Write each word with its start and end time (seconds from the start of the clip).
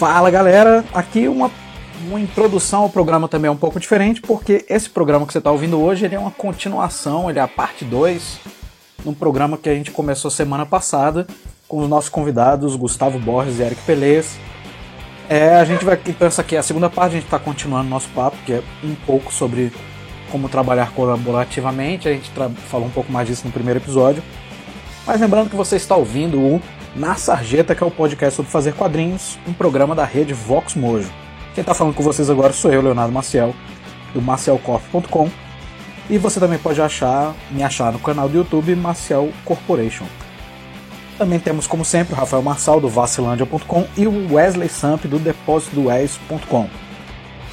Fala 0.00 0.30
galera, 0.30 0.82
aqui 0.94 1.28
uma, 1.28 1.50
uma 2.08 2.18
introdução 2.18 2.84
ao 2.84 2.88
programa 2.88 3.28
também 3.28 3.50
é 3.50 3.52
um 3.52 3.56
pouco 3.56 3.78
diferente, 3.78 4.22
porque 4.22 4.64
esse 4.66 4.88
programa 4.88 5.26
que 5.26 5.32
você 5.34 5.36
está 5.36 5.50
ouvindo 5.50 5.78
hoje 5.78 6.08
é 6.10 6.18
uma 6.18 6.30
continuação, 6.30 7.28
ele 7.28 7.38
é 7.38 7.42
a 7.42 7.46
parte 7.46 7.84
2 7.84 8.40
num 9.04 9.12
programa 9.12 9.58
que 9.58 9.68
a 9.68 9.74
gente 9.74 9.90
começou 9.90 10.30
semana 10.30 10.64
passada 10.64 11.26
com 11.68 11.80
os 11.80 11.86
nossos 11.86 12.08
convidados 12.08 12.76
Gustavo 12.76 13.18
Borges 13.18 13.58
e 13.58 13.62
Eric 13.62 13.82
Pelez. 13.82 14.38
É, 15.28 15.56
a 15.56 15.66
gente 15.66 15.84
vai 15.84 16.00
então 16.06 16.26
essa 16.26 16.40
aqui 16.40 16.56
é 16.56 16.60
a 16.60 16.62
segunda 16.62 16.88
parte, 16.88 17.16
a 17.16 17.16
gente 17.16 17.26
está 17.26 17.38
continuando 17.38 17.90
nosso 17.90 18.08
papo, 18.14 18.38
que 18.46 18.54
é 18.54 18.62
um 18.82 18.94
pouco 19.04 19.30
sobre 19.30 19.70
como 20.32 20.48
trabalhar 20.48 20.92
colaborativamente. 20.92 22.08
A 22.08 22.12
gente 22.14 22.30
falou 22.70 22.86
um 22.86 22.90
pouco 22.90 23.12
mais 23.12 23.28
disso 23.28 23.42
no 23.44 23.52
primeiro 23.52 23.78
episódio. 23.78 24.22
Mas 25.06 25.20
lembrando 25.20 25.50
que 25.50 25.56
você 25.56 25.76
está 25.76 25.94
ouvindo 25.94 26.40
o 26.40 26.62
Na 26.94 27.14
Sarjeta, 27.14 27.74
que 27.74 27.82
é 27.82 27.86
o 27.86 27.90
podcast 27.90 28.36
sobre 28.36 28.50
fazer 28.50 28.74
quadrinhos, 28.74 29.38
um 29.46 29.52
programa 29.52 29.94
da 29.94 30.04
rede 30.04 30.34
Vox 30.34 30.74
Mojo. 30.74 31.10
Quem 31.54 31.62
está 31.62 31.72
falando 31.72 31.94
com 31.94 32.02
vocês 32.02 32.28
agora 32.28 32.52
sou 32.52 32.72
eu, 32.72 32.82
Leonardo 32.82 33.12
Maciel, 33.12 33.54
do 34.12 34.20
macielcorp.com. 34.20 35.30
E 36.08 36.18
você 36.18 36.40
também 36.40 36.58
pode 36.58 36.82
achar, 36.82 37.34
me 37.50 37.62
achar 37.62 37.92
no 37.92 38.00
canal 38.00 38.28
do 38.28 38.38
YouTube 38.38 38.74
Maciel 38.74 39.30
Corporation. 39.44 40.06
Também 41.16 41.38
temos, 41.38 41.66
como 41.66 41.84
sempre, 41.84 42.14
o 42.14 42.16
Rafael 42.16 42.42
Marçal, 42.42 42.80
do 42.80 42.88
Vacilandia.com 42.88 43.86
e 43.96 44.06
o 44.06 44.34
Wesley 44.34 44.68
Samp, 44.68 45.04
do 45.04 45.18
DepósitoDoEs.com. 45.18 46.68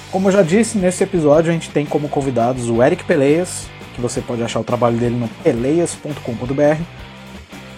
Como 0.09 0.29
eu 0.29 0.31
já 0.31 0.41
disse, 0.41 0.77
nesse 0.77 1.03
episódio 1.03 1.51
a 1.51 1.53
gente 1.53 1.69
tem 1.69 1.85
como 1.85 2.07
convidados 2.09 2.69
o 2.69 2.81
Eric 2.81 3.03
Peleias, 3.03 3.67
que 3.93 4.01
você 4.01 4.21
pode 4.21 4.41
achar 4.41 4.59
o 4.59 4.63
trabalho 4.63 4.97
dele 4.97 5.15
no 5.15 5.27
peleias.com.br, 5.43 6.81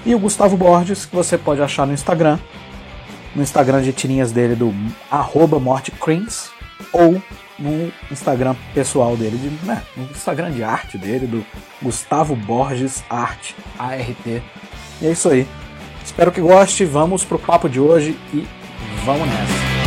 e 0.05 0.15
o 0.15 0.19
Gustavo 0.19 0.55
Borges, 0.57 1.05
que 1.05 1.15
você 1.15 1.37
pode 1.37 1.61
achar 1.61 1.85
no 1.85 1.93
Instagram, 1.93 2.39
no 3.35 3.41
Instagram 3.41 3.81
de 3.81 3.93
tirinhas 3.93 4.31
dele 4.31 4.55
do 4.55 4.73
arroba 5.09 5.59
mortecrins, 5.59 6.49
ou 6.91 7.21
no 7.57 7.91
Instagram 8.09 8.55
pessoal 8.73 9.17
dele, 9.17 9.37
de, 9.37 9.65
né, 9.65 9.83
no 9.95 10.03
Instagram 10.05 10.51
de 10.51 10.63
arte 10.63 10.97
dele, 10.97 11.27
do 11.27 11.45
Gustavo 11.81 12.35
Borges 12.35 13.03
Arte, 13.09 13.55
ART. 13.77 14.25
E 14.25 14.41
é 15.07 15.11
isso 15.11 15.29
aí. 15.29 15.45
Espero 16.03 16.31
que 16.31 16.41
goste, 16.41 16.85
vamos 16.85 17.23
pro 17.23 17.37
papo 17.37 17.69
de 17.69 17.79
hoje 17.79 18.17
e 18.33 18.47
vamos 19.05 19.27
nessa. 19.27 19.78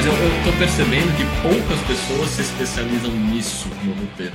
Mas 0.00 0.06
eu, 0.06 0.14
eu 0.14 0.44
tô 0.44 0.58
percebendo 0.58 1.14
que 1.14 1.24
poucas 1.42 1.78
pessoas 1.86 2.30
se 2.30 2.40
especializam 2.40 3.10
nisso 3.12 3.68
no 3.84 3.92
roteiro. 3.92 4.34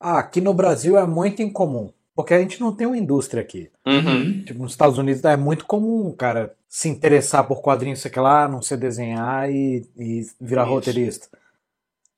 Ah, 0.00 0.18
aqui 0.18 0.40
no 0.40 0.52
Brasil 0.52 0.98
é 0.98 1.06
muito 1.06 1.40
incomum. 1.40 1.92
Porque 2.16 2.34
a 2.34 2.40
gente 2.40 2.60
não 2.60 2.74
tem 2.74 2.84
uma 2.84 2.98
indústria 2.98 3.40
aqui. 3.40 3.70
Uhum. 3.86 4.42
Tipo, 4.42 4.60
nos 4.60 4.72
Estados 4.72 4.98
Unidos 4.98 5.22
é 5.22 5.36
muito 5.36 5.66
comum, 5.66 6.10
cara, 6.10 6.52
se 6.68 6.88
interessar 6.88 7.46
por 7.46 7.60
quadrinhos, 7.62 8.00
sei 8.00 8.10
lá, 8.16 8.48
não 8.48 8.60
sei 8.60 8.76
desenhar 8.76 9.48
e, 9.48 9.86
e 9.96 10.26
virar 10.40 10.64
Isso. 10.64 10.72
roteirista. 10.72 11.28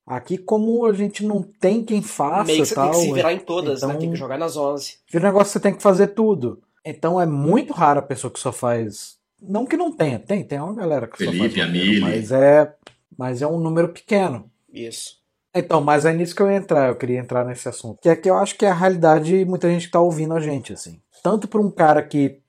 Aqui, 0.07 0.39
como 0.39 0.87
a 0.87 0.95
gente 0.95 1.23
não 1.23 1.43
tem 1.43 1.85
quem 1.85 2.01
faça 2.01 2.45
Meio 2.45 2.63
que 2.63 2.69
você 2.71 2.75
tal, 2.75 2.93
tem 2.93 3.01
que 3.01 3.07
se 3.09 3.13
virar 3.13 3.35
em 3.35 3.41
todas, 3.41 3.83
né? 3.83 3.89
então- 3.89 4.01
Tem 4.01 4.11
que 4.11 4.17
jogar 4.17 4.39
nas 4.39 4.57
11. 4.57 4.97
Vira 5.07 5.25
um 5.25 5.27
negócio 5.27 5.49
que 5.49 5.53
você 5.53 5.61
tem 5.61 5.75
que 5.75 5.83
fazer 5.83 6.07
tudo. 6.07 6.63
Então 6.83 7.21
é 7.21 7.27
muito 7.27 7.75
raro 7.75 7.99
a 7.99 8.03
pessoa 8.03 8.33
que 8.33 8.41
só 8.41 8.51
faz. 8.51 9.20
Não 9.43 9.67
que 9.67 9.77
não 9.77 9.93
tenha, 9.93 10.19
tem, 10.19 10.45
tem 10.45 10.61
uma 10.61 10.75
galera 10.75 11.07
que 11.07 11.17
Felipe, 11.17 11.37
só 11.37 11.43
faz. 11.43 11.67
roteiro. 11.67 12.01
Mas 12.01 12.33
é, 12.33 12.75
mas 13.17 13.43
é 13.43 13.47
um 13.47 13.59
número 13.59 13.89
pequeno. 13.89 14.51
Isso. 14.73 15.21
Então, 15.55 15.81
mas 15.81 16.05
é 16.05 16.13
nisso 16.13 16.35
que 16.35 16.43
eu 16.43 16.51
ia 16.51 16.57
entrar, 16.57 16.89
eu 16.89 16.97
queria 16.97 17.19
entrar 17.19 17.45
nesse 17.45 17.69
assunto. 17.69 18.01
Que 18.01 18.09
é 18.09 18.17
que 18.17 18.31
eu 18.31 18.37
acho 18.37 18.57
que 18.57 18.65
é 18.65 18.71
a 18.71 18.75
realidade 18.75 19.39
de 19.39 19.45
muita 19.45 19.69
gente 19.69 19.87
que 19.87 19.93
tá 19.93 20.01
ouvindo 20.01 20.35
a 20.35 20.41
gente, 20.41 20.73
assim. 20.73 21.01
Tanto 21.23 21.49
pra 21.49 21.61
um 21.61 21.71
cara 21.71 22.03
que, 22.03 22.41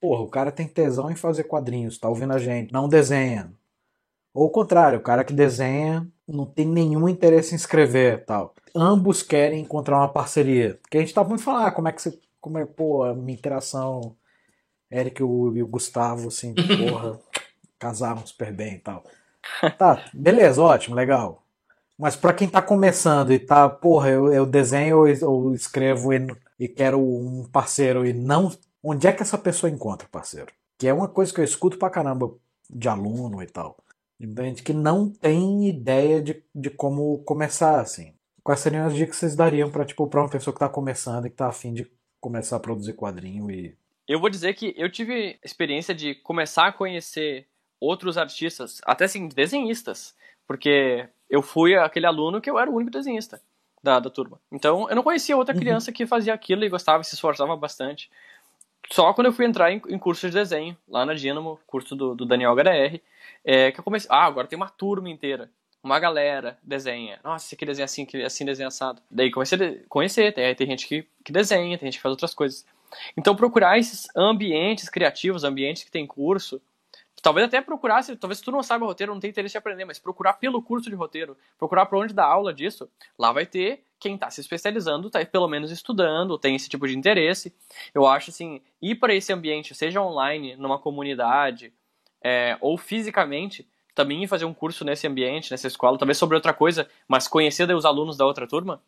porra, 0.00 0.22
o 0.22 0.28
cara 0.28 0.52
tem 0.52 0.68
tesão 0.68 1.10
em 1.10 1.16
fazer 1.16 1.44
quadrinhos, 1.44 1.98
tá 1.98 2.08
ouvindo 2.08 2.34
a 2.34 2.38
gente, 2.38 2.72
não 2.72 2.88
desenha. 2.88 3.50
Ou 4.32 4.46
o 4.46 4.50
contrário, 4.50 4.98
o 4.98 5.02
cara 5.02 5.24
que 5.24 5.32
desenha 5.32 6.06
não 6.28 6.46
tem 6.46 6.66
nenhum 6.66 7.08
interesse 7.08 7.52
em 7.52 7.56
escrever 7.56 8.24
tal. 8.24 8.54
Ambos 8.74 9.22
querem 9.22 9.62
encontrar 9.62 9.98
uma 9.98 10.08
parceria. 10.08 10.78
Porque 10.82 10.98
a 10.98 11.00
gente 11.00 11.14
tá 11.14 11.24
muito 11.24 11.42
falando, 11.42 11.66
ah, 11.66 11.72
como 11.72 11.88
é 11.88 11.92
que 11.92 12.00
você. 12.00 12.18
Como 12.40 12.58
é, 12.58 12.64
pô, 12.64 13.02
a 13.02 13.14
minha 13.14 13.36
interação. 13.36 14.14
Eric 14.90 15.20
e 15.20 15.24
o, 15.24 15.66
Gustavo, 15.66 16.28
assim, 16.28 16.54
porra, 16.88 17.18
casaram 17.78 18.26
super 18.26 18.52
bem 18.52 18.74
e 18.74 18.78
tal. 18.78 19.04
Tá, 19.78 20.04
beleza, 20.12 20.62
ótimo, 20.62 20.96
legal. 20.96 21.42
Mas 21.98 22.16
pra 22.16 22.32
quem 22.32 22.48
tá 22.48 22.62
começando 22.62 23.32
e 23.32 23.38
tá, 23.38 23.68
porra, 23.68 24.08
eu, 24.08 24.32
eu 24.32 24.46
desenho 24.46 25.04
ou, 25.22 25.54
escrevo 25.54 26.12
e, 26.12 26.26
e 26.58 26.66
quero 26.66 26.98
um 26.98 27.46
parceiro 27.52 28.06
e 28.06 28.12
não. 28.12 28.50
Onde 28.82 29.06
é 29.06 29.12
que 29.12 29.22
essa 29.22 29.36
pessoa 29.36 29.70
encontra 29.70 30.08
parceiro? 30.10 30.50
Que 30.78 30.88
é 30.88 30.94
uma 30.94 31.08
coisa 31.08 31.32
que 31.32 31.40
eu 31.40 31.44
escuto 31.44 31.78
pra 31.78 31.90
caramba 31.90 32.32
de 32.70 32.88
aluno 32.88 33.42
e 33.42 33.46
tal. 33.46 33.76
Entende? 34.18 34.62
Que 34.62 34.72
não 34.72 35.10
tem 35.10 35.68
ideia 35.68 36.22
de, 36.22 36.42
de 36.54 36.70
como 36.70 37.18
começar, 37.18 37.80
assim. 37.80 38.14
Quais 38.42 38.60
seriam 38.60 38.86
as 38.86 38.94
dicas 38.94 39.16
que 39.16 39.20
vocês 39.20 39.36
dariam 39.36 39.70
pra, 39.70 39.84
tipo, 39.84 40.06
pra 40.06 40.22
uma 40.22 40.28
pessoa 40.28 40.54
que 40.54 40.60
tá 40.60 40.68
começando 40.68 41.26
e 41.26 41.30
que 41.30 41.36
tá 41.36 41.48
afim 41.48 41.72
de 41.72 41.90
começar 42.20 42.56
a 42.56 42.60
produzir 42.60 42.94
quadrinho 42.94 43.50
e. 43.50 43.76
Eu 44.10 44.18
vou 44.18 44.28
dizer 44.28 44.54
que 44.54 44.74
eu 44.76 44.90
tive 44.90 45.38
experiência 45.40 45.94
de 45.94 46.16
começar 46.16 46.66
a 46.66 46.72
conhecer 46.72 47.46
outros 47.78 48.18
artistas, 48.18 48.80
até 48.84 49.04
assim, 49.04 49.28
desenhistas, 49.28 50.16
porque 50.48 51.08
eu 51.30 51.40
fui 51.40 51.76
aquele 51.76 52.06
aluno 52.06 52.40
que 52.40 52.50
eu 52.50 52.58
era 52.58 52.68
o 52.68 52.74
único 52.74 52.90
desenhista 52.90 53.40
da, 53.80 54.00
da 54.00 54.10
turma. 54.10 54.40
Então, 54.50 54.90
eu 54.90 54.96
não 54.96 55.04
conhecia 55.04 55.36
outra 55.36 55.54
Uhum. 55.54 55.60
criança 55.60 55.92
que 55.92 56.08
fazia 56.08 56.34
aquilo 56.34 56.64
e 56.64 56.68
gostava, 56.68 57.04
se 57.04 57.14
esforçava 57.14 57.54
bastante. 57.54 58.10
Só 58.90 59.12
quando 59.14 59.26
eu 59.28 59.32
fui 59.32 59.46
entrar 59.46 59.70
em, 59.70 59.80
em 59.88 59.96
curso 59.96 60.26
de 60.26 60.34
desenho, 60.34 60.76
lá 60.88 61.06
na 61.06 61.14
Dynamo, 61.14 61.60
curso 61.64 61.94
do, 61.94 62.12
do 62.16 62.26
Daniel 62.26 62.52
HDR, 62.56 63.00
é, 63.44 63.70
que 63.70 63.78
eu 63.78 63.84
comecei, 63.84 64.10
ah, 64.10 64.24
agora 64.26 64.48
tem 64.48 64.56
uma 64.56 64.68
turma 64.68 65.08
inteira. 65.08 65.48
Uma 65.84 66.00
galera 66.00 66.58
desenha. 66.64 67.20
Nossa, 67.22 67.46
esse 67.46 67.54
aqui 67.54 67.64
desenha 67.64 67.84
assim, 67.84 68.04
que 68.04 68.20
assim 68.24 68.44
desenha 68.44 68.66
assado. 68.66 69.00
Daí 69.08 69.30
comecei 69.30 69.56
a 69.56 69.88
conhecer, 69.88 70.32
tem, 70.34 70.52
tem 70.52 70.66
gente 70.66 70.88
que, 70.88 71.06
que 71.24 71.30
desenha, 71.30 71.78
tem 71.78 71.86
gente 71.86 71.98
que 71.98 72.02
faz 72.02 72.10
outras 72.10 72.34
coisas. 72.34 72.66
Então 73.16 73.36
procurar 73.36 73.78
esses 73.78 74.08
ambientes 74.16 74.88
criativos, 74.88 75.44
ambientes 75.44 75.84
que 75.84 75.90
tem 75.90 76.06
curso, 76.06 76.60
talvez 77.22 77.46
até 77.46 77.60
procurar, 77.60 78.02
se, 78.02 78.16
talvez 78.16 78.40
tu 78.40 78.50
não 78.50 78.62
saiba 78.62 78.86
roteiro, 78.86 79.12
não 79.12 79.20
tem 79.20 79.30
interesse 79.30 79.56
em 79.56 79.58
aprender, 79.58 79.84
mas 79.84 79.98
procurar 79.98 80.34
pelo 80.34 80.62
curso 80.62 80.88
de 80.88 80.96
roteiro, 80.96 81.36
procurar 81.58 81.86
para 81.86 81.98
onde 81.98 82.14
dá 82.14 82.24
aula 82.24 82.52
disso, 82.52 82.88
lá 83.18 83.32
vai 83.32 83.46
ter 83.46 83.84
quem 83.98 84.14
está 84.14 84.30
se 84.30 84.40
especializando, 84.40 85.08
está 85.08 85.24
pelo 85.26 85.46
menos 85.46 85.70
estudando, 85.70 86.38
tem 86.38 86.56
esse 86.56 86.68
tipo 86.68 86.88
de 86.88 86.96
interesse. 86.96 87.54
Eu 87.94 88.06
acho 88.06 88.30
assim, 88.30 88.62
ir 88.80 88.94
para 88.94 89.14
esse 89.14 89.32
ambiente, 89.32 89.74
seja 89.74 90.00
online, 90.00 90.56
numa 90.56 90.78
comunidade, 90.78 91.72
é, 92.22 92.56
ou 92.60 92.78
fisicamente, 92.78 93.68
também 93.94 94.26
fazer 94.26 94.46
um 94.46 94.54
curso 94.54 94.84
nesse 94.84 95.06
ambiente, 95.06 95.50
nessa 95.50 95.66
escola, 95.66 95.98
talvez 95.98 96.16
sobre 96.16 96.34
outra 96.34 96.54
coisa, 96.54 96.88
mas 97.06 97.28
conhecer 97.28 97.70
os 97.70 97.84
alunos 97.84 98.16
da 98.16 98.24
outra 98.24 98.46
turma 98.46 98.82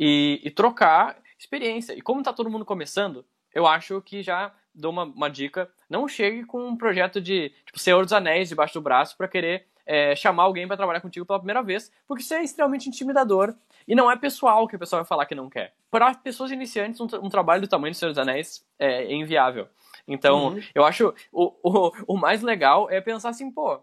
e, 0.00 0.40
e 0.42 0.50
trocar 0.50 1.18
experiência. 1.38 1.92
E 1.92 2.00
como 2.00 2.20
está 2.20 2.32
todo 2.32 2.48
mundo 2.48 2.64
começando, 2.64 3.24
eu 3.54 3.66
acho 3.66 4.00
que 4.02 4.22
já 4.22 4.52
dou 4.74 4.90
uma, 4.90 5.04
uma 5.04 5.30
dica: 5.30 5.70
não 5.88 6.06
chegue 6.08 6.44
com 6.44 6.66
um 6.68 6.76
projeto 6.76 7.20
de 7.20 7.50
tipo, 7.66 7.78
Senhor 7.78 8.02
dos 8.04 8.12
Anéis 8.12 8.48
debaixo 8.48 8.74
do 8.74 8.80
braço 8.82 9.16
para 9.16 9.28
querer 9.28 9.66
é, 9.86 10.16
chamar 10.16 10.44
alguém 10.44 10.66
para 10.66 10.76
trabalhar 10.76 11.00
contigo 11.00 11.24
pela 11.26 11.38
primeira 11.38 11.62
vez, 11.62 11.92
porque 12.08 12.22
isso 12.22 12.34
é 12.34 12.42
extremamente 12.42 12.88
intimidador 12.88 13.54
e 13.86 13.94
não 13.94 14.10
é 14.10 14.16
pessoal 14.16 14.66
que 14.66 14.76
a 14.76 14.78
pessoa 14.78 15.02
vai 15.02 15.06
falar 15.08 15.26
que 15.26 15.34
não 15.34 15.48
quer. 15.50 15.74
Para 15.90 16.14
pessoas 16.14 16.50
iniciantes, 16.50 17.00
um, 17.00 17.06
tra- 17.06 17.20
um 17.20 17.28
trabalho 17.28 17.60
do 17.60 17.68
tamanho 17.68 17.92
do 17.92 17.96
Senhor 17.96 18.10
dos 18.10 18.18
Anéis 18.18 18.66
é, 18.78 19.12
inviável. 19.14 19.68
Então, 20.08 20.48
Uhum. 20.54 20.60
eu 20.74 20.84
acho 20.84 21.14
o, 21.32 21.52
o, 21.62 21.92
o 22.14 22.16
mais 22.16 22.42
legal 22.42 22.90
é 22.90 23.00
pensar 23.00 23.28
assim, 23.28 23.50
pô, 23.50 23.78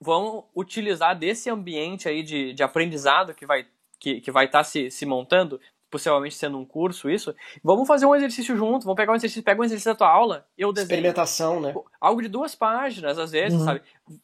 vamos 0.00 0.44
utilizar 0.54 1.16
desse 1.18 1.50
ambiente 1.50 2.08
aí 2.08 2.22
de, 2.22 2.52
de 2.52 2.62
aprendizado 2.62 3.34
que 3.34 3.46
vai 3.46 3.66
que, 3.98 4.20
que 4.20 4.30
vai 4.30 4.44
estar 4.44 4.62
se, 4.62 4.90
se 4.90 5.06
montando, 5.06 5.58
possivelmente 5.90 6.34
sendo 6.34 6.58
um 6.58 6.64
curso 6.64 7.08
isso, 7.08 7.34
vamos 7.62 7.86
fazer 7.86 8.06
um 8.06 8.14
exercício 8.14 8.56
junto, 8.56 8.84
vamos 8.84 8.96
pegar 8.96 9.12
um 9.12 9.16
exercício, 9.16 9.42
pega 9.42 9.60
um 9.60 9.64
exercício 9.64 9.92
da 9.92 9.96
tua 9.98 10.08
aula, 10.10 10.46
eu 10.58 10.72
desenho 10.72 10.86
Experimentação, 10.98 11.60
né? 11.60 11.74
algo 12.00 12.20
de 12.22 12.28
duas 12.28 12.54
páginas, 12.54 13.18
às 13.18 13.30
vezes, 13.32 13.58
Uhum. 13.58 13.64
sabe? 13.64 13.82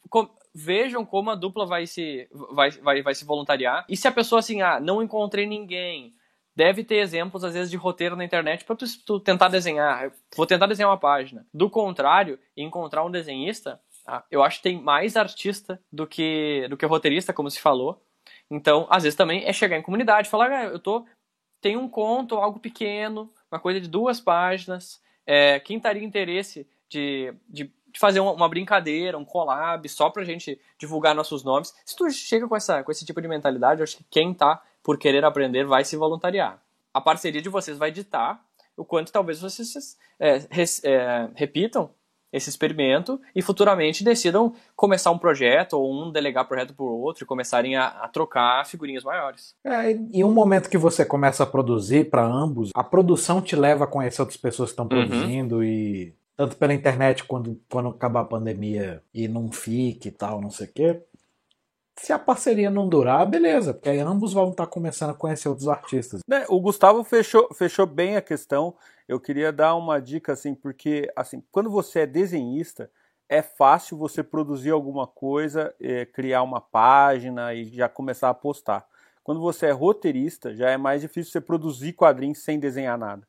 Com- 0.09 0.29
vejam 0.55 1.03
como 1.05 1.31
a 1.31 1.35
dupla 1.35 1.65
vai 1.65 1.87
se, 1.87 2.27
vai, 2.51 2.69
vai, 2.71 3.01
vai 3.01 3.15
se 3.15 3.25
voluntariar. 3.25 3.85
E 3.89 3.97
se 3.97 4.07
a 4.07 4.11
pessoa, 4.11 4.39
assim, 4.39 4.61
ah, 4.61 4.79
não 4.79 5.01
encontrei 5.01 5.47
ninguém, 5.47 6.13
deve 6.55 6.83
ter 6.83 6.97
exemplos, 6.97 7.43
às 7.43 7.53
vezes, 7.55 7.71
de 7.71 7.77
roteiro 7.77 8.15
na 8.15 8.23
internet 8.23 8.63
para 8.63 8.75
tu, 8.75 8.85
tu 9.03 9.19
tentar 9.19 9.47
desenhar. 9.47 10.11
Vou 10.35 10.45
tentar 10.45 10.67
desenhar 10.67 10.91
uma 10.91 10.97
página. 10.99 11.43
Do 11.51 11.69
contrário, 11.71 12.37
encontrar 12.55 13.03
um 13.03 13.09
desenhista, 13.09 13.79
ah, 14.05 14.23
eu 14.29 14.43
acho 14.43 14.57
que 14.57 14.63
tem 14.63 14.79
mais 14.79 15.17
artista 15.17 15.81
do 15.91 16.05
que, 16.05 16.67
do 16.69 16.77
que 16.77 16.85
roteirista, 16.85 17.33
como 17.33 17.49
se 17.49 17.59
falou. 17.59 17.99
Então, 18.51 18.85
às 18.91 19.01
vezes 19.01 19.17
também 19.17 19.43
é 19.45 19.51
chegar 19.53 19.77
em 19.77 19.81
comunidade, 19.81 20.29
falar, 20.29 20.51
ah, 20.51 20.65
eu 20.65 20.77
tô 20.77 21.03
tem 21.63 21.77
um 21.77 21.87
conto, 21.87 22.35
algo 22.35 22.59
pequeno, 22.59 23.31
uma 23.49 23.57
coisa 23.57 23.79
de 23.79 23.87
duas 23.87 24.19
páginas. 24.19 25.01
É, 25.25 25.61
quem 25.61 25.77
estaria 25.77 26.03
interesse 26.03 26.67
de, 26.89 27.33
de, 27.47 27.71
de 27.87 27.99
fazer 27.99 28.19
uma, 28.19 28.49
brincadeira, 28.49 29.17
um 29.17 29.23
collab, 29.23 29.87
só 29.87 30.09
pra 30.09 30.25
gente 30.25 30.59
divulgar 30.77 31.15
nossos 31.15 31.41
nomes? 31.41 31.73
Se 31.85 31.95
tu 31.95 32.11
chega 32.11 32.49
com, 32.49 32.55
essa, 32.57 32.83
com 32.83 32.91
esse 32.91 33.05
tipo 33.05 33.21
de 33.21 33.29
mentalidade, 33.29 33.79
eu 33.79 33.85
acho 33.85 33.95
que 33.95 34.03
quem 34.11 34.33
tá 34.33 34.61
por 34.83 34.97
querer 34.97 35.23
aprender 35.23 35.63
vai 35.63 35.85
se 35.85 35.95
voluntariar. 35.95 36.61
A 36.93 36.99
parceria 36.99 37.41
de 37.41 37.47
vocês 37.47 37.77
vai 37.77 37.91
ditar 37.91 38.43
o 38.75 38.83
quanto 38.83 39.13
talvez 39.13 39.39
vocês 39.39 39.97
é, 40.19 40.45
res, 40.49 40.83
é, 40.83 41.29
repitam 41.33 41.89
esse 42.33 42.49
experimento 42.49 43.21
e 43.35 43.41
futuramente 43.41 44.03
decidam 44.03 44.53
começar 44.75 45.11
um 45.11 45.17
projeto 45.19 45.73
ou 45.73 45.89
um 45.93 46.11
delegar 46.11 46.47
projeto 46.47 46.73
por 46.73 46.89
outro 46.91 47.23
e 47.23 47.27
começarem 47.27 47.75
a, 47.75 47.87
a 47.87 48.07
trocar 48.09 48.65
figurinhas 48.65 49.03
maiores. 49.03 49.55
É, 49.63 49.91
e 50.11 50.23
um 50.23 50.33
momento 50.33 50.69
que 50.69 50.77
você 50.77 51.05
começa 51.05 51.43
a 51.43 51.45
produzir 51.45 52.09
para 52.09 52.25
ambos, 52.25 52.71
a 52.73 52.83
produção 52.83 53.39
te 53.39 53.55
leva 53.55 53.83
a 53.83 53.87
conhecer 53.87 54.21
outras 54.21 54.37
pessoas 54.37 54.69
que 54.69 54.73
estão 54.73 54.83
Uhum. 54.91 55.07
produzindo 55.07 55.63
e 55.63 56.13
tanto 56.35 56.57
pela 56.57 56.73
internet 56.73 57.23
quando, 57.25 57.61
quando 57.69 57.89
acabar 57.89 58.21
a 58.21 58.25
pandemia 58.25 59.03
e 59.13 59.27
não 59.27 59.51
fique 59.51 60.07
e 60.07 60.11
tal, 60.11 60.41
não 60.41 60.49
sei 60.49 60.65
o 60.67 60.73
quê. 60.73 61.01
Se 61.99 62.11
a 62.11 62.17
parceria 62.17 62.71
não 62.71 62.89
durar, 62.89 63.23
beleza, 63.29 63.71
porque 63.71 63.87
aí 63.89 63.99
ambos 63.99 64.33
vão 64.33 64.49
estar 64.49 64.65
começando 64.65 65.11
a 65.11 65.13
conhecer 65.13 65.47
outros 65.47 65.67
artistas. 65.67 66.21
Né, 66.27 66.43
o 66.49 66.59
Gustavo 66.59 67.03
fechou, 67.03 67.47
fechou 67.53 67.85
bem 67.85 68.15
a 68.17 68.21
questão. 68.21 68.73
Eu 69.07 69.19
queria 69.19 69.51
dar 69.51 69.75
uma 69.75 69.99
dica 69.99 70.33
assim, 70.33 70.55
porque 70.55 71.11
assim, 71.15 71.43
quando 71.51 71.69
você 71.69 72.01
é 72.01 72.05
desenhista, 72.07 72.89
é 73.29 73.41
fácil 73.41 73.97
você 73.97 74.23
produzir 74.23 74.71
alguma 74.71 75.07
coisa, 75.07 75.73
eh, 75.79 76.05
criar 76.05 76.43
uma 76.43 76.61
página 76.61 77.53
e 77.53 77.65
já 77.65 77.89
começar 77.89 78.29
a 78.29 78.33
postar. 78.33 78.85
Quando 79.23 79.41
você 79.41 79.67
é 79.67 79.71
roteirista, 79.71 80.53
já 80.53 80.69
é 80.69 80.77
mais 80.77 81.01
difícil 81.01 81.31
você 81.31 81.41
produzir 81.41 81.93
quadrinhos 81.93 82.39
sem 82.39 82.59
desenhar 82.59 82.97
nada. 82.97 83.27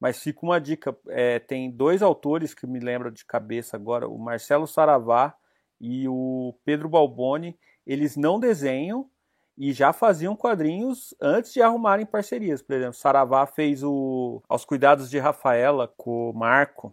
Mas 0.00 0.22
fica 0.22 0.40
uma 0.42 0.60
dica: 0.60 0.96
eh, 1.08 1.38
tem 1.38 1.70
dois 1.70 2.02
autores 2.02 2.54
que 2.54 2.66
me 2.66 2.80
lembram 2.80 3.10
de 3.10 3.24
cabeça 3.24 3.76
agora, 3.76 4.08
o 4.08 4.18
Marcelo 4.18 4.66
Saravá 4.66 5.34
e 5.80 6.08
o 6.08 6.54
Pedro 6.64 6.88
Balboni. 6.88 7.58
Eles 7.86 8.16
não 8.16 8.40
desenham, 8.40 9.08
e 9.56 9.72
já 9.72 9.92
faziam 9.92 10.36
quadrinhos 10.36 11.14
antes 11.20 11.52
de 11.52 11.62
arrumarem 11.62 12.04
parcerias. 12.04 12.60
Por 12.60 12.74
exemplo, 12.76 12.94
Saravá 12.94 13.46
fez 13.46 13.82
o 13.82 14.42
Aos 14.48 14.64
Cuidados 14.64 15.08
de 15.08 15.18
Rafaela 15.18 15.92
com 15.96 16.30
o 16.30 16.32
Marco. 16.32 16.92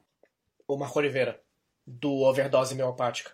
O 0.68 0.77
Marco 0.77 1.00
Oliveira, 1.00 1.42
do 1.86 2.21
Overdose 2.21 2.74
Homeopática. 2.74 3.31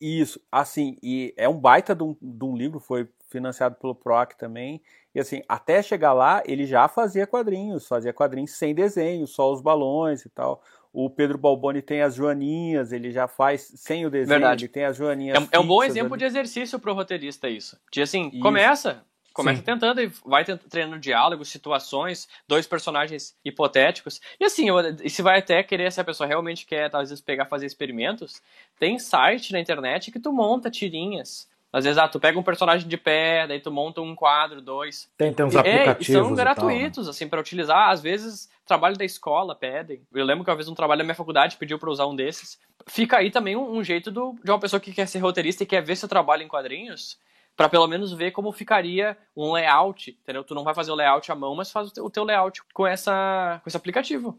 Isso, 0.00 0.40
assim, 0.50 0.96
e 1.02 1.34
é 1.36 1.48
um 1.48 1.60
baita 1.60 1.94
de 1.94 2.02
um, 2.02 2.16
de 2.20 2.44
um 2.44 2.56
livro, 2.56 2.80
foi 2.80 3.08
financiado 3.28 3.76
pelo 3.76 3.94
PROC 3.94 4.34
também. 4.34 4.82
E 5.14 5.20
assim, 5.20 5.42
até 5.48 5.82
chegar 5.82 6.12
lá, 6.12 6.42
ele 6.46 6.66
já 6.66 6.88
fazia 6.88 7.26
quadrinhos, 7.26 7.86
fazia 7.86 8.12
quadrinhos 8.12 8.52
sem 8.52 8.74
desenho, 8.74 9.26
só 9.26 9.52
os 9.52 9.60
balões 9.60 10.24
e 10.24 10.30
tal. 10.30 10.62
O 10.92 11.08
Pedro 11.08 11.38
Balboni 11.38 11.80
tem 11.80 12.02
as 12.02 12.16
joaninhas, 12.16 12.92
ele 12.92 13.12
já 13.12 13.28
faz 13.28 13.72
sem 13.76 14.04
o 14.04 14.10
desenho, 14.10 14.40
Verdade. 14.40 14.64
ele 14.64 14.72
tem 14.72 14.84
as 14.84 14.96
joaninhas. 14.96 15.38
É, 15.38 15.56
é 15.56 15.60
um 15.60 15.66
bom 15.66 15.80
fixas 15.80 15.96
exemplo 15.96 16.14
ali. 16.14 16.18
de 16.20 16.24
exercício 16.24 16.78
pro 16.80 16.92
roteirista 16.92 17.48
isso. 17.48 17.78
De 17.92 18.02
assim, 18.02 18.28
Isso. 18.28 18.40
começa, 18.40 19.04
começa 19.32 19.58
Sim. 19.58 19.64
tentando 19.64 20.00
e 20.02 20.10
vai 20.24 20.44
treinando 20.44 20.98
diálogos, 20.98 21.48
situações, 21.48 22.28
dois 22.48 22.66
personagens 22.66 23.36
hipotéticos. 23.44 24.20
E 24.40 24.44
assim, 24.44 24.66
e 25.04 25.08
se 25.08 25.22
vai 25.22 25.38
até 25.38 25.62
querer, 25.62 25.92
se 25.92 26.00
a 26.00 26.04
pessoa 26.04 26.26
realmente 26.26 26.66
quer, 26.66 26.90
às 26.92 27.10
vezes, 27.10 27.20
pegar 27.20 27.46
fazer 27.46 27.66
experimentos, 27.66 28.42
tem 28.78 28.98
site 28.98 29.52
na 29.52 29.60
internet 29.60 30.10
que 30.10 30.18
tu 30.18 30.32
monta 30.32 30.68
tirinhas. 30.70 31.48
Às 31.72 31.84
vezes, 31.84 31.98
ah, 31.98 32.08
tu 32.08 32.18
pega 32.18 32.38
um 32.38 32.42
personagem 32.42 32.88
de 32.88 32.96
pé, 32.96 33.46
daí 33.46 33.60
tu 33.60 33.70
monta 33.70 34.00
um 34.00 34.14
quadro, 34.16 34.60
dois. 34.60 35.08
Tem, 35.16 35.32
tem 35.32 35.46
uns 35.46 35.54
E- 35.54 35.58
é, 35.58 35.60
aplicativos. 35.60 36.08
e 36.08 36.12
são 36.12 36.22
e 36.22 36.24
tal, 36.24 36.34
né? 36.36 36.42
gratuitos, 36.42 37.08
assim, 37.08 37.28
para 37.28 37.40
utilizar. 37.40 37.90
Às 37.90 38.00
vezes, 38.00 38.48
trabalho 38.66 38.96
da 38.96 39.04
escola 39.04 39.54
pedem. 39.54 40.02
Eu 40.12 40.24
lembro 40.24 40.44
que 40.44 40.50
uma 40.50 40.56
vez 40.56 40.68
um 40.68 40.74
trabalho 40.74 40.98
da 40.98 41.04
minha 41.04 41.14
faculdade 41.14 41.56
pediu 41.56 41.78
para 41.78 41.90
usar 41.90 42.06
um 42.06 42.16
desses. 42.16 42.58
Fica 42.88 43.18
aí 43.18 43.30
também 43.30 43.54
um, 43.54 43.76
um 43.78 43.84
jeito 43.84 44.10
do, 44.10 44.34
de 44.42 44.50
uma 44.50 44.58
pessoa 44.58 44.80
que 44.80 44.92
quer 44.92 45.06
ser 45.06 45.20
roteirista 45.20 45.62
e 45.62 45.66
quer 45.66 45.80
ver 45.82 45.94
seu 45.96 46.08
trabalho 46.08 46.42
em 46.42 46.48
quadrinhos, 46.48 47.18
para 47.56 47.68
pelo 47.68 47.86
menos 47.86 48.12
ver 48.12 48.32
como 48.32 48.50
ficaria 48.50 49.16
um 49.36 49.52
layout, 49.52 50.10
entendeu? 50.22 50.42
Tu 50.42 50.54
não 50.56 50.64
vai 50.64 50.74
fazer 50.74 50.90
o 50.90 50.94
layout 50.96 51.30
à 51.30 51.34
mão, 51.36 51.54
mas 51.54 51.70
faz 51.70 51.88
o 51.88 51.92
teu, 51.92 52.04
o 52.04 52.10
teu 52.10 52.24
layout 52.24 52.62
com, 52.74 52.84
essa, 52.86 53.60
com 53.62 53.68
esse 53.68 53.76
aplicativo. 53.76 54.36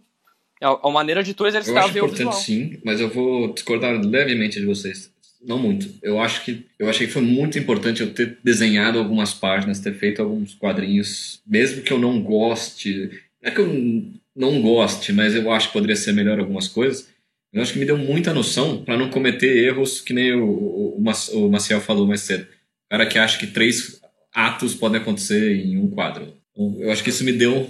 É 0.60 0.68
uma 0.68 0.92
maneira 0.92 1.24
de 1.24 1.34
tu 1.34 1.44
Eu 1.44 1.48
exercitar 1.48 1.84
acho 1.86 1.94
ver 1.94 2.02
o 2.02 2.06
importante 2.06 2.26
visual. 2.28 2.42
sim, 2.44 2.82
mas 2.86 3.00
eu 3.00 3.10
vou 3.10 3.54
discordar 3.54 3.94
levemente 4.00 4.60
de 4.60 4.66
vocês. 4.66 5.14
Não 5.44 5.58
muito. 5.58 5.90
Eu 6.04 6.20
acho 6.20 6.44
que 6.46 6.66
eu 6.78 6.88
achei 6.90 7.08
que 7.08 7.14
foi 7.14 7.22
muito 7.22 7.58
importante 7.58 8.02
eu 8.02 8.14
ter 8.14 8.38
desenhado 8.44 9.00
algumas 9.00 9.34
páginas, 9.34 9.80
ter 9.80 9.94
feito 9.94 10.22
alguns 10.22 10.54
quadrinhos, 10.54 11.42
mesmo 11.46 11.82
que 11.82 11.92
eu 11.92 11.98
não 12.00 12.22
goste. 12.22 13.10
Não 13.42 13.52
é 13.52 13.52
que 13.52 13.60
eu 13.60 14.04
não 14.36 14.62
goste, 14.62 15.12
mas 15.12 15.34
eu 15.36 15.52
acho 15.52 15.68
que 15.68 15.74
poderia 15.74 15.96
ser 15.96 16.14
melhor 16.14 16.40
algumas 16.40 16.68
coisas. 16.68 17.10
Eu 17.52 17.62
acho 17.62 17.74
que 17.74 17.80
me 17.80 17.86
deu 17.86 17.98
muita 17.98 18.34
noção 18.34 18.84
para 18.84 18.98
não 18.98 19.10
cometer 19.10 19.58
erros 19.66 20.00
que 20.00 20.14
nem 20.14 20.34
o, 20.34 20.46
o, 20.48 20.98
o 20.98 21.02
Mac- 21.02 21.30
o 21.34 21.50
Maciel 21.50 21.82
falou 21.82 22.08
mais 22.08 22.22
cedo. 22.22 22.44
O 22.44 22.90
cara 22.92 23.06
que 23.08 23.18
acha 23.18 23.40
que 23.40 23.48
três 23.48 24.00
atos 24.34 24.76
podem 24.76 25.02
acontecer 25.02 25.56
em 25.56 25.78
um 25.78 25.90
quadro. 25.90 26.34
Então, 26.52 26.76
Eu 26.80 26.92
acho 26.92 27.04
que 27.04 27.10
isso 27.10 27.24
me 27.24 27.34
deu 27.34 27.68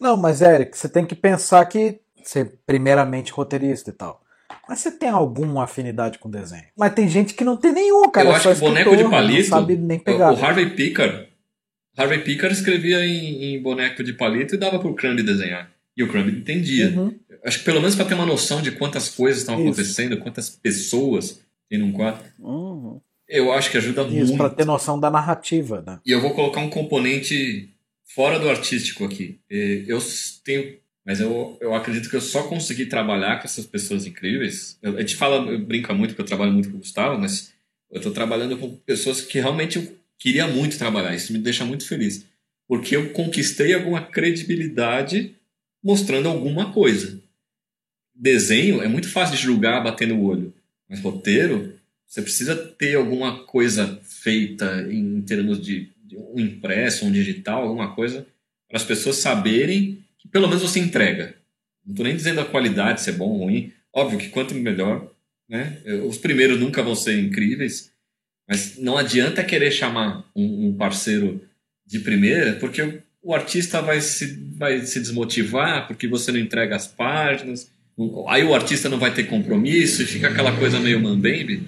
Não, 0.00 0.16
mas 0.16 0.42
Eric, 0.42 0.76
você 0.76 0.88
tem 0.88 1.06
que 1.06 1.14
pensar 1.14 1.64
que 1.66 2.00
você 2.22 2.44
primeiramente 2.66 3.32
roteirista 3.32 3.90
e 3.90 3.92
tal. 3.92 4.23
Mas 4.68 4.78
você 4.80 4.90
tem 4.90 5.08
alguma 5.08 5.64
afinidade 5.64 6.18
com 6.18 6.30
desenho? 6.30 6.64
Mas 6.76 6.94
tem 6.94 7.08
gente 7.08 7.34
que 7.34 7.44
não 7.44 7.56
tem 7.56 7.72
nenhum, 7.72 8.08
cara. 8.10 8.28
Eu 8.28 8.32
é 8.32 8.36
acho 8.36 8.48
que 8.50 8.54
o 8.56 8.60
boneco 8.60 8.90
de 8.90 8.96
escritor, 8.96 9.10
palito. 9.10 9.50
Não 9.50 9.58
sabe 9.60 9.76
nem 9.76 9.98
O, 9.98 10.00
pegar. 10.00 10.32
o 10.32 10.44
Harvey 10.44 10.70
Pickard. 10.70 11.28
Harvey 11.96 12.18
Pickard 12.22 12.54
escrevia 12.54 13.04
em, 13.06 13.54
em 13.54 13.62
boneco 13.62 14.02
de 14.02 14.12
palito 14.14 14.54
e 14.54 14.58
dava 14.58 14.78
pro 14.78 14.94
Crumb 14.94 15.22
desenhar. 15.22 15.70
E 15.96 16.02
o 16.02 16.08
Crumb 16.08 16.28
entendia. 16.28 16.88
Uhum. 16.90 17.14
Acho 17.44 17.58
que 17.58 17.64
pelo 17.64 17.80
menos 17.80 17.94
para 17.94 18.06
ter 18.06 18.14
uma 18.14 18.26
noção 18.26 18.60
de 18.62 18.72
quantas 18.72 19.08
coisas 19.10 19.40
estão 19.42 19.54
Isso. 19.56 19.62
acontecendo, 19.64 20.18
quantas 20.18 20.48
pessoas 20.50 21.40
tem 21.68 21.78
num 21.78 21.92
quadro, 21.92 22.22
Uhum. 22.38 23.00
eu 23.28 23.52
acho 23.52 23.70
que 23.70 23.76
ajuda 23.76 24.02
Isso, 24.02 24.14
muito. 24.14 24.36
pra 24.36 24.50
ter 24.50 24.64
noção 24.64 24.98
da 24.98 25.10
narrativa, 25.10 25.82
né? 25.86 25.98
E 26.04 26.10
eu 26.10 26.20
vou 26.20 26.32
colocar 26.34 26.60
um 26.60 26.70
componente 26.70 27.70
fora 28.14 28.38
do 28.38 28.48
artístico 28.50 29.04
aqui. 29.04 29.38
Eh, 29.50 29.84
Eu 29.86 29.98
tenho. 30.44 30.76
Mas 31.04 31.20
eu, 31.20 31.56
eu 31.60 31.74
acredito 31.74 32.08
que 32.08 32.16
eu 32.16 32.20
só 32.20 32.44
consegui 32.48 32.86
trabalhar 32.86 33.38
com 33.38 33.44
essas 33.44 33.66
pessoas 33.66 34.06
incríveis. 34.06 34.78
Eu- 34.80 34.96
a 34.96 35.00
gente 35.00 35.16
fala, 35.16 35.50
eu 35.50 35.58
brinca 35.58 35.92
muito 35.92 36.10
porque 36.10 36.22
eu 36.22 36.26
trabalho 36.26 36.52
muito 36.52 36.70
com 36.70 36.76
o 36.76 36.80
Gustavo, 36.80 37.20
mas 37.20 37.52
eu 37.90 37.98
estou 37.98 38.12
trabalhando 38.12 38.56
com 38.56 38.74
pessoas 38.76 39.20
que 39.20 39.38
realmente 39.38 39.76
eu 39.76 39.96
queria 40.18 40.46
muito 40.46 40.78
trabalhar. 40.78 41.14
Isso 41.14 41.32
me 41.32 41.38
deixa 41.38 41.64
muito 41.64 41.86
feliz. 41.86 42.24
Porque 42.66 42.96
eu 42.96 43.10
conquistei 43.10 43.74
alguma 43.74 44.00
credibilidade 44.00 45.34
mostrando 45.82 46.28
alguma 46.28 46.72
coisa. 46.72 47.20
Desenho 48.14 48.80
é 48.82 48.88
muito 48.88 49.08
fácil 49.08 49.36
de 49.36 49.42
julgar 49.42 49.82
batendo 49.82 50.14
o 50.14 50.24
olho. 50.24 50.54
Mas 50.88 51.00
roteiro, 51.00 51.74
você 52.06 52.22
precisa 52.22 52.54
ter 52.56 52.94
alguma 52.94 53.44
coisa 53.44 54.00
feita 54.02 54.86
em 54.90 55.20
termos 55.20 55.60
de, 55.60 55.90
de 56.04 56.16
um 56.16 56.38
impresso, 56.38 57.04
um 57.04 57.12
digital, 57.12 57.62
alguma 57.62 57.94
coisa, 57.94 58.26
para 58.68 58.78
as 58.78 58.84
pessoas 58.84 59.16
saberem 59.16 59.96
que 59.96 60.03
pelo 60.34 60.48
menos 60.48 60.62
você 60.62 60.80
entrega. 60.80 61.36
Não 61.86 61.92
estou 61.92 62.04
nem 62.04 62.16
dizendo 62.16 62.40
a 62.40 62.44
qualidade, 62.44 63.00
se 63.00 63.10
é 63.10 63.12
bom 63.12 63.26
ou 63.26 63.44
ruim. 63.44 63.72
Óbvio 63.92 64.18
que 64.18 64.30
quanto 64.30 64.52
melhor, 64.52 65.08
né? 65.48 65.78
Os 66.08 66.18
primeiros 66.18 66.58
nunca 66.58 66.82
vão 66.82 66.96
ser 66.96 67.20
incríveis, 67.20 67.92
mas 68.48 68.76
não 68.76 68.98
adianta 68.98 69.44
querer 69.44 69.70
chamar 69.70 70.28
um, 70.34 70.66
um 70.66 70.74
parceiro 70.76 71.40
de 71.86 72.00
primeira, 72.00 72.54
porque 72.54 72.82
o, 72.82 73.00
o 73.22 73.32
artista 73.32 73.80
vai 73.80 74.00
se, 74.00 74.36
vai 74.56 74.80
se 74.80 74.98
desmotivar 74.98 75.86
porque 75.86 76.08
você 76.08 76.32
não 76.32 76.40
entrega 76.40 76.74
as 76.74 76.88
páginas. 76.88 77.70
Aí 78.26 78.42
o 78.42 78.56
artista 78.56 78.88
não 78.88 78.98
vai 78.98 79.14
ter 79.14 79.28
compromisso 79.28 80.02
e 80.02 80.06
fica 80.06 80.30
aquela 80.30 80.58
coisa 80.58 80.80
meio 80.80 80.98
mambembe. 80.98 81.62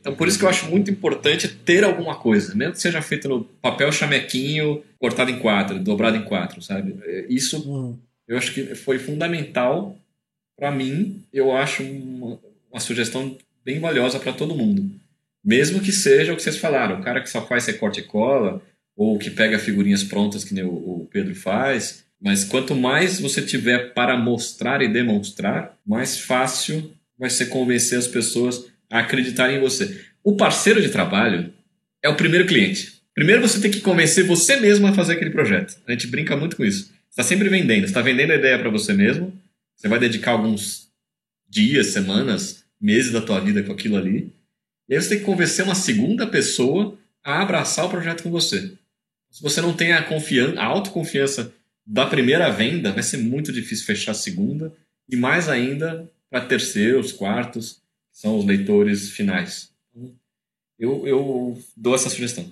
Então, 0.00 0.14
por 0.14 0.26
isso 0.26 0.38
que 0.38 0.44
eu 0.44 0.48
acho 0.48 0.68
muito 0.70 0.90
importante 0.90 1.46
ter 1.46 1.84
alguma 1.84 2.14
coisa, 2.16 2.54
mesmo 2.54 2.72
que 2.72 2.80
seja 2.80 3.02
feito 3.02 3.28
no 3.28 3.44
papel 3.44 3.92
chamequinho, 3.92 4.82
cortado 4.98 5.30
em 5.30 5.38
quatro, 5.38 5.78
dobrado 5.78 6.16
em 6.16 6.22
quatro, 6.24 6.62
sabe? 6.62 6.96
É, 7.04 7.26
Isso 7.28 7.58
Hum. 7.70 7.98
eu 8.26 8.36
acho 8.38 8.52
que 8.54 8.74
foi 8.74 8.98
fundamental 8.98 9.96
para 10.58 10.70
mim. 10.70 11.22
Eu 11.32 11.54
acho 11.54 11.82
uma, 11.82 12.38
uma 12.70 12.80
sugestão 12.80 13.36
bem 13.64 13.78
valiosa 13.78 14.18
para 14.18 14.32
todo 14.32 14.54
mundo. 14.54 14.90
Mesmo 15.44 15.80
que 15.80 15.92
seja 15.92 16.32
o 16.32 16.36
que 16.36 16.42
vocês 16.42 16.56
falaram, 16.56 17.00
o 17.00 17.02
cara 17.02 17.20
que 17.20 17.28
só 17.30 17.46
faz 17.46 17.66
recorte 17.66 18.00
e 18.00 18.04
cola, 18.04 18.62
ou 18.96 19.18
que 19.18 19.30
pega 19.30 19.58
figurinhas 19.58 20.02
prontas, 20.04 20.44
que 20.44 20.54
nem 20.54 20.64
o, 20.64 20.68
o 20.70 21.08
Pedro 21.10 21.34
faz. 21.34 22.04
Mas 22.20 22.44
quanto 22.44 22.74
mais 22.74 23.18
você 23.20 23.40
tiver 23.40 23.94
para 23.94 24.16
mostrar 24.16 24.82
e 24.82 24.88
demonstrar, 24.88 25.78
mais 25.86 26.18
fácil 26.20 26.92
vai 27.18 27.30
ser 27.30 27.46
convencer 27.46 27.98
as 27.98 28.06
pessoas 28.06 28.69
a 28.90 28.98
acreditarem 28.98 29.56
em 29.56 29.60
você. 29.60 30.04
O 30.22 30.36
parceiro 30.36 30.82
de 30.82 30.90
trabalho 30.90 31.52
é 32.02 32.08
o 32.08 32.16
primeiro 32.16 32.46
cliente. 32.46 33.00
Primeiro 33.14 33.40
você 33.40 33.60
tem 33.60 33.70
que 33.70 33.80
convencer 33.80 34.24
você 34.24 34.56
mesmo 34.56 34.86
a 34.86 34.92
fazer 34.92 35.14
aquele 35.14 35.30
projeto. 35.30 35.78
A 35.86 35.92
gente 35.92 36.06
brinca 36.06 36.36
muito 36.36 36.56
com 36.56 36.64
isso. 36.64 36.86
Você 36.86 36.92
está 37.10 37.22
sempre 37.22 37.48
vendendo. 37.48 37.84
Está 37.84 38.00
vendendo 38.00 38.32
a 38.32 38.36
ideia 38.36 38.58
para 38.58 38.70
você 38.70 38.92
mesmo. 38.92 39.32
Você 39.76 39.88
vai 39.88 39.98
dedicar 39.98 40.32
alguns 40.32 40.90
dias, 41.48 41.88
semanas, 41.88 42.64
meses 42.80 43.12
da 43.12 43.20
tua 43.20 43.40
vida 43.40 43.62
com 43.62 43.72
aquilo 43.72 43.96
ali. 43.96 44.32
E 44.88 44.94
aí 44.94 45.00
você 45.00 45.10
tem 45.10 45.18
que 45.18 45.24
convencer 45.24 45.64
uma 45.64 45.74
segunda 45.74 46.26
pessoa 46.26 46.98
a 47.22 47.42
abraçar 47.42 47.86
o 47.86 47.90
projeto 47.90 48.22
com 48.22 48.30
você. 48.30 48.72
Se 49.30 49.42
você 49.42 49.60
não 49.60 49.72
tem 49.72 49.92
a, 49.92 50.02
confiança, 50.02 50.60
a 50.60 50.64
autoconfiança 50.64 51.52
da 51.86 52.06
primeira 52.06 52.50
venda, 52.50 52.92
vai 52.92 53.02
ser 53.02 53.18
muito 53.18 53.52
difícil 53.52 53.86
fechar 53.86 54.12
a 54.12 54.14
segunda. 54.14 54.72
E 55.08 55.16
mais 55.16 55.48
ainda 55.48 56.10
para 56.30 56.44
terceiros, 56.44 57.12
quartos, 57.12 57.80
são 58.20 58.38
os 58.38 58.44
leitores 58.44 59.10
finais. 59.10 59.72
Eu, 60.78 61.06
eu 61.06 61.56
dou 61.74 61.94
essa 61.94 62.10
sugestão. 62.10 62.44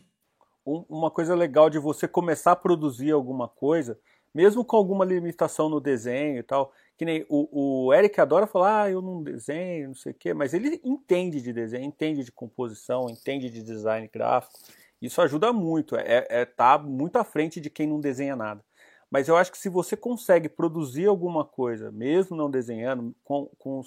Um- 0.66 0.84
Uma 0.88 1.10
coisa 1.10 1.34
legal 1.34 1.68
de 1.68 1.78
você 1.78 2.08
começar 2.08 2.52
a 2.52 2.56
produzir 2.56 3.10
alguma 3.10 3.46
coisa, 3.48 3.98
mesmo 4.34 4.64
com 4.64 4.76
alguma 4.76 5.04
limitação 5.04 5.68
no 5.68 5.78
desenho 5.78 6.38
e 6.38 6.42
tal. 6.42 6.72
Que 6.96 7.04
nem 7.04 7.24
o, 7.28 7.86
o 7.86 7.94
Eric 7.94 8.18
adora 8.18 8.46
falar, 8.46 8.84
ah, 8.84 8.90
eu 8.90 9.02
não 9.02 9.22
desenho, 9.22 9.88
não 9.88 9.94
sei 9.94 10.12
o 10.12 10.14
quê, 10.14 10.32
mas 10.32 10.54
ele 10.54 10.80
entende 10.82 11.40
de 11.42 11.52
desenho, 11.52 11.84
entende 11.84 12.24
de 12.24 12.32
composição, 12.32 13.08
entende 13.10 13.50
de 13.50 13.62
design 13.62 14.08
gráfico. 14.12 14.58
Isso 15.00 15.20
ajuda 15.20 15.52
muito, 15.52 15.96
é, 15.96 16.26
é 16.30 16.44
tá 16.46 16.78
muito 16.78 17.16
à 17.16 17.24
frente 17.24 17.60
de 17.60 17.68
quem 17.70 17.86
não 17.86 18.00
desenha 18.00 18.34
nada. 18.34 18.64
Mas 19.10 19.28
eu 19.28 19.36
acho 19.36 19.50
que 19.50 19.58
se 19.58 19.68
você 19.68 19.96
consegue 19.96 20.48
produzir 20.48 21.06
alguma 21.06 21.44
coisa, 21.44 21.90
mesmo 21.90 22.36
não 22.36 22.50
desenhando, 22.50 23.14
com, 23.24 23.50
com 23.58 23.82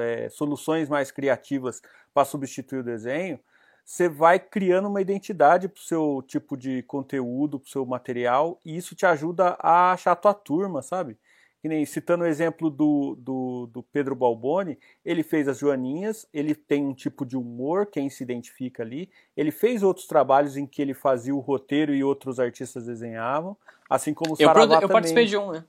é, 0.00 0.28
soluções 0.30 0.88
mais 0.88 1.10
criativas 1.10 1.82
para 2.14 2.24
substituir 2.24 2.78
o 2.78 2.84
desenho, 2.84 3.38
você 3.84 4.08
vai 4.08 4.38
criando 4.38 4.88
uma 4.88 5.00
identidade 5.00 5.68
para 5.68 5.80
o 5.80 5.84
seu 5.84 6.24
tipo 6.26 6.56
de 6.56 6.82
conteúdo, 6.84 7.58
para 7.58 7.66
o 7.66 7.70
seu 7.70 7.84
material, 7.84 8.58
e 8.64 8.76
isso 8.76 8.94
te 8.94 9.04
ajuda 9.04 9.56
a 9.58 9.92
achar 9.92 10.12
a 10.12 10.16
tua 10.16 10.32
turma, 10.32 10.80
sabe? 10.82 11.18
que 11.62 11.68
nem 11.68 11.86
citando 11.86 12.24
o 12.24 12.26
exemplo 12.26 12.68
do, 12.68 13.14
do, 13.16 13.70
do, 13.72 13.82
Pedro 13.84 14.16
Balboni, 14.16 14.76
ele 15.04 15.22
fez 15.22 15.46
as 15.46 15.58
Joaninhas, 15.58 16.26
ele 16.34 16.56
tem 16.56 16.84
um 16.84 16.92
tipo 16.92 17.24
de 17.24 17.36
humor, 17.36 17.86
quem 17.86 18.10
se 18.10 18.24
identifica 18.24 18.82
ali. 18.82 19.08
Ele 19.36 19.52
fez 19.52 19.84
outros 19.84 20.08
trabalhos 20.08 20.56
em 20.56 20.66
que 20.66 20.82
ele 20.82 20.92
fazia 20.92 21.32
o 21.32 21.38
roteiro 21.38 21.94
e 21.94 22.02
outros 22.02 22.40
artistas 22.40 22.86
desenhavam, 22.86 23.56
assim 23.94 24.14
como 24.14 24.32
o 24.32 24.36
eu, 24.38 24.46
Saravá 24.46 24.74
eu 24.76 24.80
também. 24.80 24.88
participei 24.88 25.26
de 25.26 25.36
um, 25.36 25.52
né? 25.52 25.64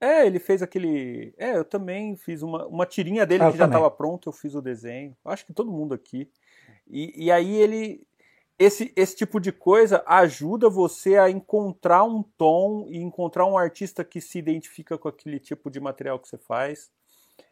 É, 0.00 0.26
ele 0.26 0.38
fez 0.38 0.62
aquele. 0.62 1.32
É, 1.38 1.56
eu 1.56 1.64
também 1.64 2.16
fiz 2.16 2.42
uma, 2.42 2.66
uma 2.66 2.84
tirinha 2.84 3.24
dele 3.24 3.44
eu 3.44 3.52
que 3.52 3.58
já 3.58 3.66
estava 3.66 3.90
pronto, 3.90 4.28
eu 4.28 4.32
fiz 4.32 4.54
o 4.54 4.60
desenho. 4.60 5.16
Acho 5.24 5.46
que 5.46 5.52
todo 5.52 5.70
mundo 5.70 5.94
aqui. 5.94 6.28
E, 6.88 7.26
e 7.26 7.30
aí 7.30 7.54
ele 7.54 8.04
esse, 8.58 8.92
esse 8.94 9.16
tipo 9.16 9.40
de 9.40 9.50
coisa 9.50 10.02
ajuda 10.06 10.68
você 10.68 11.16
a 11.16 11.28
encontrar 11.28 12.04
um 12.04 12.22
tom 12.22 12.86
e 12.88 12.98
encontrar 12.98 13.46
um 13.46 13.58
artista 13.58 14.04
que 14.04 14.20
se 14.20 14.38
identifica 14.38 14.96
com 14.96 15.08
aquele 15.08 15.38
tipo 15.40 15.70
de 15.70 15.80
material 15.80 16.18
que 16.18 16.28
você 16.28 16.38
faz. 16.38 16.90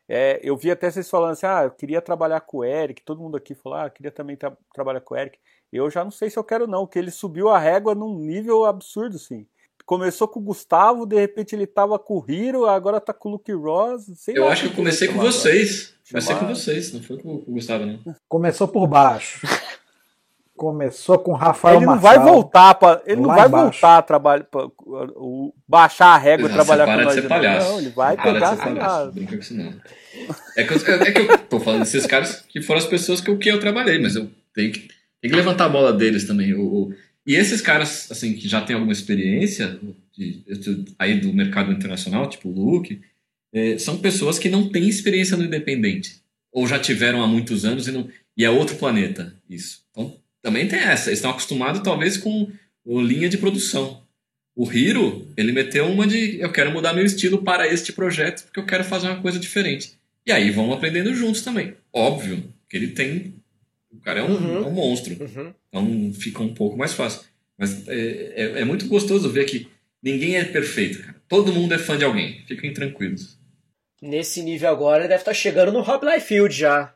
É, 0.09 0.41
eu 0.43 0.57
vi 0.57 0.71
até 0.71 0.91
vocês 0.91 1.09
falando 1.09 1.33
assim, 1.33 1.47
ah, 1.47 1.63
eu 1.65 1.71
queria 1.71 2.01
trabalhar 2.03 2.41
com 2.41 2.59
o 2.59 2.65
Eric, 2.65 3.03
todo 3.03 3.21
mundo 3.21 3.37
aqui 3.37 3.55
falou, 3.55 3.79
ah, 3.79 3.87
eu 3.87 3.91
queria 3.91 4.11
também 4.11 4.37
tra 4.37 4.57
trabalhar 4.73 5.01
com 5.01 5.15
o 5.15 5.17
Eric. 5.17 5.39
Eu 5.73 5.89
já 5.89 6.03
não 6.03 6.11
sei 6.11 6.29
se 6.31 6.39
eu 6.39 6.45
quero 6.45 6.67
não, 6.67 6.85
porque 6.85 6.99
ele 6.99 7.11
subiu 7.11 7.49
a 7.49 7.59
régua 7.59 7.95
num 7.95 8.17
nível 8.19 8.65
absurdo, 8.65 9.17
assim. 9.17 9.47
Começou 9.91 10.29
com 10.29 10.39
o 10.39 10.43
Gustavo, 10.45 11.05
de 11.05 11.17
repente 11.19 11.53
ele 11.53 11.67
tava 11.67 11.99
com 11.99 12.19
o 12.19 12.25
Hiro, 12.31 12.65
agora 12.65 13.01
tá 13.01 13.13
com 13.13 13.29
o 13.29 13.33
Luke 13.33 13.51
Ross, 13.53 14.05
sei 14.19 14.39
Eu 14.39 14.45
lá 14.45 14.53
acho 14.53 14.63
que 14.63 14.69
eu 14.69 14.77
comecei 14.77 15.09
com 15.09 15.15
chamar 15.15 15.25
vocês. 15.33 15.81
agora. 15.83 16.09
Comecei 16.13 16.35
com 16.37 16.41
Chamar- 16.43 16.55
vocês, 16.55 16.93
não 16.93 17.03
foi 17.03 17.19
com 17.19 17.35
o 17.35 17.39
Gustavo, 17.49 17.87
não. 17.87 17.99
Começou 18.29 18.69
por 18.69 18.87
baixo. 18.87 19.45
Começou 20.57 21.19
com 21.19 21.33
Rafael 21.33 21.77
Ele 21.79 21.87
não 21.87 21.95
Marçal. 21.97 22.15
vai 22.15 22.25
voltar 22.33 22.75
para, 22.75 23.03
ele 23.05 23.21
não 23.21 23.31
vai 23.31 23.49
embaixo. 23.49 23.81
voltar 23.81 23.99
a 23.99 24.03
trabalhar, 24.03 24.45
pra, 24.45 24.67
o- 25.17 25.53
baixar 25.67 26.09
a 26.15 26.19
régua 26.19 26.49
e 26.49 26.53
trabalhar 26.53 26.85
para 26.85 26.97
com 26.99 27.03
nós. 27.05 27.15
ser 27.15 27.23
de 27.23 27.29
novo. 27.29 27.41
palhaço. 27.41 27.69
Não, 27.73 27.79
ele 27.81 27.89
vai 27.91 28.17
Para 28.17 28.33
pegar, 28.33 28.47
ser 28.57 28.63
sei 28.63 28.75
palhaço. 28.75 29.13
brinca 29.13 29.37
com 29.37 29.43
isso 29.43 29.55
não. 29.57 29.75
É 30.57 30.63
que, 30.65 30.73
eu, 30.73 30.95
é 31.03 31.11
que 31.13 31.21
eu 31.21 31.39
tô 31.49 31.59
falando 31.59 31.81
desses 31.81 32.07
caras 32.07 32.45
que 32.49 32.63
foram 32.63 32.79
as 32.79 32.87
pessoas 32.87 33.21
que 33.21 33.29
eu, 33.29 33.39
que 33.39 33.49
eu 33.51 33.59
trabalhei, 33.59 33.99
mas 34.01 34.15
eu 34.15 34.31
tenho 34.55 34.71
que, 34.71 34.81
tenho 35.21 35.33
que 35.33 35.37
levantar 35.37 35.65
a 35.65 35.69
bola 35.69 35.93
deles 35.93 36.27
também. 36.29 36.55
O- 36.55 36.61
o- 36.63 36.93
e 37.27 37.35
esses 37.35 37.61
caras, 37.61 38.11
assim, 38.11 38.35
que 38.35 38.49
já 38.49 38.61
têm 38.61 38.75
alguma 38.75 38.93
experiência 38.93 39.79
de- 40.17 40.43
de- 40.45 40.85
aí 40.99 41.21
do 41.21 41.33
mercado 41.33 41.73
internacional, 41.73 42.29
tipo 42.29 42.49
o 42.49 42.53
Luke, 42.53 43.01
é, 43.53 43.79
são 43.79 43.99
pessoas 43.99 44.39
que 44.39 44.49
não 44.49 44.69
têm 44.69 44.89
experiência 44.89 45.37
no 45.37 45.45
independente. 45.45 46.21
Ou 46.53 46.67
já 46.67 46.79
tiveram 46.79 47.23
há 47.23 47.27
muitos 47.27 47.65
anos 47.65 47.87
e, 47.87 47.93
não, 47.93 48.09
e 48.37 48.45
é 48.45 48.51
outro 48.51 48.77
planeta 48.77 49.35
isso. 49.49 49.83
Então, 49.91 50.17
também 50.43 50.67
tem 50.67 50.79
essa. 50.81 51.11
Eles 51.11 51.19
estão 51.19 51.31
acostumados, 51.31 51.81
talvez, 51.83 52.17
com 52.17 52.51
linha 52.87 53.29
de 53.29 53.39
produção. 53.39 54.03
O 54.57 54.71
Hiro, 54.71 55.29
ele 55.37 55.53
meteu 55.53 55.87
uma 55.87 56.07
de 56.07 56.41
eu 56.41 56.51
quero 56.51 56.73
mudar 56.73 56.93
meu 56.93 57.05
estilo 57.05 57.43
para 57.43 57.73
este 57.73 57.93
projeto 57.93 58.45
porque 58.45 58.59
eu 58.59 58.67
quero 58.67 58.83
fazer 58.85 59.07
uma 59.09 59.21
coisa 59.23 59.39
diferente. 59.39 59.93
E 60.27 60.33
aí 60.33 60.51
vão 60.51 60.73
aprendendo 60.73 61.15
juntos 61.15 61.43
também. 61.43 61.75
Óbvio 61.93 62.43
que 62.69 62.77
ele 62.77 62.89
tem. 62.89 63.35
O 63.93 64.01
cara 64.01 64.21
é 64.21 64.23
um, 64.23 64.33
Uhum. 64.35 64.57
é 64.65 64.67
um 64.67 64.71
monstro. 64.71 65.17
Uhum. 65.21 65.55
Então 65.69 66.13
fica 66.15 66.43
um 66.43 66.55
pouco 66.55 66.77
mais 66.77 66.93
fácil. 66.93 67.23
Mas 67.59 67.87
é, 67.89 68.33
é, 68.37 68.61
é 68.61 68.65
muito 68.65 68.87
gostoso 68.89 69.29
ver 69.31 69.45
que 69.45 69.69
ninguém 70.03 70.37
é 70.37 70.45
perfeito, 70.45 71.01
cara. 71.03 71.17
Todo 71.29 71.53
mundo 71.53 71.75
é 71.75 71.79
fã 71.79 71.97
de 71.99 72.05
alguém. 72.05 72.43
Fiquem 72.47 72.73
tranquilos. 72.73 73.39
Nesse 74.01 74.43
nível 74.43 74.71
agora, 74.71 75.01
ele 75.01 75.09
deve 75.09 75.21
estar 75.21 75.35
chegando 75.35 75.73
no 75.73 75.83
Rob 75.83 76.05
Liefeld 76.07 76.55
já. 76.57 76.95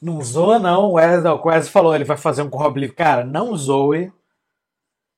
Não 0.00 0.20
zoa, 0.22 0.58
não. 0.58 0.90
O 0.90 0.92
Wesley, 0.92 1.32
o 1.32 1.46
Wesley 1.46 1.72
falou, 1.72 1.94
ele 1.94 2.04
vai 2.04 2.16
fazer 2.16 2.42
um 2.42 2.50
com 2.50 2.58
o 2.58 2.60
Rob 2.62 2.78
Liefeld. 2.78 2.96
Cara, 2.96 3.24
não 3.24 3.56
zoe. 3.56 4.12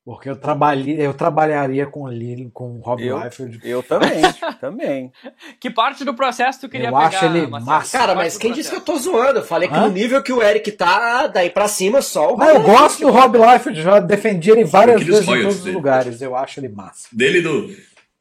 Porque 0.07 0.31
eu, 0.31 0.37
trabalhei, 0.37 1.05
eu 1.05 1.13
trabalharia 1.13 1.85
com 1.85 2.03
o 2.05 2.09
Lili, 2.09 2.49
com 2.55 2.77
o 2.77 2.81
Rob 2.81 3.05
Eu? 3.05 3.21
Liefeld. 3.21 3.59
Eu 3.65 3.83
também, 3.83 4.23
também. 4.61 5.13
Que 5.59 5.69
parte 5.69 6.05
do 6.05 6.15
processo 6.15 6.61
tu 6.61 6.69
queria 6.69 6.91
Eu 6.91 6.93
pegar? 6.93 7.07
acho 7.09 7.25
ele 7.25 7.45
Marcelo? 7.49 7.67
massa. 7.67 7.99
Cara, 7.99 8.15
mas 8.15 8.35
do 8.35 8.39
quem 8.39 8.53
disse 8.53 8.71
que 8.71 8.77
eu 8.77 8.81
tô 8.81 8.97
zoando? 9.01 9.41
Eu 9.41 9.45
falei 9.45 9.69
que 9.69 9.75
Hã? 9.75 9.81
no 9.89 9.93
nível 9.93 10.23
que 10.23 10.33
o 10.33 10.41
Eric 10.41 10.71
tá, 10.71 11.27
daí 11.27 11.51
pra 11.51 11.67
cima, 11.67 12.01
só 12.01 12.33
o 12.33 12.37
Mas 12.39 12.55
eu 12.55 12.63
gosto 12.63 13.01
do 13.01 13.07
Liefeld, 13.09 13.37
Rob 13.37 13.51
Liefeld, 13.53 13.83
já 13.83 13.99
defendi 13.99 14.53
ele 14.53 14.65
várias 14.65 15.03
vezes 15.03 15.23
em 15.23 15.43
todos 15.43 15.57
os 15.57 15.65
dele. 15.65 15.77
lugares. 15.77 16.23
Eu 16.23 16.37
acho 16.37 16.61
ele 16.61 16.69
massa. 16.69 17.09
Dele 17.11 17.39
e 17.41 17.43
do, 17.43 17.77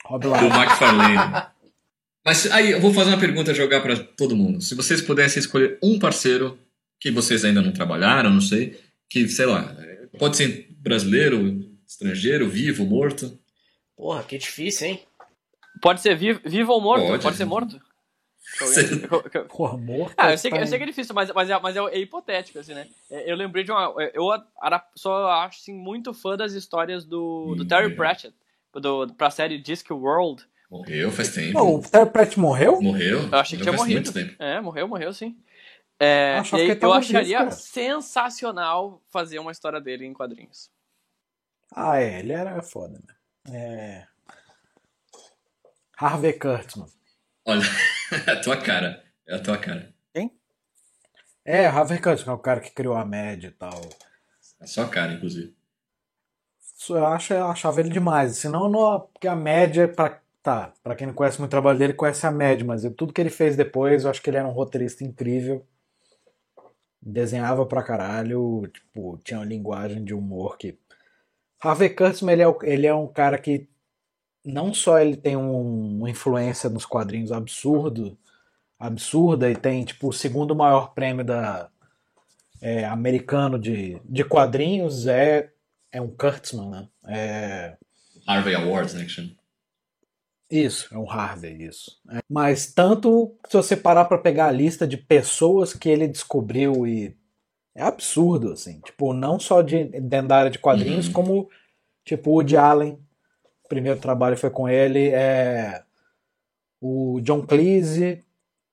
Rob 0.06 0.24
do 0.24 0.30
Liefeld. 0.32 0.58
McFarlane. 0.58 1.46
Mas 2.26 2.52
aí 2.52 2.72
eu 2.72 2.82
vou 2.82 2.92
fazer 2.92 3.12
uma 3.12 3.20
pergunta 3.20 3.54
jogar 3.54 3.82
para 3.82 3.96
todo 3.96 4.36
mundo. 4.36 4.60
Se 4.60 4.74
vocês 4.74 5.02
pudessem 5.02 5.40
escolher 5.40 5.78
um 5.84 6.00
parceiro 6.00 6.58
que 7.00 7.12
vocês 7.12 7.46
ainda 7.46 7.62
não 7.62 7.72
trabalharam, 7.72 8.32
não 8.32 8.42
sei, 8.42 8.76
que, 9.08 9.28
sei 9.30 9.46
lá, 9.46 9.72
pode 10.18 10.36
ser 10.36 10.68
brasileiro, 10.80 11.64
estrangeiro, 11.88 12.48
vivo, 12.50 12.86
morto. 12.86 13.38
Porra, 13.96 14.24
que 14.24 14.38
difícil, 14.38 14.88
hein? 14.88 15.02
Pode 15.82 16.02
ser 16.02 16.16
vivo, 16.16 16.40
vivo 16.46 16.74
ou 16.74 16.82
morto? 16.82 17.06
Pode. 17.06 17.24
Pode, 17.24 17.38
ser 17.38 17.46
morto? 17.46 17.80
Porra, 19.50 19.78
morto. 19.78 20.14
Ah, 20.18 20.32
eu 20.32 20.38
sei, 20.38 20.52
que, 20.52 20.58
tá- 20.58 20.64
eu 20.64 20.68
sei 20.68 20.78
que 20.78 20.84
é 20.84 20.88
difícil, 20.88 21.16
mas, 21.16 21.32
mas, 21.32 21.50
é, 21.50 21.60
mas 21.60 21.76
é, 21.76 21.80
é 21.80 22.00
hipotético, 22.00 22.60
assim, 22.60 22.74
né? 22.74 22.88
É, 23.10 23.32
Eu 23.32 23.36
lembrei 23.36 23.64
de 23.64 23.72
uma. 23.72 23.94
Eu 24.14 24.32
era, 24.64 24.86
só 24.96 25.30
acho 25.30 25.60
assim, 25.60 25.74
muito 25.74 26.14
fã 26.14 26.38
das 26.38 26.54
histórias 26.54 27.06
do, 27.06 27.56
do 27.56 27.66
Terry 27.66 27.92
é. 27.92 27.96
Pratchett, 27.96 28.36
do, 28.74 29.14
pra 29.16 29.32
série 29.32 29.58
Disc 29.58 29.90
World. 29.90 30.46
Morreu 30.70 31.12
faz 31.12 31.34
tempo. 31.34 31.54
Pô, 31.54 31.78
o 31.78 31.82
Terry 31.82 32.10
Pratt 32.10 32.38
morreu? 32.38 32.82
Morreu? 32.82 33.30
Eu 33.32 33.38
achei 33.38 33.58
que 33.58 33.64
tinha 33.64 33.76
morrido. 33.76 34.02
muito 34.02 34.14
tempo. 34.14 34.36
É, 34.40 34.60
morreu, 34.62 34.88
morreu 34.88 35.14
sim. 35.14 35.38
É, 36.00 36.42
eu 36.82 36.94
acharia 36.94 37.38
cara. 37.38 37.52
sensacional 37.52 39.02
fazer 39.10 39.40
uma 39.40 39.52
história 39.52 39.80
dele 39.80 40.06
em 40.06 40.14
quadrinhos. 40.14 40.70
Ah, 41.76 42.00
é, 42.00 42.20
ele 42.20 42.32
era 42.32 42.62
foda, 42.64 43.00
né? 43.00 43.16
É. 43.54 44.08
Harvey 45.98 46.34
Kurtzman. 46.34 46.88
Olha, 47.46 47.62
é 48.28 48.32
a 48.32 48.42
tua 48.42 48.58
cara. 48.58 49.04
É 49.28 49.36
a 49.36 49.40
tua 49.40 49.58
cara. 49.58 49.94
É, 51.48 51.68
Harvey 51.68 52.02
Kurtzman 52.02 52.34
é 52.34 52.36
o 52.36 52.42
cara 52.42 52.60
que 52.60 52.72
criou 52.72 52.96
a 52.96 53.06
média 53.06 53.50
e 53.50 53.52
tal. 53.52 53.80
É 54.60 54.64
a 54.64 54.68
sua 54.68 54.90
cara, 54.90 55.14
inclusive. 55.14 55.56
Eu, 56.90 57.06
acho, 57.06 57.34
eu 57.34 57.46
achava 57.46 57.80
ele 57.80 57.90
demais. 57.90 58.38
Senão, 58.38 58.68
não, 58.68 59.02
porque 59.02 59.28
a 59.28 59.36
média, 59.36 59.88
pra, 59.88 60.20
tá, 60.42 60.74
pra 60.84 60.96
quem 60.96 61.06
não 61.06 61.14
conhece 61.14 61.40
muito 61.40 61.50
o 61.50 61.52
trabalho 61.52 61.78
dele, 61.78 61.94
conhece 61.94 62.26
a 62.26 62.32
média, 62.32 62.66
mas 62.66 62.82
tudo 62.98 63.14
que 63.14 63.22
ele 63.22 63.30
fez 63.30 63.56
depois, 63.56 64.04
eu 64.04 64.10
acho 64.10 64.22
que 64.24 64.30
ele 64.30 64.38
era 64.38 64.48
um 64.48 64.52
roteirista 64.52 65.04
incrível. 65.04 65.64
Desenhava 67.00 67.64
pra 67.68 67.84
caralho, 67.84 68.68
tipo, 68.68 69.20
tinha 69.24 69.40
uma 69.40 69.46
linguagem 69.46 70.04
de 70.04 70.16
humor 70.16 70.58
que. 70.58 70.80
Harvey 71.62 71.90
Kurtzman, 71.90 72.34
ele 72.34 72.44
é, 72.44 72.56
ele 72.64 72.88
é 72.88 72.94
um 72.94 73.08
cara 73.08 73.38
que 73.38 73.68
não 74.44 74.74
só 74.74 75.00
ele 75.00 75.18
tem 75.18 75.36
um- 75.36 75.98
uma 75.98 76.10
influência 76.10 76.70
nos 76.70 76.86
quadrinhos 76.86 77.32
absurdo, 77.32 78.18
absurda, 78.80 79.50
e 79.50 79.56
tem, 79.56 79.84
tipo, 79.84 80.10
o 80.10 80.14
segundo 80.14 80.56
maior 80.56 80.94
prêmio 80.94 81.24
da, 81.26 81.70
é, 82.62 82.86
americano 82.86 83.58
de, 83.60 84.00
de 84.06 84.24
quadrinhos 84.24 85.08
é, 85.08 85.52
é 85.92 86.02
um 86.02 86.10
Kurtzman, 86.10 86.70
né? 86.70 86.88
É, 87.08 87.78
Harvey 88.28 88.56
Awards, 88.56 88.94
né? 88.94 89.08
chama. 89.08 89.32
isso, 90.50 90.94
é 90.94 90.98
um 90.98 91.10
Harvey, 91.10 91.64
isso. 91.64 92.00
É, 92.12 92.20
Mas 92.30 92.72
tanto 92.74 93.36
se 93.48 93.58
você 93.58 93.76
parar 93.76 94.06
pra 94.06 94.18
pegar 94.18 94.48
a 94.48 94.52
lista 94.52 94.88
de 94.88 94.98
pessoas 94.98 95.74
que 95.74 95.90
ele 95.90 96.08
descobriu 96.08 96.86
e 96.88 97.16
é 97.76 97.84
absurdo, 97.84 98.54
assim. 98.54 98.80
Tipo, 98.80 99.14
não 99.14 99.40
só 99.40 99.62
de, 99.62 99.84
dentro 99.84 100.28
da 100.30 100.38
área 100.38 100.52
de 100.52 100.60
quadrinhos, 100.60 101.08
Uhum. 101.08 101.14
como, 101.14 101.50
tipo, 102.04 102.30
o 102.32 102.34
Woody 102.36 102.56
Allen. 102.58 102.98
O 103.64 103.68
primeiro 103.68 104.00
trabalho 104.00 104.38
foi 104.38 104.50
com 104.50 104.70
ele. 104.70 105.10
É, 105.10 105.84
o 106.82 107.20
John 107.22 107.42
Cleese, 107.46 108.24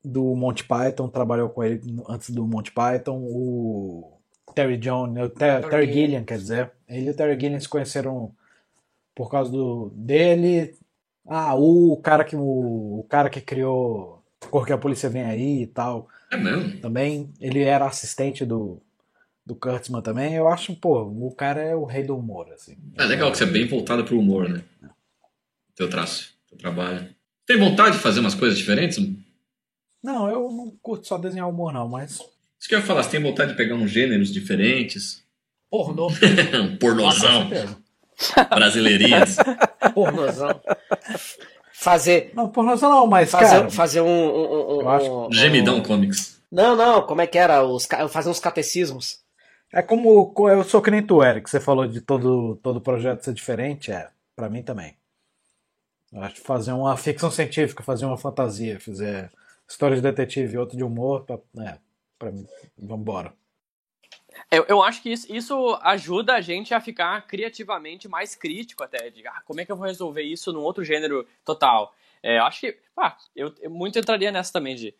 do 0.05 0.35
Monty 0.35 0.65
Python, 0.65 1.09
trabalhou 1.09 1.49
com 1.49 1.63
ele 1.65 1.81
antes 2.09 2.31
do 2.31 2.47
Monty 2.47 2.73
Python. 2.73 3.19
O 3.23 4.19
Terry 4.55 4.77
John, 4.77 5.15
o 5.19 5.29
Ter- 5.31 5.67
Terry 5.69 5.93
Gilliam, 5.93 6.25
quer 6.25 6.37
dizer. 6.39 6.73
Ele 6.89 7.07
e 7.07 7.11
o 7.11 7.15
Terry 7.15 7.41
Gilliam 7.41 7.59
se 7.61 7.69
conheceram 7.69 8.33
por 9.15 9.31
causa 9.31 9.51
do, 9.51 9.91
dele. 9.95 10.75
Ah, 11.27 11.55
o 11.55 11.97
cara 12.03 12.25
que, 12.25 12.37
o, 12.37 12.99
o 13.01 13.07
cara 13.09 13.31
que 13.31 13.41
criou 13.41 14.23
Porque 14.51 14.73
a 14.73 14.79
Polícia 14.79 15.09
Vem 15.09 15.23
Aí 15.25 15.63
e 15.63 15.67
tal. 15.67 16.09
É 16.31 16.37
mesmo? 16.37 16.81
Também, 16.81 17.31
ele 17.41 17.63
era 17.63 17.87
assistente 17.87 18.45
do, 18.45 18.81
do 19.45 19.55
Kurtzman 19.55 20.03
também. 20.03 20.35
Eu 20.35 20.49
acho, 20.49 20.75
pô, 20.77 21.03
o 21.03 21.35
cara 21.35 21.61
é 21.63 21.75
o 21.75 21.85
rei 21.85 22.03
do 22.05 22.17
humor, 22.17 22.51
assim. 22.53 22.77
É 22.97 23.05
legal 23.05 23.31
que 23.31 23.39
você 23.39 23.45
é 23.45 23.49
bem 23.49 23.67
voltado 23.67 24.05
pro 24.05 24.19
humor, 24.19 24.49
né? 24.49 24.63
teu 25.75 25.89
traço, 25.89 26.35
teu 26.49 26.59
trabalho. 26.59 27.09
Tem 27.47 27.59
vontade 27.59 27.97
de 27.97 28.03
fazer 28.03 28.21
umas 28.21 28.35
coisas 28.35 28.57
diferentes? 28.59 28.99
Não, 30.03 30.29
eu 30.29 30.51
não 30.51 30.71
curto 30.83 31.07
só 31.07 31.17
desenhar 31.19 31.49
humor, 31.49 31.73
não, 31.73 31.89
mas. 31.89 32.13
Isso 32.59 32.69
que 32.69 32.75
eu 32.75 32.79
ia 32.81 32.85
falar, 32.85 33.03
você 33.03 33.11
tem 33.11 33.23
vontade 33.23 33.53
de 33.53 33.57
pegar 33.57 33.75
uns 33.75 33.91
gêneros 33.91 34.33
diferentes? 34.33 35.23
Pornô. 35.71 36.09
um 36.63 36.77
pornozão, 36.77 37.49
brasileirinhas. 38.51 39.37
Pornozão. 39.95 40.61
Fazer. 41.73 42.31
Não, 42.35 42.49
pornozão 42.49 42.91
não, 42.91 43.07
mas. 43.07 43.31
Fazer, 43.31 43.57
cara, 43.57 43.71
fazer 43.71 44.01
um. 44.03 44.07
um, 44.07 44.77
um, 44.77 44.81
Eu 44.83 44.89
acho- 44.89 45.27
um- 45.27 45.33
Gemidão 45.33 45.83
Comics. 45.83 46.41
Não, 46.51 46.77
não, 46.77 47.03
como 47.07 47.23
é 47.23 47.27
que 47.27 47.39
era? 47.39 47.65
Os, 47.65 47.89
fazer 48.11 48.29
uns 48.29 48.39
catecismos. 48.39 49.22
É 49.73 49.81
como 49.83 50.31
co- 50.33 50.51
eu 50.51 50.63
sou 50.65 50.83
que 50.83 50.91
nem 50.91 51.05
tu, 51.05 51.23
Eric. 51.23 51.49
Você 51.49 51.61
falou 51.61 51.87
de 51.87 52.01
todo, 52.01 52.57
todo 52.63 52.81
projeto 52.81 53.23
ser 53.25 53.33
diferente. 53.33 53.91
É, 53.91 54.11
pra 54.37 54.51
mim 54.51 54.63
também. 54.63 54.97
Eu 56.13 56.21
acho 56.23 56.35
que 56.37 56.41
fazer 56.43 56.73
uma 56.73 56.97
ficção 56.97 57.31
científica, 57.31 57.83
fazer 57.83 58.05
uma 58.05 58.19
fantasia, 58.19 58.79
fazer 58.79 59.31
história 59.67 59.97
de 59.97 60.03
detetive 60.03 60.59
outra 60.59 60.77
de 60.77 60.85
humor, 60.85 61.25
pra, 61.25 61.39
é, 61.65 61.79
pra 62.19 62.31
mim, 62.31 62.47
vambora. 62.77 63.33
Eu, 64.51 64.65
eu 64.69 64.83
acho 64.83 65.03
que 65.03 65.11
isso, 65.11 65.33
isso 65.35 65.79
ajuda 65.83 66.35
a 66.35 66.41
gente 66.43 66.75
a 66.75 66.81
ficar 66.81 67.27
criativamente 67.27 68.09
mais 68.09 68.35
crítico 68.35 68.85
até, 68.85 69.09
de 69.09 69.27
ah, 69.27 69.41
como 69.47 69.61
é 69.61 69.65
que 69.65 69.73
eu 69.73 69.77
vou 69.77 69.87
resolver 69.87 70.23
isso 70.23 70.53
num 70.53 70.61
outro 70.61 70.85
gênero 70.85 71.27
total. 71.45 71.95
É, 72.23 72.39
eu 72.39 72.45
acho 72.45 72.61
que, 72.61 72.79
ah, 72.97 73.17
eu, 73.35 73.55
eu 73.63 73.71
muito 73.71 73.99
entraria 73.99 74.31
nessa 74.31 74.53
também 74.53 74.75
de, 74.77 74.95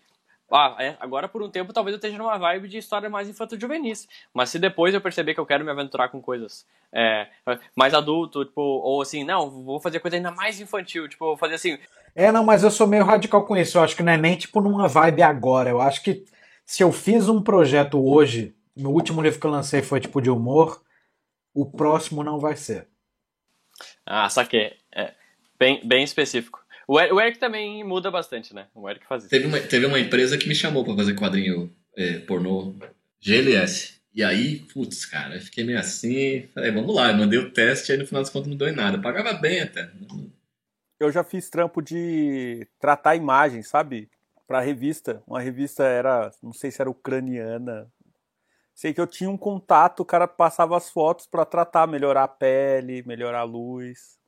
ah, 0.51 0.77
é, 0.79 0.97
agora 1.01 1.29
por 1.29 1.43
um 1.43 1.51
tempo 1.51 1.73
talvez 1.73 1.93
eu 1.93 1.97
esteja 1.97 2.19
numa 2.19 2.39
vibe 2.39 2.69
de 2.69 2.79
história 2.79 3.09
mais 3.09 3.29
infanto-juvenis, 3.29 4.09
mas 4.35 4.51
se 4.51 4.59
depois 4.59 4.95
eu 4.95 5.01
perceber 5.01 5.35
que 5.35 5.41
eu 5.41 5.47
quero 5.47 5.65
me 5.65 5.71
aventurar 5.71 6.09
com 6.09 6.21
coisas 6.21 6.67
é, 6.93 7.29
mais 7.75 7.95
adulto, 7.95 8.45
tipo, 8.45 8.61
ou 8.61 9.01
assim, 9.01 9.25
não, 9.25 9.51
vou 9.51 9.81
fazer 9.81 10.01
coisa 10.01 10.17
ainda 10.17 10.31
mais 10.31 10.61
infantil, 10.61 11.09
tipo, 11.09 11.25
vou 11.25 11.37
fazer 11.37 11.55
assim, 11.55 11.79
É, 12.15 12.31
não, 12.31 12.45
mas 12.45 12.63
eu 12.63 12.71
sou 12.71 12.87
meio 12.87 13.05
radical 13.05 13.47
com 13.47 13.57
isso. 13.57 13.79
Eu 13.79 13.83
acho 13.83 13.97
que 13.97 14.03
não 14.03 14.13
é 14.13 14.19
nem 14.19 14.37
tipo 14.37 14.61
numa 14.61 14.89
vibe 14.89 15.23
agora. 15.23 15.71
Eu 15.71 15.81
acho 15.81 16.03
que 16.03 16.25
se 16.67 16.83
eu 16.83 16.93
fiz 16.93 17.29
um 17.29 17.43
projeto 17.43 17.99
hoje, 17.99 18.55
no 18.77 18.91
último 18.91 19.23
livro 19.23 19.41
que 19.41 19.47
eu 19.47 19.51
lancei 19.51 19.81
foi 19.83 20.01
tipo 20.01 20.21
de 20.21 20.31
humor, 20.31 20.83
o 21.55 21.65
próximo 21.65 22.23
não 22.23 22.39
vai 22.39 22.57
ser. 22.57 22.89
ah, 24.07 24.29
saquei, 24.29 24.77
é, 24.95 25.15
bem, 25.59 25.81
bem 25.87 26.05
específico. 26.05 26.62
O 26.93 27.01
Eric, 27.01 27.15
o 27.15 27.21
Eric 27.23 27.39
também 27.39 27.83
muda 27.83 28.11
bastante, 28.11 28.55
né? 28.55 28.67
O 28.75 28.87
Eric 28.87 29.07
faz 29.07 29.23
isso. 29.23 29.31
Teve 29.31 29.47
uma, 29.47 29.59
teve 29.59 29.87
uma 29.87 29.99
empresa 29.99 30.37
que 30.37 30.47
me 30.47 30.55
chamou 30.55 30.85
pra 30.85 30.95
fazer 30.95 31.15
quadrinho 31.15 31.75
é, 31.97 32.19
pornô 32.19 32.75
GLS. 33.19 33.99
E 34.15 34.23
aí, 34.23 34.59
putz, 34.59 35.07
cara, 35.07 35.37
eu 35.37 35.41
fiquei 35.41 35.65
meio 35.65 35.79
assim. 35.79 36.47
Falei, 36.53 36.71
vamos 36.71 36.95
lá, 36.95 37.11
eu 37.11 37.17
mandei 37.17 37.39
o 37.39 37.51
teste, 37.51 37.93
aí 37.93 37.97
no 37.97 38.07
final 38.07 38.21
das 38.23 38.31
contas 38.31 38.49
não 38.51 38.59
deu 38.59 38.69
em 38.69 38.77
nada. 38.77 39.01
Pagava 39.01 39.33
bem 39.33 39.63
até. 39.63 39.91
Eu 41.01 41.11
já 41.11 41.25
fiz 41.25 41.49
trampo 41.49 41.81
de 41.81 42.69
tratar 42.79 43.17
imagens, 43.17 43.69
sabe? 43.69 44.11
Pra 44.47 44.61
revista. 44.61 45.23
Uma 45.27 45.41
revista 45.41 45.85
era, 45.85 46.31
não 46.43 46.53
sei 46.53 46.71
se 46.71 46.83
era 46.83 46.91
ucraniana. 46.91 47.91
Sei 48.75 48.93
que 48.93 49.01
eu 49.01 49.07
tinha 49.07 49.31
um 49.31 49.39
contato, 49.39 50.01
o 50.01 50.05
cara 50.05 50.29
passava 50.29 50.77
as 50.77 50.91
fotos 50.91 51.27
pra 51.27 51.47
tratar, 51.47 51.87
melhorar 51.87 52.25
a 52.25 52.29
pele, 52.29 53.03
melhorar 53.07 53.41
a 53.41 53.45
luz. 53.45 54.21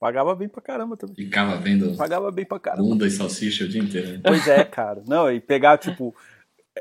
Pagava 0.00 0.34
bem 0.34 0.48
pra 0.48 0.62
caramba 0.62 0.96
também. 0.96 1.14
Ficava 1.14 1.56
vendo 1.58 1.94
Pagava 1.96 2.30
bem 2.32 2.44
pra 2.46 2.58
caramba. 2.58 2.82
bunda 2.88 3.06
e 3.06 3.10
salsicha 3.10 3.64
o 3.64 3.68
dia 3.68 3.82
inteiro. 3.82 4.12
né? 4.14 4.20
Pois 4.24 4.48
é, 4.48 4.64
cara. 4.64 5.02
Não, 5.06 5.30
e 5.30 5.38
pegar, 5.40 5.76
tipo, 5.76 6.16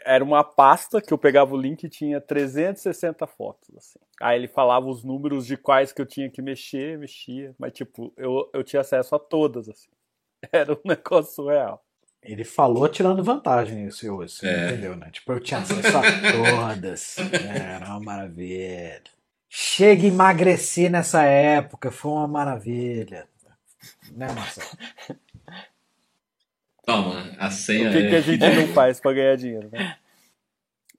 era 0.05 0.23
uma 0.23 0.41
pasta 0.43 1.01
que 1.01 1.11
eu 1.13 1.17
pegava 1.17 1.53
o 1.53 1.59
link 1.59 1.83
e 1.83 1.89
tinha 1.89 2.21
360 2.21 3.27
fotos, 3.27 3.75
assim. 3.75 3.99
Aí 4.21 4.37
ele 4.39 4.47
falava 4.47 4.87
os 4.87 5.03
números 5.03 5.45
de 5.45 5.57
quais 5.57 5.91
que 5.91 6.01
eu 6.01 6.05
tinha 6.05 6.29
que 6.29 6.41
mexer, 6.41 6.97
mexia. 6.97 7.53
Mas, 7.59 7.73
tipo, 7.73 8.13
eu, 8.15 8.49
eu 8.53 8.63
tinha 8.63 8.79
acesso 8.81 9.13
a 9.15 9.19
todas, 9.19 9.67
assim. 9.67 9.89
Era 10.53 10.71
um 10.73 10.77
negócio 10.87 11.35
surreal. 11.35 11.83
Ele 12.23 12.43
falou 12.45 12.87
tirando 12.87 13.23
vantagem 13.23 13.83
nisso 13.85 14.09
hoje, 14.13 14.33
você 14.33 14.47
É. 14.47 14.67
entendeu, 14.71 14.95
né? 14.95 15.09
Tipo, 15.11 15.33
eu 15.33 15.39
tinha 15.41 15.59
acesso 15.59 15.97
a 15.97 16.01
todas. 16.31 17.15
Era 17.53 17.85
uma 17.87 17.99
maravilha. 17.99 19.01
Chega 19.49 20.03
e 20.03 20.09
emagreci 20.09 20.89
nessa 20.89 21.23
época, 21.23 21.89
foi 21.91 22.11
uma 22.11 22.27
maravilha. 22.27 23.27
Né, 24.11 24.27
Marcelo? 24.31 24.67
Toma, 26.85 27.35
a 27.39 27.51
senha 27.51 27.89
O 27.89 27.91
que, 27.93 28.09
que 28.09 28.15
a 28.15 28.19
é. 28.19 28.21
gente 28.21 28.39
não 28.55 28.67
faz 28.73 28.99
pra 28.99 29.13
ganhar 29.13 29.35
dinheiro, 29.35 29.69
né? 29.71 29.95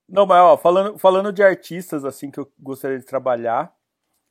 Não, 0.08 0.26
mas 0.26 0.40
ó, 0.42 0.56
falando, 0.56 0.98
falando 0.98 1.32
de 1.32 1.42
artistas 1.42 2.04
assim 2.04 2.30
que 2.30 2.38
eu 2.40 2.50
gostaria 2.58 2.98
de 2.98 3.04
trabalhar, 3.04 3.72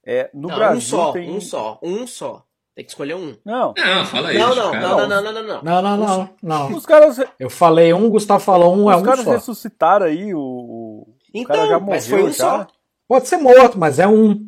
é, 0.05 0.29
no 0.33 0.49
não, 0.49 0.55
Brasil 0.55 0.77
um 0.77 0.81
só, 0.81 1.11
tem 1.13 1.29
um 1.29 1.41
só, 1.41 1.79
um 1.81 2.07
só. 2.07 2.45
Tem 2.75 2.85
que 2.85 2.91
escolher 2.91 3.15
um. 3.15 3.35
Não, 3.43 3.73
Não, 3.77 4.05
fala 4.05 4.29
aí. 4.29 4.37
não, 4.37 4.55
não, 4.55 4.71
não, 4.73 4.81
não, 4.81 5.07
não, 5.07 5.21
não, 5.33 5.43
não, 5.43 5.63
Não, 5.63 5.81
não, 5.81 5.97
não, 5.97 6.29
não. 6.41 6.73
os 6.75 6.85
caras, 6.85 7.17
Eu 7.37 7.49
falei 7.49 7.93
um, 7.93 8.05
o 8.05 8.09
Gustavo 8.09 8.39
falou 8.43 8.75
um, 8.75 8.89
é 8.91 8.95
os 8.95 9.01
um 9.01 9.05
caras 9.05 9.25
só. 9.25 9.31
ressuscitaram 9.31 10.05
aí 10.05 10.33
o, 10.33 10.39
o, 10.39 11.01
o 11.01 11.15
Então, 11.33 11.55
cara 11.55 11.67
já 11.69 11.79
mas 11.79 12.07
morreu 12.07 12.23
foi 12.23 12.29
um 12.29 12.33
já. 12.33 12.43
só. 12.65 12.67
Pode 13.09 13.27
ser 13.27 13.37
morto, 13.37 13.75
mas 13.75 13.97
é 13.97 14.07
um. 14.07 14.47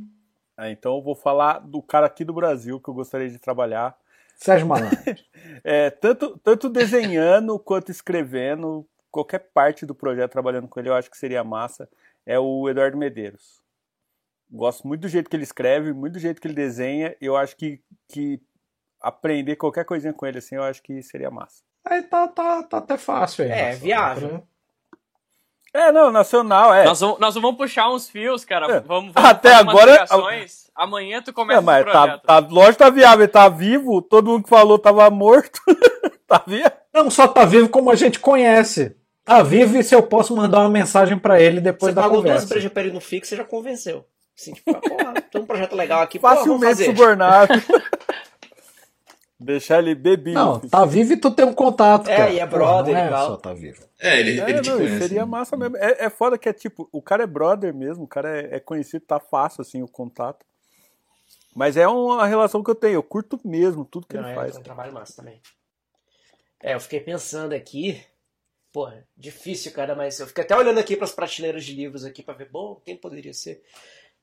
Ah, 0.56 0.70
então 0.70 0.96
eu 0.96 1.02
vou 1.02 1.16
falar 1.16 1.58
do 1.58 1.82
cara 1.82 2.06
aqui 2.06 2.24
do 2.24 2.32
Brasil 2.32 2.80
que 2.80 2.88
eu 2.88 2.94
gostaria 2.94 3.28
de 3.28 3.40
trabalhar. 3.40 3.98
Sérgio 4.36 4.68
Malandro. 4.68 4.98
É, 5.64 5.90
tanto, 5.90 6.40
tanto 6.40 6.70
desenhando 6.70 7.60
quanto 7.60 7.92
escrevendo, 7.92 8.88
qualquer 9.12 9.40
parte 9.40 9.86
do 9.86 9.94
projeto 9.94 10.32
trabalhando 10.32 10.68
com 10.68 10.80
ele, 10.80 10.90
eu 10.90 10.94
acho 10.94 11.10
que 11.10 11.18
seria 11.18 11.44
massa. 11.44 11.90
É 12.26 12.40
o 12.40 12.70
Eduardo 12.70 12.98
Medeiros. 12.98 13.62
Gosto 14.50 14.88
muito 14.88 15.02
do 15.02 15.08
jeito 15.08 15.30
que 15.30 15.36
ele 15.36 15.44
escreve, 15.44 15.92
muito 15.94 16.14
do 16.14 16.20
jeito 16.20 16.40
que 16.40 16.48
ele 16.48 16.54
desenha. 16.54 17.16
Eu 17.20 17.36
acho 17.36 17.56
que, 17.58 17.82
que 18.08 18.40
aprender 19.02 19.56
qualquer 19.56 19.86
coisinha 19.86 20.14
com 20.14 20.26
ele 20.26 20.38
assim, 20.38 20.56
eu 20.56 20.64
acho 20.64 20.82
que 20.82 21.02
seria 21.02 21.30
massa. 21.32 21.64
Aí 21.84 22.04
tá, 22.04 22.28
tá, 22.28 22.64
tá 22.64 22.78
até 22.78 22.98
fácil 22.98 23.46
aí. 23.46 23.52
É, 23.52 23.64
Marcelo. 23.64 23.84
viável. 23.84 24.48
É, 25.74 25.92
não, 25.92 26.12
nacional, 26.12 26.74
é. 26.74 26.84
Nós, 26.84 27.00
vamos, 27.00 27.20
nós 27.20 27.34
vamos 27.36 27.56
puxar 27.56 27.90
uns 27.90 28.10
fios, 28.10 28.44
cara. 28.44 28.66
É. 28.66 28.80
Vamos, 28.82 29.14
vamos 29.14 29.30
Até 29.30 29.54
agora- 29.54 29.92
ligações. 29.94 30.62
Amanhã 30.76 31.22
tu 31.22 31.32
começa 31.34 31.60
É, 31.60 31.64
mas 31.64 31.82
o 31.82 31.86
tá, 31.86 31.92
projeto. 32.02 32.22
tá, 32.24 32.40
lógico 32.40 32.72
que 32.74 32.78
tá 32.80 32.90
viável, 32.90 33.24
ele 33.24 33.28
tá 33.32 33.48
vivo, 33.50 34.02
todo 34.02 34.32
mundo 34.32 34.44
que 34.44 34.50
falou 34.50 34.80
tava 34.80 35.10
morto. 35.10 35.60
tá 36.28 36.42
vivo? 36.48 36.70
Não 36.94 37.10
só 37.10 37.28
tá 37.28 37.46
vivo 37.46 37.70
como 37.70 37.90
a 37.92 37.96
gente 37.96 38.20
conhece. 38.20 38.96
Tá 39.24 39.44
vivo 39.44 39.78
e 39.78 39.84
se 39.84 39.94
eu 39.94 40.02
posso 40.02 40.36
mandar 40.36 40.60
uma 40.62 40.70
mensagem 40.70 41.18
pra 41.18 41.40
ele 41.40 41.62
depois 41.62 41.92
Você 41.92 41.96
da 41.96 42.02
pagou 42.02 42.18
duas 42.22 42.32
conversa. 42.34 42.48
brejas 42.54 42.72
pra 42.72 42.82
ele 42.84 42.92
no 42.94 43.00
fixo, 43.02 43.30
você 43.30 43.36
já 43.36 43.44
convenceu. 43.44 44.04
Assim, 44.38 44.54
tipo, 44.54 44.72
ah, 44.72 44.80
porra, 44.82 45.14
tem 45.32 45.42
um 45.42 45.46
projeto 45.46 45.76
legal 45.76 46.02
aqui, 46.02 46.18
Facilmente 46.20 46.86
fazer. 46.92 47.18
Deixar 49.44 49.80
ele 49.80 49.96
bebido. 49.96 50.38
Não, 50.40 50.60
tá 50.60 50.86
vivo 50.86 51.14
e 51.14 51.18
tu 51.18 51.32
tem 51.32 51.44
um 51.46 51.54
contato, 51.54 52.08
É, 52.08 52.16
cara. 52.16 52.30
e 52.32 52.38
é 52.40 52.46
Pô, 52.46 52.58
brother 52.58 52.94
não 52.94 53.02
é 53.02 53.08
e 53.08 53.10
tal. 53.10 53.28
só 53.28 53.38
tá 53.38 53.54
vivo. 53.54 53.84
É, 54.00 54.20
ele, 54.20 54.40
É, 54.40 54.50
ele 54.52 54.62
te 54.62 54.70
não, 54.70 54.78
conhece. 54.78 55.00
seria 55.00 55.22
né? 55.22 55.26
massa 55.26 55.58
mesmo. 55.58 55.78
É, 55.78 56.06
é 56.06 56.10
foda 56.12 56.38
que 56.38 56.48
é 56.48 56.54
tipo, 56.54 56.88
o 56.92 57.02
cara 57.02 57.24
é 57.24 57.28
brother 57.28 57.74
mesmo, 57.74 58.04
o 58.04 58.08
cara 58.08 58.30
é, 58.40 58.58
é 58.58 58.60
conhecido, 58.60 59.04
tá 59.04 59.20
fácil 59.20 59.64
assim 59.64 59.82
o 59.82 59.88
contato. 59.88 60.46
Mas 61.56 61.76
é 61.76 61.88
uma 61.88 62.28
relação 62.28 62.64
que 62.64 62.70
eu 62.70 62.76
tenho, 62.76 62.94
eu 62.94 63.04
curto 63.04 63.40
mesmo 63.44 63.84
tudo 63.84 64.06
que 64.06 64.16
Não, 64.16 64.24
ele 64.24 64.32
é, 64.32 64.36
faz. 64.36 64.56
é 64.56 64.60
um 64.60 64.64
trabalho 64.64 64.94
massa 64.94 65.16
também. 65.16 65.42
É, 66.62 66.76
eu 66.76 66.80
fiquei 66.80 67.00
pensando 67.00 67.54
aqui. 67.54 68.00
Porra, 68.72 69.04
difícil, 69.18 69.72
cara, 69.74 69.96
mas 69.96 70.20
eu 70.20 70.28
fiquei 70.28 70.44
até 70.44 70.56
olhando 70.56 70.80
aqui 70.80 70.96
pras 70.96 71.12
prateleiras 71.12 71.66
de 71.66 71.74
livros 71.74 72.06
aqui 72.06 72.22
pra 72.24 72.36
ver, 72.36 72.48
bom, 72.50 72.80
quem 72.86 72.96
poderia 72.96 73.34
ser. 73.34 73.62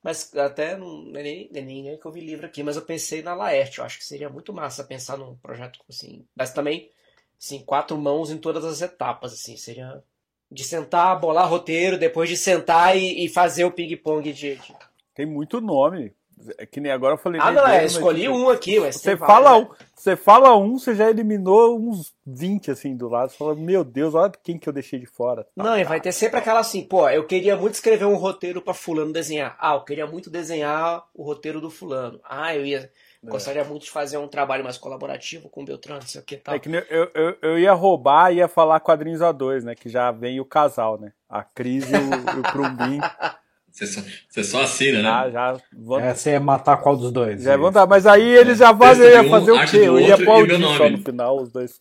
Mas 0.09 0.35
até 0.35 0.75
não, 0.75 1.07
é 1.15 1.23
nem, 1.23 1.51
nem, 1.53 1.83
nem 1.83 1.99
que 1.99 2.07
eu 2.07 2.11
vi 2.11 2.23
livro 2.23 2.47
aqui, 2.47 2.63
mas 2.63 2.77
eu 2.77 2.83
pensei 2.83 3.21
na 3.21 3.35
Laerte. 3.35 3.79
Eu 3.79 3.85
acho 3.85 3.99
que 3.99 4.05
seria 4.07 4.31
muito 4.31 4.55
massa 4.55 4.83
pensar 4.83 5.19
num 5.19 5.37
projeto 5.37 5.79
assim. 5.87 6.27
Mas 6.35 6.51
também, 6.51 6.91
assim, 7.39 7.63
quatro 7.63 7.99
mãos 7.99 8.31
em 8.31 8.39
todas 8.39 8.65
as 8.65 8.81
etapas, 8.81 9.35
assim. 9.35 9.55
Seria 9.59 10.03
de 10.51 10.65
sentar, 10.65 11.21
bolar 11.21 11.47
roteiro, 11.47 11.99
depois 11.99 12.27
de 12.27 12.39
sentar 12.39 12.97
e, 12.97 13.23
e 13.23 13.29
fazer 13.29 13.67
o 13.67 13.71
ping-pong 13.71 14.33
de, 14.33 14.57
de- 14.57 14.77
Tem 15.15 15.27
muito 15.27 15.61
nome. 15.61 16.15
É 16.57 16.67
que 16.67 16.81
nem 16.81 16.93
agora 16.93 17.15
eu 17.15 17.19
falei. 17.19 17.41
Ah, 17.41 17.51
não, 17.51 17.63
é, 17.63 17.67
Medeiros, 17.67 17.83
mas, 17.83 17.93
escolhi 17.93 18.23
tipo, 18.23 18.35
um 18.35 18.49
aqui, 18.51 18.81
mas 18.81 18.97
Você 18.97 19.17
fala, 19.17 19.59
né? 19.59 19.67
um, 19.67 19.85
você 19.95 20.17
fala 20.17 20.57
um, 20.57 20.79
você 20.79 20.95
já 20.95 21.11
eliminou 21.11 21.79
uns 21.79 22.15
20 22.27 22.71
assim 22.71 22.97
do 22.97 23.09
lado. 23.09 23.31
Você 23.31 23.37
fala, 23.37 23.55
meu 23.55 23.85
Deus, 23.85 24.15
olha 24.15 24.33
quem 24.43 24.59
que 24.59 24.69
eu 24.69 24.73
deixei 24.73 24.99
de 24.99 25.07
fora. 25.07 25.47
Não, 25.57 25.77
e 25.77 25.85
vai 25.85 26.01
ter 26.01 26.13
sempre 26.13 26.39
aquela 26.39 26.61
assim, 26.61 26.83
pô, 26.83 27.09
eu 27.09 27.27
queria 27.27 27.57
muito 27.57 27.75
escrever 27.75 28.05
um 28.05 28.17
roteiro 28.17 28.63
pra 28.63 28.75
fulano 28.75 29.13
desenhar. 29.13 29.57
Ah, 29.61 29.75
eu 29.75 29.85
queria 29.85 30.07
muito 30.07 30.31
desenhar 30.31 31.05
o 31.15 31.23
roteiro 31.23 31.61
do 31.61 31.71
fulano. 31.71 32.21
Ah, 32.25 32.55
eu 32.55 32.65
ia 32.65 32.91
gostaria 33.25 33.65
muito 33.65 33.85
de 33.85 33.91
fazer 33.91 34.17
um 34.17 34.29
trabalho 34.29 34.63
mais 34.63 34.79
colaborativo 34.79 35.49
com 35.49 35.63
o 35.63 35.65
Beltrano, 35.65 36.01
não 36.01 36.07
sei 36.07 36.21
o 36.21 36.25
que 36.25 36.37
tal. 36.37 36.55
É 36.55 36.59
que 36.59 36.69
eu, 36.69 37.11
eu, 37.15 37.37
eu 37.43 37.59
ia 37.59 37.73
roubar 37.73 38.33
e 38.33 38.37
ia 38.37 38.49
falar 38.49 38.81
quadrinhos 38.81 39.23
a 39.23 39.33
dois, 39.33 39.65
né? 39.65 39.75
Que 39.75 39.89
já 39.89 40.11
vem 40.11 40.41
o 40.41 40.45
casal, 40.45 40.99
né? 40.99 41.13
A 41.29 41.43
Cris 41.43 41.85
e 41.91 41.95
o, 41.95 42.41
o 42.41 42.43
Prumbim. 42.53 43.01
Você 43.79 43.87
só, 43.87 44.03
você 44.29 44.43
só 44.45 44.63
assina, 44.63 45.03
né? 45.03 45.09
Ah, 45.09 45.31
já 45.31 45.61
vão, 45.73 46.01
É, 46.01 46.13
você 46.13 46.31
ia 46.31 46.41
matar 46.41 46.79
qual 46.79 46.97
dos 46.97 47.13
dois? 47.13 47.41
já 47.41 47.57
vão 47.57 47.71
dar. 47.71 47.87
Mas 47.87 48.07
aí 48.07 48.25
eles 48.25 48.59
já 48.59 48.73
de 48.73 48.85
ia 48.85 49.23
um, 49.23 49.31
fazer 49.31 49.53
o 49.53 49.67
quê? 49.67 49.77
Eu 49.77 50.01
ia 50.01 50.15
aplaudir 50.17 50.61
só 50.61 50.91
no 50.91 50.99
final, 50.99 51.41
os 51.41 51.53
dois. 51.53 51.81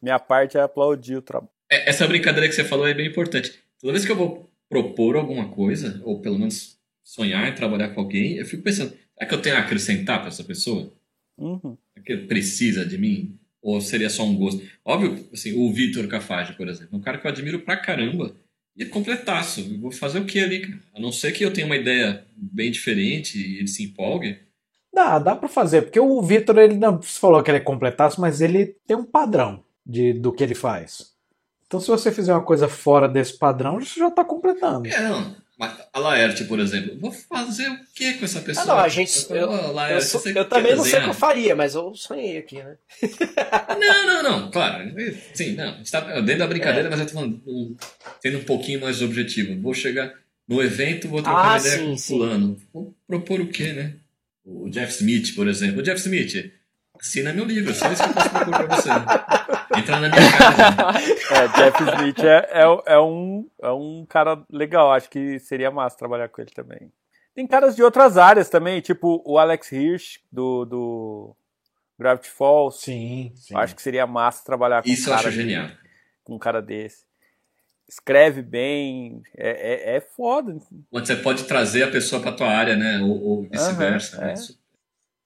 Minha 0.00 0.20
parte 0.20 0.56
é 0.56 0.60
aplaudir 0.60 1.16
o 1.16 1.22
trabalho. 1.22 1.50
É, 1.68 1.90
Essa 1.90 2.06
brincadeira 2.06 2.48
que 2.48 2.54
você 2.54 2.62
falou 2.62 2.86
é 2.86 2.94
bem 2.94 3.08
importante. 3.08 3.52
Toda 3.80 3.92
vez 3.92 4.04
que 4.04 4.12
eu 4.12 4.16
vou 4.16 4.48
propor 4.68 5.16
alguma 5.16 5.48
coisa, 5.48 6.00
ou 6.04 6.20
pelo 6.20 6.38
menos 6.38 6.78
sonhar 7.02 7.48
em 7.48 7.54
trabalhar 7.54 7.88
com 7.88 8.02
alguém, 8.02 8.36
eu 8.36 8.46
fico 8.46 8.62
pensando, 8.62 8.90
será 8.90 9.28
que 9.28 9.34
eu 9.34 9.42
tenho 9.42 9.56
a 9.56 9.60
acrescentar 9.60 10.20
para 10.20 10.28
essa 10.28 10.44
pessoa? 10.44 10.92
Uhum. 11.36 11.76
que 12.04 12.16
precisa 12.18 12.86
de 12.86 12.96
mim? 12.96 13.36
Ou 13.60 13.80
seria 13.80 14.08
só 14.08 14.22
um 14.22 14.36
gosto? 14.36 14.62
Óbvio, 14.84 15.28
assim, 15.32 15.58
o 15.58 15.72
Vitor 15.72 16.06
Cafage, 16.06 16.52
por 16.52 16.68
exemplo, 16.68 16.90
é 16.92 16.96
um 16.96 17.00
cara 17.00 17.18
que 17.18 17.26
eu 17.26 17.30
admiro 17.32 17.58
pra 17.62 17.76
caramba. 17.76 18.36
E 18.76 18.82
é 18.82 18.86
completaço. 18.86 19.60
Eu 19.60 19.80
vou 19.80 19.90
fazer 19.90 20.18
o 20.18 20.26
que 20.26 20.38
ali, 20.38 20.60
cara? 20.60 20.78
A 20.94 21.00
não 21.00 21.10
ser 21.10 21.32
que 21.32 21.44
eu 21.44 21.52
tenha 21.52 21.66
uma 21.66 21.76
ideia 21.76 22.24
bem 22.36 22.70
diferente 22.70 23.38
e 23.38 23.58
ele 23.58 23.68
se 23.68 23.82
empolgue. 23.84 24.38
Dá, 24.92 25.18
dá 25.18 25.36
pra 25.36 25.48
fazer, 25.48 25.82
porque 25.82 26.00
o 26.00 26.22
Vitor, 26.22 26.58
ele 26.58 26.74
não 26.74 27.02
falou 27.02 27.42
que 27.42 27.50
ele 27.50 27.58
é 27.58 27.60
completaço, 27.60 28.20
mas 28.20 28.40
ele 28.40 28.76
tem 28.86 28.96
um 28.96 29.04
padrão 29.04 29.62
de, 29.84 30.14
do 30.14 30.32
que 30.32 30.42
ele 30.42 30.54
faz. 30.54 31.14
Então, 31.66 31.80
se 31.80 31.88
você 31.88 32.12
fizer 32.12 32.32
uma 32.32 32.44
coisa 32.44 32.68
fora 32.68 33.08
desse 33.08 33.36
padrão, 33.36 33.80
você 33.80 34.00
já 34.00 34.10
tá 34.10 34.24
completando. 34.24 34.88
É, 34.88 35.08
não. 35.08 35.36
Mas 35.58 35.72
a 35.90 35.98
Laerte, 35.98 36.44
por 36.44 36.60
exemplo, 36.60 36.98
vou 37.00 37.10
fazer 37.10 37.66
o 37.70 37.78
que 37.94 38.14
com 38.14 38.26
essa 38.26 38.40
pessoa? 38.42 38.64
Ah, 38.64 38.66
não, 38.68 38.78
a 38.78 38.88
gente. 38.88 39.26
Eu, 39.30 39.48
Ô, 39.48 39.72
Laerte, 39.72 40.14
eu, 40.14 40.32
eu 40.34 40.44
também 40.48 40.76
não 40.76 40.84
sei 40.84 40.92
o 40.92 41.02
que 41.02 41.08
eu 41.08 41.12
desenhar? 41.12 41.14
faria, 41.14 41.56
mas 41.56 41.74
eu 41.74 41.94
sonhei 41.94 42.36
aqui, 42.36 42.56
né? 42.62 42.76
Não, 43.78 44.06
não, 44.06 44.22
não, 44.22 44.50
claro. 44.50 44.92
Sim, 45.34 45.54
não. 45.54 45.74
a 45.74 45.76
gente 45.78 45.90
tá 45.90 46.00
dentro 46.20 46.38
da 46.40 46.46
brincadeira, 46.46 46.90
mas 46.90 47.00
eu 47.00 47.06
tô 47.06 47.12
falando, 47.14 47.42
um, 47.46 47.76
sendo 48.20 48.38
um 48.38 48.44
pouquinho 48.44 48.80
mais 48.80 49.00
objetivo. 49.02 49.60
Vou 49.60 49.72
chegar 49.74 50.12
no 50.48 50.62
evento, 50.62 51.08
vou 51.08 51.22
trocar 51.22 51.54
Ah, 51.54 51.58
ideia 51.58 51.78
sim, 51.78 51.86
com 51.90 51.98
fulano. 51.98 52.56
Vou 52.72 52.94
propor 53.06 53.40
o 53.40 53.48
quê, 53.48 53.72
né? 53.72 53.94
O 54.44 54.68
Jeff 54.70 54.92
Smith, 54.92 55.34
por 55.34 55.48
exemplo. 55.48 55.80
O 55.80 55.82
Jeff 55.82 55.98
Smith, 56.00 56.52
assina 57.00 57.32
meu 57.32 57.44
livro, 57.44 57.74
só 57.74 57.90
isso 57.92 58.02
que 58.02 58.08
eu 58.10 58.14
posso 58.14 58.30
propor 58.30 58.66
pra 58.66 58.76
você. 58.76 58.88
Entrar 59.86 60.00
na 60.00 60.08
minha 60.08 60.38
casa. 60.38 60.66
É, 61.36 61.48
Jeff 61.48 61.82
Smith 61.82 62.18
é, 62.24 62.48
é, 62.52 62.94
é 62.94 63.00
um, 63.00 63.48
é 63.60 63.70
um 63.70 64.06
cara 64.08 64.42
legal, 64.50 64.92
acho 64.92 65.08
que 65.08 65.38
seria 65.38 65.70
massa 65.70 65.96
trabalhar 65.96 66.28
com 66.28 66.40
ele 66.40 66.50
também. 66.50 66.90
Tem 67.34 67.46
caras 67.46 67.76
de 67.76 67.82
outras 67.82 68.16
áreas 68.16 68.48
também, 68.48 68.80
tipo 68.80 69.22
o 69.24 69.38
Alex 69.38 69.70
Hirsch, 69.70 70.20
do, 70.32 70.64
do 70.64 71.36
Gravity 71.98 72.30
Falls. 72.30 72.80
Sim, 72.80 73.32
sim. 73.34 73.54
Eu 73.54 73.60
acho 73.60 73.74
que 73.76 73.82
seria 73.82 74.06
massa 74.06 74.44
trabalhar 74.44 74.82
com 74.82 74.88
Isso 74.88 75.10
um 75.10 75.12
eu 75.12 75.16
cara 75.16 75.28
acho 75.28 75.36
genial. 75.36 75.68
com 76.24 76.34
um 76.34 76.38
cara 76.38 76.62
desse. 76.62 77.04
Escreve 77.88 78.42
bem, 78.42 79.22
é, 79.36 79.92
é, 79.92 79.96
é 79.96 80.00
foda. 80.00 80.56
Você 80.90 81.14
pode 81.16 81.44
trazer 81.44 81.84
a 81.84 81.90
pessoa 81.90 82.20
pra 82.20 82.32
tua 82.32 82.48
área, 82.48 82.74
né? 82.74 83.00
Ou, 83.00 83.22
ou 83.22 83.42
vice-versa. 83.42 84.18
Né? 84.18 84.32
é. 84.32 84.65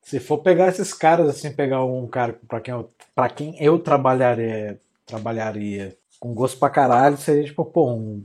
Se 0.03 0.19
for 0.19 0.39
pegar 0.39 0.69
esses 0.69 0.93
caras, 0.93 1.29
assim, 1.29 1.53
pegar 1.53 1.85
um 1.85 2.07
cara 2.07 2.39
pra 2.49 2.61
quem 2.61 2.73
eu, 2.75 2.91
pra 3.15 3.29
quem 3.29 3.55
eu 3.63 3.79
trabalharia, 3.79 4.81
trabalharia 5.07 5.97
com 6.19 6.35
gosto 6.35 6.59
pra 6.59 6.71
caralho, 6.71 7.17
seria 7.17 7.45
tipo, 7.45 7.65
pô, 7.65 7.93
um. 7.93 8.25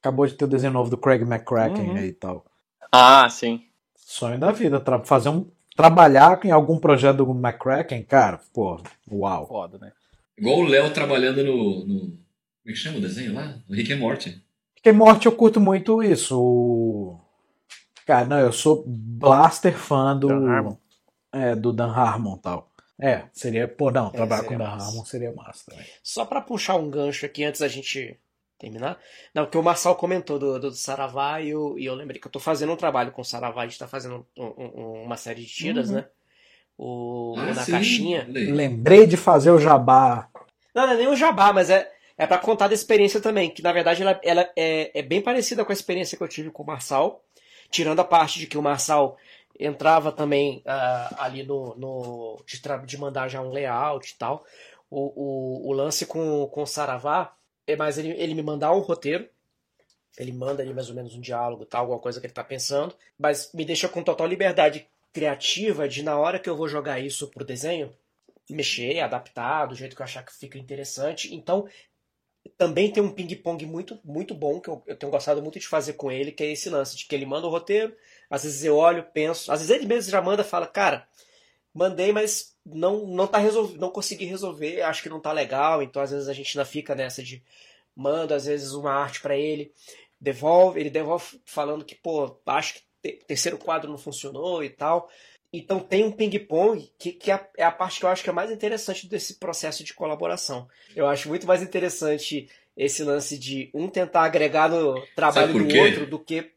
Acabou 0.00 0.26
de 0.26 0.34
ter 0.34 0.44
o 0.44 0.48
desenho 0.48 0.72
novo 0.72 0.90
do 0.90 0.96
Craig 0.98 1.22
McCracken 1.22 1.90
Uhum. 1.90 1.96
aí 1.96 2.08
e 2.08 2.12
tal. 2.12 2.44
Ah, 2.90 3.28
sim. 3.28 3.62
Sonho 3.96 4.38
da 4.38 4.50
vida, 4.52 4.80
tra- 4.80 5.02
fazer 5.04 5.28
um. 5.28 5.46
Trabalhar 5.76 6.38
em 6.44 6.50
algum 6.50 6.78
projeto 6.78 7.18
do 7.24 7.30
McCracken, 7.30 8.02
cara, 8.02 8.38
pô, 8.52 8.80
uau. 9.10 9.46
Foda, 9.46 9.78
né? 9.78 9.92
Igual 10.36 10.58
o 10.58 10.64
Léo 10.64 10.92
trabalhando 10.92 11.42
no, 11.44 11.86
no. 11.86 12.00
Como 12.00 12.18
é 12.66 12.70
que 12.72 12.74
chama 12.76 12.98
o 12.98 13.00
desenho 13.00 13.34
lá? 13.34 13.54
No 13.68 13.74
Rick 13.74 13.92
and 13.92 13.96
Morty. 13.98 14.42
Porque 14.74 14.92
morte 14.92 15.26
eu 15.26 15.32
curto 15.32 15.60
muito 15.60 16.02
isso. 16.02 16.38
O... 16.40 17.18
Cara, 18.06 18.26
não, 18.26 18.38
eu 18.38 18.52
sou 18.52 18.84
blaster 18.86 19.74
fã 19.76 20.16
do. 20.16 20.26
Dan 20.28 20.46
Harmon. 20.50 20.76
É, 21.32 21.54
do 21.56 21.72
Dan 21.72 21.90
Harmon 21.92 22.36
e 22.36 22.40
tal. 22.40 22.70
É, 23.00 23.24
seria, 23.32 23.66
pô, 23.66 23.90
não, 23.90 24.10
trabalhar 24.10 24.42
seria 24.42 24.48
com 24.58 24.62
o 24.62 24.66
Dan 24.66 24.70
massa. 24.72 24.86
Harmon 24.88 25.04
seria 25.04 25.32
massa 25.32 25.64
também. 25.70 25.86
Só 26.02 26.24
pra 26.24 26.40
puxar 26.40 26.76
um 26.76 26.88
gancho 26.90 27.24
aqui 27.26 27.42
antes 27.44 27.60
da 27.60 27.68
gente 27.68 28.18
terminar. 28.58 28.98
Não, 29.34 29.46
que 29.46 29.58
o 29.58 29.62
Marçal 29.62 29.96
comentou 29.96 30.38
do, 30.38 30.58
do 30.60 30.70
Saravá 30.72 31.40
e 31.40 31.50
eu, 31.50 31.76
e 31.78 31.84
eu 31.86 31.94
lembrei 31.94 32.20
que 32.20 32.26
eu 32.28 32.30
tô 32.30 32.38
fazendo 32.38 32.72
um 32.72 32.76
trabalho 32.76 33.10
com 33.10 33.22
o 33.22 33.24
Saravá, 33.24 33.62
a 33.62 33.66
gente 33.66 33.78
tá 33.78 33.88
fazendo 33.88 34.24
um- 34.38 34.44
um- 34.44 35.02
uma 35.04 35.16
série 35.16 35.40
de 35.42 35.48
tiras, 35.48 35.88
Uhum. 35.88 35.96
né? 35.96 36.06
O, 36.78 37.34
Ah, 37.38 37.52
da 37.52 37.62
sim. 37.64 37.72
caixinha. 37.72 38.26
Lembrei 38.28 39.06
de 39.06 39.16
fazer 39.16 39.50
o 39.50 39.58
jabá. 39.58 40.28
Não, 40.74 40.86
não 40.86 40.92
é 40.94 40.96
nem 40.96 41.08
o 41.08 41.16
jabá, 41.16 41.52
mas 41.52 41.70
é, 41.70 41.90
é 42.16 42.26
para 42.26 42.38
contar 42.38 42.68
da 42.68 42.74
experiência 42.74 43.20
também, 43.20 43.50
que 43.50 43.62
na 43.62 43.72
verdade 43.72 44.02
ela, 44.02 44.20
ela 44.22 44.48
é, 44.56 44.90
é 44.98 45.02
bem 45.02 45.20
parecida 45.20 45.64
com 45.64 45.72
a 45.72 45.74
experiência 45.74 46.16
que 46.16 46.22
eu 46.22 46.28
tive 46.28 46.50
com 46.50 46.62
o 46.62 46.66
Marçal, 46.66 47.22
tirando 47.70 48.00
a 48.00 48.04
parte 48.04 48.38
de 48.38 48.46
que 48.46 48.56
o 48.58 48.62
Marçal 48.62 49.16
entrava 49.58 50.12
também 50.12 50.62
ah, 50.66 51.16
ali 51.18 51.42
no, 51.42 51.74
no 51.76 52.42
de, 52.46 52.60
de 52.86 52.98
mandar 52.98 53.28
já 53.28 53.40
um 53.40 53.50
layout 53.50 54.10
e 54.10 54.16
tal. 54.16 54.44
O, 54.90 55.00
o, 55.00 55.70
o 55.70 55.72
lance 55.72 56.04
com, 56.06 56.46
com 56.48 56.62
o 56.62 56.66
Saravá 56.66 57.34
é 57.66 57.76
mais 57.76 57.98
ele, 57.98 58.10
ele 58.10 58.34
me 58.34 58.42
mandar 58.42 58.72
um 58.72 58.80
roteiro, 58.80 59.28
ele 60.18 60.32
manda 60.32 60.62
ali 60.62 60.74
mais 60.74 60.90
ou 60.90 60.94
menos 60.94 61.14
um 61.14 61.20
diálogo, 61.20 61.64
tal, 61.64 61.82
alguma 61.82 61.98
coisa 61.98 62.20
que 62.20 62.26
ele 62.26 62.34
tá 62.34 62.44
pensando, 62.44 62.94
mas 63.18 63.50
me 63.54 63.64
deixa 63.64 63.88
com 63.88 64.02
total 64.02 64.26
liberdade 64.26 64.86
criativa 65.12 65.88
de 65.88 66.02
na 66.02 66.18
hora 66.18 66.38
que 66.38 66.48
eu 66.48 66.56
vou 66.56 66.68
jogar 66.68 66.98
isso 66.98 67.28
pro 67.28 67.44
desenho, 67.44 67.94
mexer, 68.50 69.00
adaptar 69.00 69.66
do 69.66 69.74
jeito 69.74 69.94
que 69.94 70.02
eu 70.02 70.04
achar 70.04 70.24
que 70.24 70.34
fica 70.34 70.58
interessante. 70.58 71.34
Então, 71.34 71.68
também 72.58 72.90
tem 72.90 73.02
um 73.02 73.12
ping-pong 73.12 73.64
muito, 73.66 73.98
muito 74.04 74.34
bom 74.34 74.60
que 74.60 74.68
eu, 74.68 74.82
eu 74.86 74.96
tenho 74.96 75.12
gostado 75.12 75.42
muito 75.42 75.58
de 75.58 75.68
fazer 75.68 75.94
com 75.94 76.10
ele, 76.10 76.32
que 76.32 76.42
é 76.42 76.50
esse 76.50 76.68
lance 76.68 76.96
de 76.96 77.06
que 77.06 77.14
ele 77.14 77.26
manda 77.26 77.46
o 77.46 77.50
roteiro, 77.50 77.94
às 78.32 78.42
vezes 78.44 78.64
eu 78.64 78.76
olho, 78.76 79.04
penso, 79.12 79.52
às 79.52 79.60
vezes 79.60 79.74
ele 79.74 79.86
mesmo 79.86 80.10
já 80.10 80.20
manda 80.22 80.42
e 80.42 80.44
fala, 80.44 80.66
cara, 80.66 81.06
mandei, 81.74 82.12
mas 82.12 82.54
não 82.64 83.06
não 83.06 83.26
tá 83.26 83.38
resolv... 83.38 83.76
não 83.78 83.90
consegui 83.90 84.24
resolver, 84.24 84.82
acho 84.82 85.02
que 85.02 85.08
não 85.08 85.20
tá 85.20 85.32
legal, 85.32 85.82
então 85.82 86.00
às 86.02 86.10
vezes 86.10 86.28
a 86.28 86.32
gente 86.32 86.56
ainda 86.56 86.64
fica 86.68 86.94
nessa 86.94 87.22
de 87.22 87.42
manda 87.94 88.34
às 88.34 88.46
vezes 88.46 88.72
uma 88.72 88.92
arte 88.92 89.20
pra 89.20 89.36
ele, 89.36 89.72
devolve, 90.20 90.80
ele 90.80 90.90
devolve 90.90 91.40
falando 91.44 91.84
que, 91.84 91.94
pô, 91.94 92.38
acho 92.46 92.74
que 93.02 93.12
terceiro 93.26 93.58
quadro 93.58 93.90
não 93.90 93.98
funcionou 93.98 94.62
e 94.62 94.70
tal. 94.70 95.08
Então 95.52 95.80
tem 95.80 96.04
um 96.04 96.10
ping-pong 96.12 96.90
que, 96.98 97.12
que 97.12 97.30
é 97.30 97.34
a- 97.34 97.48
é 97.58 97.64
a 97.64 97.70
parte 97.72 97.98
que 97.98 98.06
eu 98.06 98.08
acho 98.08 98.22
que 98.24 98.30
é 98.30 98.32
mais 98.32 98.50
interessante 98.50 99.06
desse 99.06 99.34
processo 99.38 99.84
de 99.84 99.92
colaboração. 99.92 100.66
Eu 100.96 101.06
acho 101.06 101.28
muito 101.28 101.46
mais 101.46 101.60
interessante 101.62 102.48
esse 102.76 103.02
lance 103.02 103.36
de 103.38 103.70
um 103.74 103.88
tentar 103.88 104.22
agregar 104.22 104.70
no 104.70 104.94
trabalho 105.14 105.52
do 105.52 105.58
outro 105.84 106.06
do 106.06 106.18
que 106.18 106.50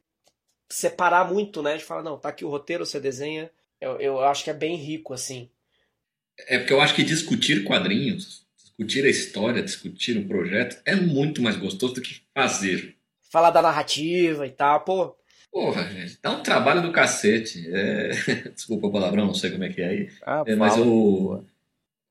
separar 0.69 1.31
muito, 1.31 1.61
né? 1.61 1.77
De 1.77 1.83
falar, 1.83 2.03
não, 2.03 2.17
tá 2.17 2.29
aqui 2.29 2.43
o 2.45 2.49
roteiro, 2.49 2.85
você 2.85 2.99
desenha. 2.99 3.49
Eu, 3.79 3.99
eu 3.99 4.23
acho 4.23 4.43
que 4.43 4.49
é 4.49 4.53
bem 4.53 4.75
rico, 4.75 5.13
assim. 5.13 5.49
É 6.47 6.57
porque 6.57 6.73
eu 6.73 6.81
acho 6.81 6.95
que 6.95 7.03
discutir 7.03 7.63
quadrinhos, 7.63 8.45
discutir 8.57 9.05
a 9.05 9.09
história, 9.09 9.63
discutir 9.63 10.17
o 10.17 10.27
projeto 10.27 10.81
é 10.85 10.95
muito 10.95 11.41
mais 11.41 11.55
gostoso 11.55 11.95
do 11.95 12.01
que 12.01 12.21
fazer. 12.33 12.95
Falar 13.31 13.51
da 13.51 13.61
narrativa 13.61 14.45
e 14.45 14.51
tal, 14.51 14.81
pô. 14.81 15.15
Porra, 15.51 15.89
gente, 15.89 16.19
dá 16.21 16.31
um 16.31 16.43
trabalho 16.43 16.81
do 16.81 16.91
cacete. 16.91 17.65
É... 17.73 18.09
Desculpa 18.53 18.87
o 18.87 18.91
palavrão, 18.91 19.27
não 19.27 19.33
sei 19.33 19.51
como 19.51 19.63
é 19.63 19.69
que 19.69 19.81
é 19.81 19.87
aí. 19.87 20.09
Ah, 20.21 20.43
É, 20.45 20.55
mas 20.55 20.77
o. 20.77 21.41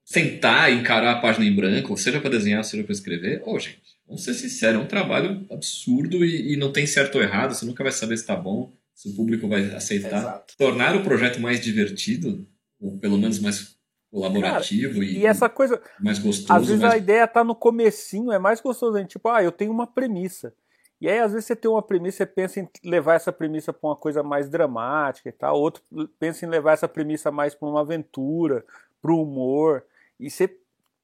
Sentar 0.03 0.71
e 0.71 0.75
encarar 0.75 1.13
a 1.13 1.19
página 1.19 1.45
em 1.45 1.55
branco, 1.55 1.97
seja 1.97 2.21
para 2.21 2.29
desenhar, 2.29 2.63
seja 2.63 2.83
para 2.83 2.93
escrever, 2.93 3.41
ô, 3.43 3.57
gente, 3.57 3.81
vamos 4.07 4.23
ser 4.23 4.33
sinceros, 4.33 4.79
é 4.79 4.83
um 4.83 4.87
trabalho 4.87 5.45
absurdo 5.51 6.23
e, 6.23 6.53
e 6.53 6.57
não 6.57 6.71
tem 6.71 6.85
certo 6.85 7.15
ou 7.15 7.21
errado, 7.21 7.53
você 7.53 7.65
nunca 7.65 7.83
vai 7.83 7.91
saber 7.91 8.17
se 8.17 8.25
tá 8.25 8.35
bom, 8.35 8.73
se 8.93 9.09
o 9.09 9.15
público 9.15 9.47
vai 9.47 9.73
aceitar. 9.75 10.19
Exato. 10.19 10.55
Tornar 10.57 10.95
o 10.95 11.03
projeto 11.03 11.39
mais 11.39 11.59
divertido, 11.59 12.47
ou 12.79 12.97
pelo 12.97 13.17
menos 13.17 13.39
mais 13.39 13.75
colaborativo 14.11 15.03
e, 15.03 15.19
E 15.19 15.25
essa 15.25 15.49
coisa, 15.49 15.81
mais 15.99 16.19
gostoso. 16.19 16.53
às 16.53 16.67
vezes 16.67 16.81
mais... 16.81 16.93
a 16.93 16.97
ideia 16.97 17.27
tá 17.27 17.43
no 17.43 17.55
comecinho, 17.55 18.31
é 18.31 18.39
mais 18.39 18.61
gostoso, 18.61 18.97
hein? 18.97 19.05
tipo, 19.05 19.27
ah, 19.29 19.43
eu 19.43 19.51
tenho 19.51 19.71
uma 19.71 19.85
premissa. 19.85 20.53
E 21.01 21.09
aí, 21.09 21.19
às 21.19 21.33
vezes, 21.33 21.45
você 21.45 21.55
tem 21.55 21.69
uma 21.69 21.83
premissa, 21.83 22.17
você 22.17 22.25
pensa 22.25 22.59
em 22.61 22.69
levar 22.83 23.15
essa 23.15 23.31
premissa 23.31 23.73
para 23.73 23.89
uma 23.89 23.97
coisa 23.97 24.23
mais 24.23 24.49
dramática 24.49 25.27
e 25.27 25.31
tal, 25.31 25.59
outro 25.59 25.83
pensa 26.17 26.45
em 26.45 26.49
levar 26.49 26.71
essa 26.71 26.87
premissa 26.87 27.29
mais 27.29 27.53
para 27.53 27.67
uma 27.67 27.81
aventura, 27.81 28.65
para 29.01 29.11
o 29.11 29.21
humor. 29.21 29.83
E 30.17 30.29
você 30.29 30.47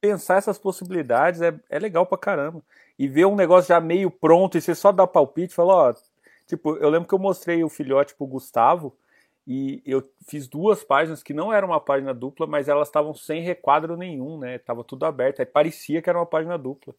pensar 0.01 0.37
essas 0.37 0.57
possibilidades 0.57 1.41
é, 1.41 1.53
é 1.69 1.79
legal 1.79 2.05
pra 2.05 2.17
caramba. 2.17 2.61
E 2.97 3.07
ver 3.07 3.25
um 3.25 3.35
negócio 3.35 3.69
já 3.69 3.79
meio 3.79 4.09
pronto 4.09 4.57
e 4.57 4.61
você 4.61 4.75
só 4.75 4.91
dá 4.91 5.07
palpite 5.07 5.53
e 5.53 5.55
fala, 5.55 5.73
ó, 5.73 5.93
tipo, 6.47 6.75
eu 6.77 6.89
lembro 6.89 7.07
que 7.07 7.13
eu 7.13 7.19
mostrei 7.19 7.63
o 7.63 7.69
filhote 7.69 8.15
pro 8.15 8.25
Gustavo 8.27 8.95
e 9.47 9.81
eu 9.85 10.07
fiz 10.27 10.47
duas 10.47 10.83
páginas 10.83 11.23
que 11.23 11.33
não 11.33 11.53
era 11.53 11.65
uma 11.65 11.79
página 11.79 12.13
dupla, 12.13 12.45
mas 12.45 12.67
elas 12.67 12.87
estavam 12.87 13.13
sem 13.13 13.41
requadro 13.41 13.95
nenhum, 13.95 14.37
né? 14.37 14.57
Tava 14.57 14.83
tudo 14.83 15.05
aberto, 15.05 15.39
aí 15.39 15.45
parecia 15.45 16.01
que 16.01 16.09
era 16.09 16.19
uma 16.19 16.25
página 16.25 16.57
dupla. 16.57 16.93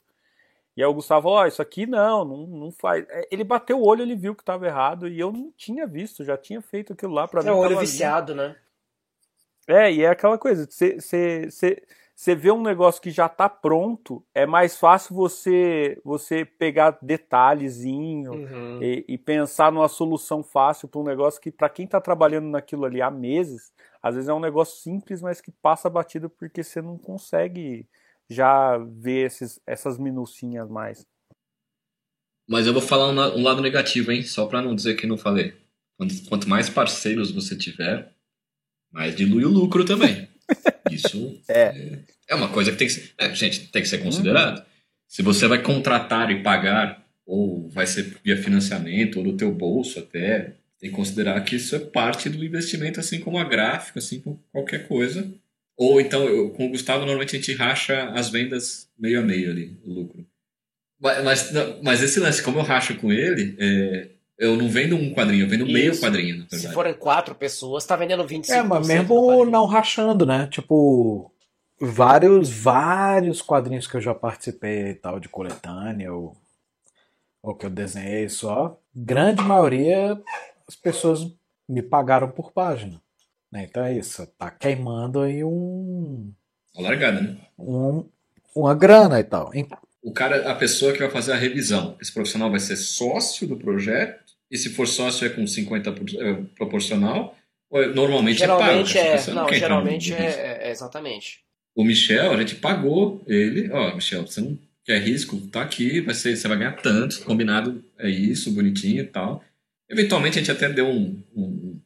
E 0.76 0.82
aí 0.82 0.88
o 0.88 0.94
Gustavo 0.94 1.22
falou, 1.22 1.38
ó, 1.38 1.46
isso 1.46 1.60
aqui 1.60 1.86
não, 1.86 2.24
não, 2.24 2.46
não 2.46 2.72
faz. 2.72 3.04
É, 3.10 3.28
Ele 3.30 3.44
bateu 3.44 3.78
o 3.78 3.86
olho, 3.86 4.02
ele 4.02 4.16
viu 4.16 4.34
que 4.34 4.42
tava 4.42 4.66
errado 4.66 5.06
e 5.06 5.20
eu 5.20 5.30
não 5.30 5.52
tinha 5.56 5.86
visto, 5.86 6.24
já 6.24 6.36
tinha 6.36 6.62
feito 6.62 6.94
aquilo 6.94 7.12
lá 7.12 7.28
pra 7.28 7.42
mim. 7.42 7.48
É 7.48 7.52
o 7.52 7.58
olho 7.58 7.78
viciado, 7.78 8.34
né? 8.34 8.56
É, 9.68 9.92
e 9.92 10.02
é 10.02 10.08
aquela 10.08 10.38
coisa, 10.38 10.66
você 10.68 11.82
vê 12.36 12.52
um 12.52 12.62
negócio 12.62 13.02
que 13.02 13.10
já 13.10 13.28
tá 13.28 13.48
pronto, 13.48 14.24
é 14.32 14.46
mais 14.46 14.76
fácil 14.76 15.14
você 15.14 16.00
você 16.04 16.44
pegar 16.44 16.96
detalhezinho 17.02 18.32
Uhum. 18.34 18.82
e, 18.82 19.04
e 19.08 19.18
pensar 19.18 19.72
numa 19.72 19.88
solução 19.88 20.42
fácil 20.42 20.86
para 20.86 21.00
um 21.00 21.04
negócio 21.04 21.40
que, 21.40 21.50
para 21.50 21.68
quem 21.68 21.86
tá 21.86 22.00
trabalhando 22.00 22.46
naquilo 22.48 22.84
ali 22.84 23.02
há 23.02 23.10
meses, 23.10 23.72
às 24.00 24.14
vezes 24.14 24.28
é 24.28 24.32
um 24.34 24.40
negócio 24.40 24.80
simples, 24.80 25.20
mas 25.20 25.40
que 25.40 25.50
passa 25.50 25.90
batido 25.90 26.30
porque 26.30 26.62
você 26.62 26.80
não 26.80 26.96
consegue 26.96 27.88
já 28.30 28.78
ver 28.78 29.26
esses, 29.26 29.60
essas 29.66 29.98
minucinhas 29.98 30.68
mais. 30.68 31.04
Mas 32.48 32.66
eu 32.66 32.72
vou 32.72 32.82
falar 32.82 33.08
um, 33.08 33.38
um 33.40 33.42
lado 33.42 33.60
negativo, 33.62 34.12
hein? 34.12 34.22
Só 34.22 34.46
para 34.46 34.62
não 34.62 34.74
dizer 34.74 34.94
que 34.94 35.06
não 35.06 35.16
falei. 35.16 35.54
Quanto, 35.96 36.28
quanto 36.28 36.48
mais 36.48 36.68
parceiros 36.68 37.30
você 37.30 37.56
tiver, 37.56 38.12
mais 38.92 39.14
dilui 39.16 39.44
o 39.44 39.50
lucro 39.50 39.84
também. 39.84 40.28
Isso 40.90 41.40
É. 41.48 41.68
é 41.68 42.11
uma 42.34 42.48
coisa 42.48 42.72
que 42.72 42.78
tem 42.78 42.86
que 42.86 42.92
ser. 42.94 43.12
é, 43.18 43.34
gente, 43.34 43.68
tem 43.68 43.82
que 43.82 43.88
ser 43.88 43.98
considerado. 43.98 44.64
Se 45.06 45.22
você 45.22 45.46
vai 45.46 45.62
contratar 45.62 46.30
e 46.30 46.42
pagar, 46.42 47.06
ou 47.26 47.68
vai 47.68 47.86
ser 47.86 48.16
via 48.24 48.36
financiamento, 48.36 49.18
ou 49.18 49.24
do 49.24 49.36
teu 49.36 49.52
bolso 49.52 49.98
até, 49.98 50.54
tem 50.80 50.90
que 50.90 50.96
considerar 50.96 51.40
que 51.44 51.56
isso 51.56 51.76
é 51.76 51.78
parte 51.78 52.28
do 52.28 52.44
investimento, 52.44 52.98
assim 52.98 53.20
como 53.20 53.38
a 53.38 53.44
gráfica, 53.44 53.98
assim 53.98 54.20
como 54.20 54.42
qualquer 54.50 54.88
coisa. 54.88 55.32
Ou 55.76 56.00
então, 56.00 56.24
eu, 56.28 56.50
com 56.50 56.66
o 56.66 56.70
Gustavo, 56.70 57.00
normalmente 57.00 57.36
a 57.36 57.38
gente 57.38 57.54
racha 57.54 58.10
as 58.10 58.30
vendas 58.30 58.88
meio 58.98 59.20
a 59.20 59.22
meio 59.22 59.50
ali, 59.50 59.76
o 59.84 59.92
lucro. 59.92 60.26
Mas, 61.00 61.24
mas, 61.24 61.52
não, 61.52 61.82
mas 61.82 62.02
esse 62.02 62.20
lance, 62.20 62.42
como 62.42 62.58
eu 62.58 62.62
racho 62.62 62.94
com 62.96 63.12
ele, 63.12 63.56
é, 63.58 64.08
eu 64.38 64.56
não 64.56 64.68
vendo 64.68 64.96
um 64.96 65.12
quadrinho, 65.12 65.44
eu 65.44 65.48
vendo 65.48 65.66
meio 65.66 65.92
Isso. 65.92 66.00
quadrinho, 66.00 66.38
na 66.38 66.58
Se 66.58 66.72
forem 66.72 66.94
quatro 66.94 67.34
pessoas, 67.34 67.84
tá 67.84 67.96
vendendo 67.96 68.24
25%. 68.24 68.50
É, 68.50 68.62
mas 68.62 68.86
mesmo 68.86 69.26
quadrinho. 69.26 69.50
não 69.50 69.66
rachando, 69.66 70.24
né? 70.24 70.48
Tipo, 70.50 71.31
vários, 71.86 72.48
vários 72.50 73.42
quadrinhos 73.42 73.86
que 73.86 73.96
eu 73.96 74.00
já 74.00 74.14
participei 74.14 74.90
e 74.90 74.94
tal 74.94 75.18
de 75.18 75.28
coletânea, 75.28 76.12
ou, 76.12 76.36
ou 77.42 77.54
que 77.54 77.66
eu 77.66 77.70
desenhei 77.70 78.28
só, 78.28 78.78
grande 78.94 79.42
maioria 79.42 80.20
as 80.68 80.76
pessoas 80.76 81.26
me 81.68 81.82
pagaram 81.82 82.30
por 82.30 82.52
página. 82.52 83.00
né? 83.50 83.64
Então 83.68 83.84
é 83.84 83.92
isso, 83.96 84.26
tá 84.38 84.50
queimando 84.50 85.20
aí 85.20 85.42
um, 85.44 86.32
A 86.76 86.82
largada, 86.82 87.20
né? 87.20 87.36
um- 87.58 88.04
uma 88.54 88.74
grana 88.74 89.18
e 89.18 89.24
tal. 89.24 89.50
O 90.02 90.12
cara, 90.12 90.50
a 90.50 90.54
pessoa 90.54 90.92
que 90.92 90.98
vai 90.98 91.10
fazer 91.10 91.32
a 91.32 91.36
revisão, 91.36 91.96
esse 92.00 92.12
profissional 92.12 92.50
vai 92.50 92.60
ser 92.60 92.76
sócio 92.76 93.46
do 93.46 93.56
projeto, 93.56 94.22
e 94.50 94.56
se 94.58 94.68
for 94.70 94.86
sócio 94.86 95.26
é 95.26 95.30
com 95.30 95.42
50% 95.46 95.94
por- 95.94 96.22
é, 96.22 96.34
proporcional, 96.56 97.34
ou 97.70 97.82
é- 97.82 97.86
normalmente 97.86 98.42
é 98.42 98.46
pago. 98.46 98.84
Geralmente 98.84 98.98
é. 98.98 99.34
Não, 99.34 99.42
no- 99.44 99.52
geralmente 99.54 100.12
é- 100.14 100.68
é 100.68 100.70
exatamente. 100.70 101.42
O 101.74 101.84
Michel, 101.84 102.32
a 102.32 102.36
gente 102.38 102.56
pagou 102.56 103.22
ele, 103.26 103.70
ó, 103.72 103.94
Michel, 103.94 104.26
você 104.26 104.40
não 104.40 104.58
quer 104.84 105.00
risco? 105.00 105.38
Tá 105.48 105.62
aqui, 105.62 106.00
vai 106.00 106.14
ser, 106.14 106.36
você 106.36 106.46
vai 106.48 106.58
ganhar 106.58 106.72
tanto, 106.76 107.20
combinado 107.22 107.82
é 107.98 108.08
isso, 108.10 108.50
bonitinho 108.52 109.02
e 109.02 109.06
tal. 109.06 109.42
Eventualmente 109.88 110.38
a 110.38 110.42
gente 110.42 110.50
até 110.50 110.68
deu 110.68 110.86
um, 110.88 111.22
um 111.34 111.80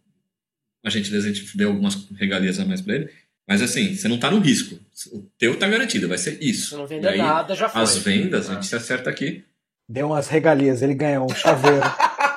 a 0.85 0.91
gente, 0.91 1.15
a 1.15 1.21
gente 1.21 1.57
deu 1.57 1.69
algumas 1.71 2.09
regalias 2.17 2.59
a 2.61 2.65
mais 2.65 2.81
pra 2.81 2.95
ele, 2.95 3.11
mas 3.49 3.61
assim, 3.63 3.95
você 3.95 4.07
não 4.09 4.19
tá 4.19 4.31
no 4.31 4.39
risco. 4.39 4.79
O 5.13 5.23
teu 5.39 5.57
tá 5.59 5.69
garantido, 5.69 6.09
vai 6.09 6.19
ser 6.19 6.39
isso. 6.43 6.71
Se 6.71 6.77
não 6.77 6.87
vender 6.87 7.09
aí, 7.09 7.19
nada, 7.19 7.55
já 7.55 7.69
foi. 7.69 7.83
As 7.83 7.97
vendas, 7.99 8.49
a 8.49 8.53
Ah. 8.53 8.55
gente 8.57 8.67
se 8.67 8.77
acerta 8.77 9.11
aqui. 9.11 9.45
Deu 9.89 10.09
umas 10.09 10.29
regalias, 10.29 10.83
ele 10.83 10.95
ganhou 10.95 11.27
um 11.31 11.35
chaveiro. 11.35 11.81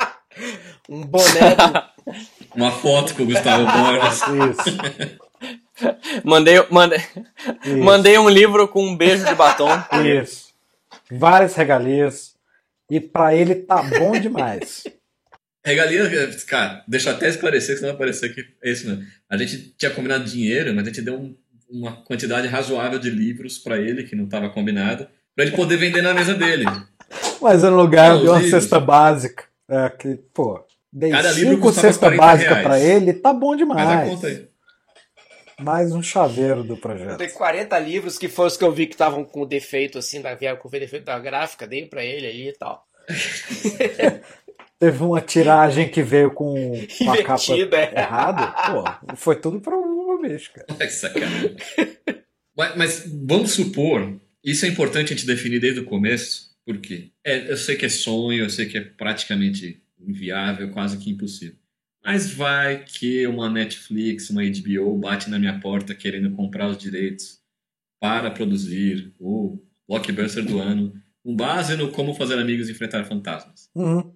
Um 0.92 1.02
boné. 1.06 1.56
Uma 2.56 2.72
foto 2.72 3.14
com 3.14 3.22
o 3.22 3.26
Gustavo 3.28 3.64
Borges. 3.64 4.22
Isso, 4.24 4.78
Mandei, 6.24 6.56
mandei, 6.70 7.00
isso. 7.66 7.78
mandei 7.78 8.18
um 8.18 8.30
livro 8.30 8.68
com 8.68 8.86
um 8.88 8.96
beijo 8.96 9.26
de 9.26 9.36
batom. 9.36 9.70
Isso. 10.22 10.50
Várias 11.12 11.56
regalias. 11.56 12.36
E 12.90 13.00
pra 13.00 13.36
ele 13.36 13.56
tá 13.56 13.82
bom 13.84 14.12
demais. 14.20 14.84
Regalia, 15.64 16.10
cara, 16.48 16.84
deixa 16.88 17.10
eu 17.10 17.16
até 17.16 17.30
esclarecer, 17.30 17.76
senão 17.78 17.90
vai 17.90 17.98
parecer 18.00 18.34
que 18.34 18.46
é 18.64 18.72
isso 18.72 18.88
mesmo. 18.88 19.04
A 19.30 19.38
gente 19.38 19.74
tinha 19.78 19.92
combinado 19.92 20.24
dinheiro, 20.24 20.74
mas 20.74 20.84
a 20.84 20.88
gente 20.88 21.02
deu 21.02 21.16
um- 21.16 21.36
uma 21.70 21.98
quantidade 22.04 22.48
razoável 22.48 22.98
de 22.98 23.10
livros 23.12 23.58
pra 23.60 23.78
ele, 23.78 24.04
que 24.04 24.16
não 24.16 24.24
estava 24.26 24.50
combinado, 24.50 25.08
pra 25.36 25.46
ele 25.46 25.56
poder 25.56 25.78
vender 25.78 26.02
na 26.02 26.14
mesa 26.14 26.34
dele. 26.34 26.66
Mas 27.42 27.62
no 27.62 27.76
lugar 27.76 28.12
Não, 28.14 28.22
de 28.22 28.28
uma 28.28 28.38
os 28.38 28.44
livros. 28.44 28.64
cesta 28.64 28.80
básica. 28.80 29.44
É, 29.70 29.90
que, 29.90 30.16
pô, 30.34 30.64
dei 30.92 31.12
Cada 31.12 31.32
livro 31.32 31.52
cinco 31.52 31.62
custava 31.62 31.88
cesta 31.88 32.08
40 32.08 32.22
básica 32.26 32.56
pra 32.64 32.80
ele, 32.80 33.14
tá 33.14 33.32
bom 33.34 33.56
demais. 33.56 33.86
Mas 33.88 34.00
a 34.00 34.10
conta 34.10 34.28
aí. 34.28 34.48
Mais 35.60 35.92
um 35.92 36.02
chaveiro 36.02 36.64
do 36.64 36.78
projeto. 36.78 37.18
Tem 37.18 37.30
40 37.30 37.78
livros 37.80 38.18
que 38.18 38.28
foram 38.28 38.48
os 38.48 38.58
que 38.58 38.64
eu 38.64 38.72
vi 38.72 38.88
que 38.88 38.94
estavam 38.94 39.24
com 39.24 39.46
defeito, 39.46 39.98
assim, 39.98 40.22
da, 40.22 40.36
com 40.56 40.70
defeito 40.70 41.06
da 41.06 41.20
gráfica, 41.20 41.68
dei 41.68 41.86
pra 41.86 42.04
ele 42.04 42.28
ali 42.28 42.50
e 42.50 42.54
tal. 42.54 42.88
Teve 44.80 45.04
uma 45.04 45.20
tiragem 45.20 45.90
que 45.90 46.02
veio 46.02 46.32
com 46.32 46.54
com 46.98 47.12
a 47.12 47.24
capa 47.24 47.54
é. 47.54 48.00
errada. 48.00 48.48
Pô, 48.72 49.16
foi 49.16 49.36
tudo 49.36 49.60
pro 49.60 49.76
meu 50.18 50.22
bicho, 50.22 50.54
cara. 50.54 50.68
Que 50.80 50.90
sacanagem. 50.90 51.58
mas, 52.56 52.76
mas 52.78 53.04
vamos 53.06 53.52
supor, 53.52 54.14
isso 54.44 54.66
é 54.66 54.70
importante 54.70 55.14
a 55.14 55.16
gente 55.16 55.28
definir 55.28 55.60
desde 55.60 55.82
o 55.82 55.86
começo, 55.86 56.56
porque 56.66 57.12
é, 57.26 57.52
eu 57.52 57.58
sei 57.58 57.76
que 57.76 57.86
é 57.86 57.90
sonho, 57.90 58.46
eu 58.46 58.50
sei 58.50 58.68
que 58.68 58.78
é 58.78 58.82
praticamente 58.82 59.82
inviável, 60.00 60.72
quase 60.72 60.98
que 60.98 61.10
impossível. 61.10 61.58
Mas 62.04 62.32
vai 62.32 62.84
que 62.84 63.28
uma 63.28 63.50
Netflix, 63.50 64.30
uma 64.30 64.42
HBO 64.42 64.98
bate 64.98 65.30
na 65.30 65.38
minha 65.38 65.60
porta 65.60 65.94
querendo 65.94 66.32
comprar 66.32 66.68
os 66.68 66.78
direitos 66.78 67.40
para 68.00 68.32
produzir 68.32 69.14
o 69.20 69.60
blockbuster 69.88 70.46
do 70.46 70.60
ano, 70.60 70.94
com 71.24 71.36
base 71.36 71.76
no 71.76 71.92
Como 71.92 72.14
Fazer 72.14 72.40
Amigos 72.40 72.70
e 72.70 72.72
Enfrentar 72.72 73.04
Fantasmas. 73.06 73.70
Uhum. 73.76 74.14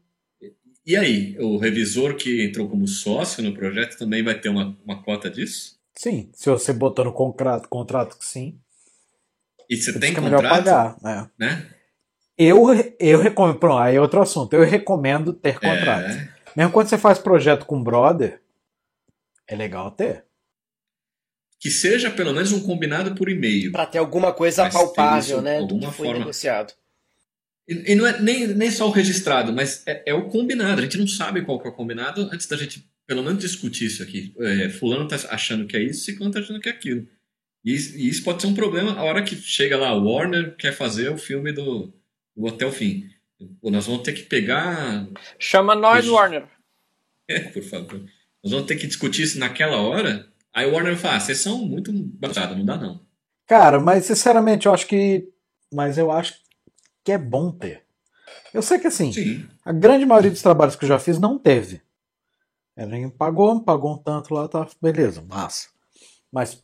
E 0.85 0.95
aí, 0.95 1.37
o 1.39 1.57
revisor 1.57 2.15
que 2.15 2.43
entrou 2.43 2.69
como 2.69 2.87
sócio 2.87 3.43
no 3.43 3.53
projeto 3.53 3.97
também 3.97 4.23
vai 4.23 4.39
ter 4.39 4.49
uma, 4.49 4.77
uma 4.85 5.01
cota 5.01 5.29
disso? 5.29 5.77
Sim, 5.95 6.29
se 6.33 6.49
você 6.49 6.73
botou 6.73 7.05
no 7.05 7.13
contrato, 7.13 7.67
contrato 7.69 8.17
que 8.17 8.25
sim, 8.25 8.59
E 9.69 9.77
você 9.77 9.97
tem 9.97 10.13
que 10.13 10.19
é 10.19 10.21
melhor 10.21 10.41
contrato, 10.41 10.63
pagar. 10.65 10.97
né? 11.01 11.29
né? 11.37 11.69
Eu, 12.37 12.65
eu 12.99 13.19
recomendo. 13.19 13.59
Pronto, 13.59 13.77
aí 13.77 13.95
é 13.95 14.01
outro 14.01 14.21
assunto. 14.21 14.53
Eu 14.53 14.65
recomendo 14.65 15.33
ter 15.33 15.59
contrato. 15.59 16.09
É, 16.09 16.29
Mesmo 16.55 16.71
quando 16.71 16.87
você 16.87 16.97
faz 16.97 17.17
projeto 17.19 17.65
com 17.65 17.81
brother, 17.83 18.41
é 19.47 19.55
legal 19.55 19.91
ter. 19.91 20.25
que 21.59 21.69
seja 21.71 22.11
pelo 22.11 22.33
menos 22.33 22.51
um 22.51 22.61
combinado 22.61 23.15
por 23.15 23.29
e-mail. 23.29 23.71
Pra 23.71 23.85
ter 23.85 23.97
alguma 23.97 24.33
coisa 24.33 24.63
Mas 24.65 24.73
palpável, 24.73 25.37
isso, 25.37 25.41
né? 25.41 25.57
Do 25.57 25.63
alguma 25.63 25.89
que 25.91 25.97
foi 25.97 26.07
forma. 26.07 26.19
negociado. 26.19 26.73
E, 27.67 27.93
e 27.93 27.95
não 27.95 28.05
é 28.05 28.19
nem, 28.21 28.47
nem 28.47 28.69
só 28.69 28.87
o 28.87 28.91
registrado, 28.91 29.53
mas 29.53 29.81
é, 29.87 30.03
é 30.07 30.13
o 30.13 30.27
combinado. 30.27 30.81
A 30.81 30.83
gente 30.83 30.97
não 30.97 31.07
sabe 31.07 31.41
qual 31.43 31.59
que 31.61 31.67
é 31.67 31.71
o 31.71 31.73
combinado 31.73 32.29
antes 32.33 32.47
da 32.47 32.57
gente, 32.57 32.85
pelo 33.07 33.23
menos, 33.23 33.39
discutir 33.41 33.85
isso 33.85 34.03
aqui. 34.03 34.35
É, 34.39 34.69
fulano 34.69 35.07
tá 35.07 35.15
achando 35.29 35.65
que 35.65 35.77
é 35.77 35.81
isso, 35.81 36.03
ciclano 36.03 36.33
tá 36.33 36.39
achando 36.39 36.59
que 36.59 36.67
é 36.67 36.71
aquilo. 36.73 37.07
E, 37.63 37.73
isso- 37.73 37.97
e 37.97 38.09
isso 38.09 38.23
pode 38.23 38.41
ser 38.41 38.47
um 38.47 38.53
problema 38.53 38.93
a 38.99 39.03
hora 39.03 39.23
que 39.23 39.35
chega 39.37 39.77
lá, 39.77 39.93
o 39.95 40.03
Warner 40.05 40.57
quer 40.57 40.73
fazer 40.73 41.09
o 41.09 41.17
filme 41.17 41.53
do, 41.53 41.93
do 42.35 42.47
Até 42.49 42.65
o 42.65 42.71
Fim. 42.73 43.09
Pô, 43.61 43.69
Nós 43.69 43.85
vamos 43.85 44.03
ter 44.03 44.13
que 44.13 44.23
pegar 44.23 45.07
Chama 45.39 45.75
nós. 45.75 46.07
Warner. 46.07 46.47
É, 47.27 47.39
por 47.39 47.63
favor. 47.63 48.03
Nós 48.43 48.51
vamos 48.51 48.67
ter 48.67 48.75
que 48.75 48.87
discutir 48.87 49.23
isso 49.23 49.39
naquela 49.39 49.77
hora. 49.77 50.27
Aí 50.53 50.67
o 50.67 50.73
Warner 50.73 50.97
fala, 50.97 51.15
ah, 51.15 51.19
vocês 51.19 51.39
são 51.39 51.65
muito 51.65 51.91
baixados, 51.93 52.57
não 52.57 52.65
dá 52.65 52.77
não. 52.77 53.01
Cara, 53.47 53.79
mas 53.79 54.05
sinceramente 54.05 54.65
eu 54.65 54.73
acho 54.73 54.85
que. 54.87 55.27
Mas 55.73 55.97
eu 55.97 56.11
acho 56.11 56.35
que 57.03 57.11
é 57.11 57.17
bom 57.17 57.51
ter. 57.51 57.83
Eu 58.53 58.61
sei 58.61 58.77
que 58.77 58.87
assim, 58.87 59.11
Sim. 59.11 59.47
a 59.65 59.71
grande 59.71 60.05
maioria 60.05 60.29
dos 60.29 60.41
trabalhos 60.41 60.75
que 60.75 60.85
eu 60.85 60.89
já 60.89 60.99
fiz 60.99 61.17
não 61.19 61.39
teve. 61.39 61.81
Ele 62.77 63.09
pagou, 63.09 63.59
pagou 63.61 63.93
um 63.93 63.97
tanto 63.97 64.33
lá, 64.33 64.47
tá, 64.47 64.67
beleza, 64.81 65.21
massa. 65.21 65.69
Mas, 66.31 66.63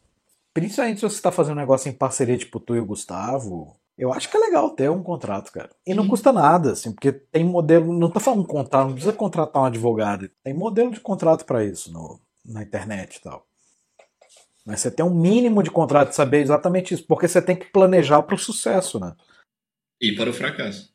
principalmente 0.53 0.99
se 0.99 1.03
você 1.03 1.15
está 1.15 1.31
fazendo 1.31 1.53
um 1.53 1.59
negócio 1.59 1.89
em 1.89 1.93
parceria, 1.93 2.37
tipo 2.37 2.59
tu 2.59 2.75
e 2.75 2.79
o 2.79 2.85
Gustavo, 2.85 3.78
eu 3.99 4.13
acho 4.13 4.29
que 4.29 4.37
é 4.37 4.39
legal 4.39 4.69
ter 4.71 4.89
um 4.89 5.03
contrato, 5.03 5.51
cara. 5.51 5.69
E 5.85 5.93
não 5.93 6.03
Sim. 6.03 6.09
custa 6.09 6.31
nada, 6.31 6.71
assim, 6.71 6.91
porque 6.93 7.11
tem 7.11 7.43
modelo, 7.43 7.91
não 7.93 8.09
tô 8.09 8.19
falando 8.19 8.47
contrato, 8.47 8.85
não 8.87 8.93
precisa 8.93 9.13
contratar 9.13 9.61
um 9.61 9.65
advogado. 9.65 10.29
Tem 10.41 10.53
modelo 10.53 10.91
de 10.91 11.01
contrato 11.01 11.43
para 11.45 11.65
isso 11.65 11.91
no, 11.91 12.19
na 12.45 12.63
internet 12.63 13.17
e 13.17 13.21
tal. 13.21 13.45
Mas 14.65 14.79
você 14.79 14.89
tem 14.89 15.05
um 15.05 15.13
mínimo 15.13 15.61
de 15.61 15.69
contrato 15.69 16.09
de 16.09 16.15
saber 16.15 16.41
exatamente 16.41 16.93
isso, 16.93 17.05
porque 17.05 17.27
você 17.27 17.41
tem 17.41 17.55
que 17.55 17.65
planejar 17.71 18.21
para 18.23 18.35
o 18.35 18.39
sucesso, 18.39 18.99
né? 18.99 19.13
E 20.01 20.13
para 20.13 20.29
o 20.29 20.33
fracasso. 20.33 20.93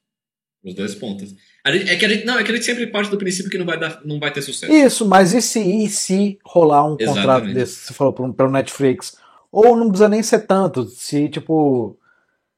Os 0.65 0.75
dois 0.75 0.95
pontos. 0.95 1.35
A 1.63 1.71
gente- 1.71 1.91
é 1.91 1.97
que 1.97 2.07
a 2.07 2.09
gente, 2.09 2.25
não, 2.25 2.39
é 2.39 2.45
que 2.45 2.51
a 2.51 2.55
gente 2.55 2.65
sempre 2.65 2.87
parte 2.87 3.11
do 3.11 3.19
princípio 3.19 3.51
que 3.51 3.59
não 3.59 3.67
vai, 3.67 3.79
dar, 3.79 4.01
não 4.03 4.19
vai 4.19 4.33
ter 4.33 4.41
sucesso. 4.41 4.73
Isso, 4.73 5.07
mas 5.07 5.35
e 5.35 5.43
se, 5.43 5.61
e 5.61 5.89
se 5.91 6.39
rolar 6.43 6.85
um 6.87 6.97
contrato 6.97 7.19
Exatamente. 7.19 7.55
desse, 7.55 7.75
você 7.87 7.93
falou, 7.93 8.15
pelo, 8.15 8.33
pelo 8.33 8.51
Netflix? 8.51 9.15
Ou 9.53 9.77
não 9.77 9.89
precisa 9.89 10.09
nem 10.09 10.23
ser 10.23 10.47
tanto, 10.47 10.87
se, 10.87 11.29
tipo, 11.29 11.99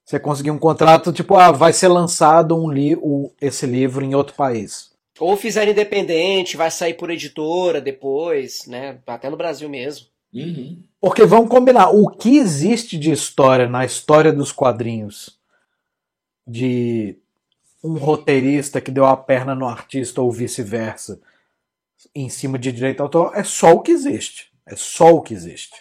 você 0.06 0.20
conseguir 0.20 0.52
um 0.52 0.58
contrato, 0.58 1.12
tipo, 1.12 1.34
ah, 1.34 1.50
vai 1.50 1.72
ser 1.72 1.88
lançado 1.88 2.56
um 2.56 2.70
li 2.70 2.94
o, 2.94 3.32
esse 3.40 3.66
livro 3.66 4.04
em 4.04 4.14
outro 4.14 4.36
país. 4.36 4.92
Ou 5.18 5.36
fizer 5.36 5.66
independente, 5.66 6.56
vai 6.56 6.70
sair 6.70 6.94
por 6.94 7.10
editora 7.10 7.80
depois, 7.80 8.66
né? 8.68 9.00
Até 9.04 9.28
no 9.28 9.36
Brasil 9.36 9.68
mesmo. 9.68 10.06
Uhum. 10.32 10.80
Porque 11.00 11.24
vamos 11.24 11.50
combinar, 11.50 11.90
o 11.90 12.08
que 12.08 12.36
existe 12.36 12.96
de 12.96 13.10
história 13.10 13.68
na 13.68 13.84
história 13.84 14.32
dos 14.32 14.52
quadrinhos 14.52 15.40
de 16.46 17.18
um 17.82 17.94
roteirista 17.94 18.80
que 18.80 18.92
deu 18.92 19.06
a 19.06 19.16
perna 19.16 19.56
no 19.56 19.66
artista 19.66 20.22
ou 20.22 20.30
vice-versa 20.30 21.20
em 22.14 22.28
cima 22.28 22.60
de 22.60 22.70
direito 22.70 23.02
autoral 23.02 23.34
é 23.34 23.42
só 23.42 23.72
o 23.72 23.80
que 23.80 23.90
existe. 23.90 24.52
É 24.64 24.76
só 24.76 25.12
o 25.12 25.22
que 25.22 25.34
existe. 25.34 25.74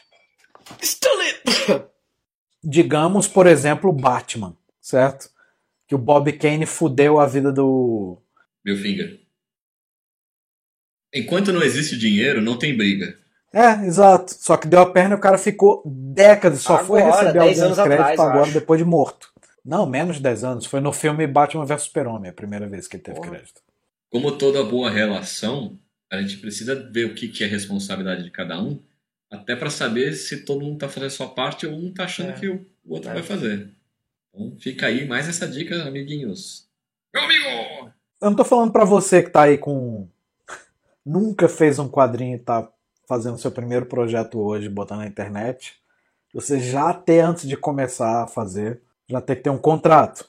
Digamos, 2.66 3.28
por 3.28 3.46
exemplo, 3.46 3.90
o 3.90 3.94
Batman, 3.94 4.56
certo? 4.82 5.30
Que 5.88 5.94
o 5.94 6.00
Bob 6.00 6.32
Kane 6.34 6.66
fudeu 6.66 7.20
a 7.20 7.26
vida 7.28 7.52
do. 7.52 8.18
Meu 8.64 8.76
finger. 8.76 9.20
Enquanto 11.14 11.54
não 11.54 11.62
existe 11.62 11.98
dinheiro, 11.98 12.42
não 12.42 12.58
tem 12.58 12.76
briga. 12.76 13.18
É, 13.54 13.86
exato. 13.86 14.34
Só 14.38 14.58
que 14.58 14.68
deu 14.68 14.82
a 14.82 14.92
perna 14.92 15.16
e 15.16 15.18
o 15.18 15.22
cara 15.22 15.38
ficou 15.38 15.82
décadas, 15.86 16.60
só 16.62 16.84
foi 16.84 17.02
Agora, 17.02 17.22
receber 17.22 17.40
10 17.40 17.62
alguns 17.62 17.80
anos 17.80 17.96
créditos 17.96 18.20
agora, 18.20 18.42
acho. 18.42 18.52
depois 18.54 18.80
de 18.80 18.86
morto. 18.86 19.30
Não, 19.64 19.86
menos 19.86 20.18
de 20.18 20.24
10 20.24 20.44
anos. 20.44 20.66
Foi 20.66 20.82
no 20.82 20.92
filme 20.92 21.26
Batman 21.26 21.66
vs 21.66 21.84
Super-Homem, 21.84 22.30
a 22.32 22.34
primeira 22.34 22.68
vez 22.68 22.88
que 22.88 22.98
ele 22.98 23.04
teve 23.04 23.18
Porra. 23.18 23.30
crédito. 23.30 23.62
Como 24.10 24.34
toda 24.34 24.64
boa 24.64 24.90
relação, 24.90 25.80
a 26.12 26.22
gente 26.22 26.38
precisa 26.38 26.76
ver 26.92 27.06
o 27.06 27.16
que, 27.16 27.30
que 27.30 27.44
é 27.44 27.48
responsabilidade 27.48 28.24
de 28.24 28.30
cada 28.32 28.62
um, 28.62 28.78
até 29.32 29.56
para 29.56 29.70
saber 29.70 30.14
se 30.14 30.46
todo 30.46 30.64
mundo 30.64 30.80
tá 30.80 30.88
fazendo 30.88 31.08
a 31.08 31.10
sua 31.12 31.28
parte 31.30 31.66
ou 31.68 31.74
um 31.74 31.94
tá 31.94 32.06
achando 32.06 32.30
É. 32.32 32.34
que 32.34 32.48
o 32.48 32.66
outro 32.88 33.10
É. 33.10 33.14
vai 33.16 33.24
fazer. 33.24 33.70
Então 34.34 34.56
fica 34.60 34.88
aí 34.88 35.08
mais 35.08 35.28
essa 35.28 35.48
dica, 35.48 35.84
amiguinhos. 35.84 36.68
Meu 37.14 37.24
amigo! 37.24 37.92
Eu 38.22 38.30
não 38.30 38.36
tô 38.36 38.44
falando 38.46 38.72
pra 38.72 38.86
você 38.86 39.22
que 39.24 39.30
tá 39.30 39.44
aí 39.44 39.58
com. 39.58 40.08
Nunca 41.06 41.48
fez 41.48 41.80
um 41.80 41.88
quadrinho 41.90 42.36
e 42.36 42.40
tá 42.40 42.70
fazendo 43.08 43.38
seu 43.38 43.52
primeiro 43.52 43.86
projeto 43.86 44.40
hoje, 44.40 44.68
botando 44.70 45.00
na 45.00 45.08
internet. 45.08 45.76
Você 46.34 46.60
já 46.60 46.94
ter, 46.94 47.20
antes 47.22 47.48
de 47.48 47.56
começar 47.56 48.24
a 48.24 48.28
fazer, 48.28 48.82
já 49.08 49.22
ter 49.22 49.38
que 49.38 49.44
ter 49.44 49.50
um 49.50 49.58
contrato. 49.58 50.28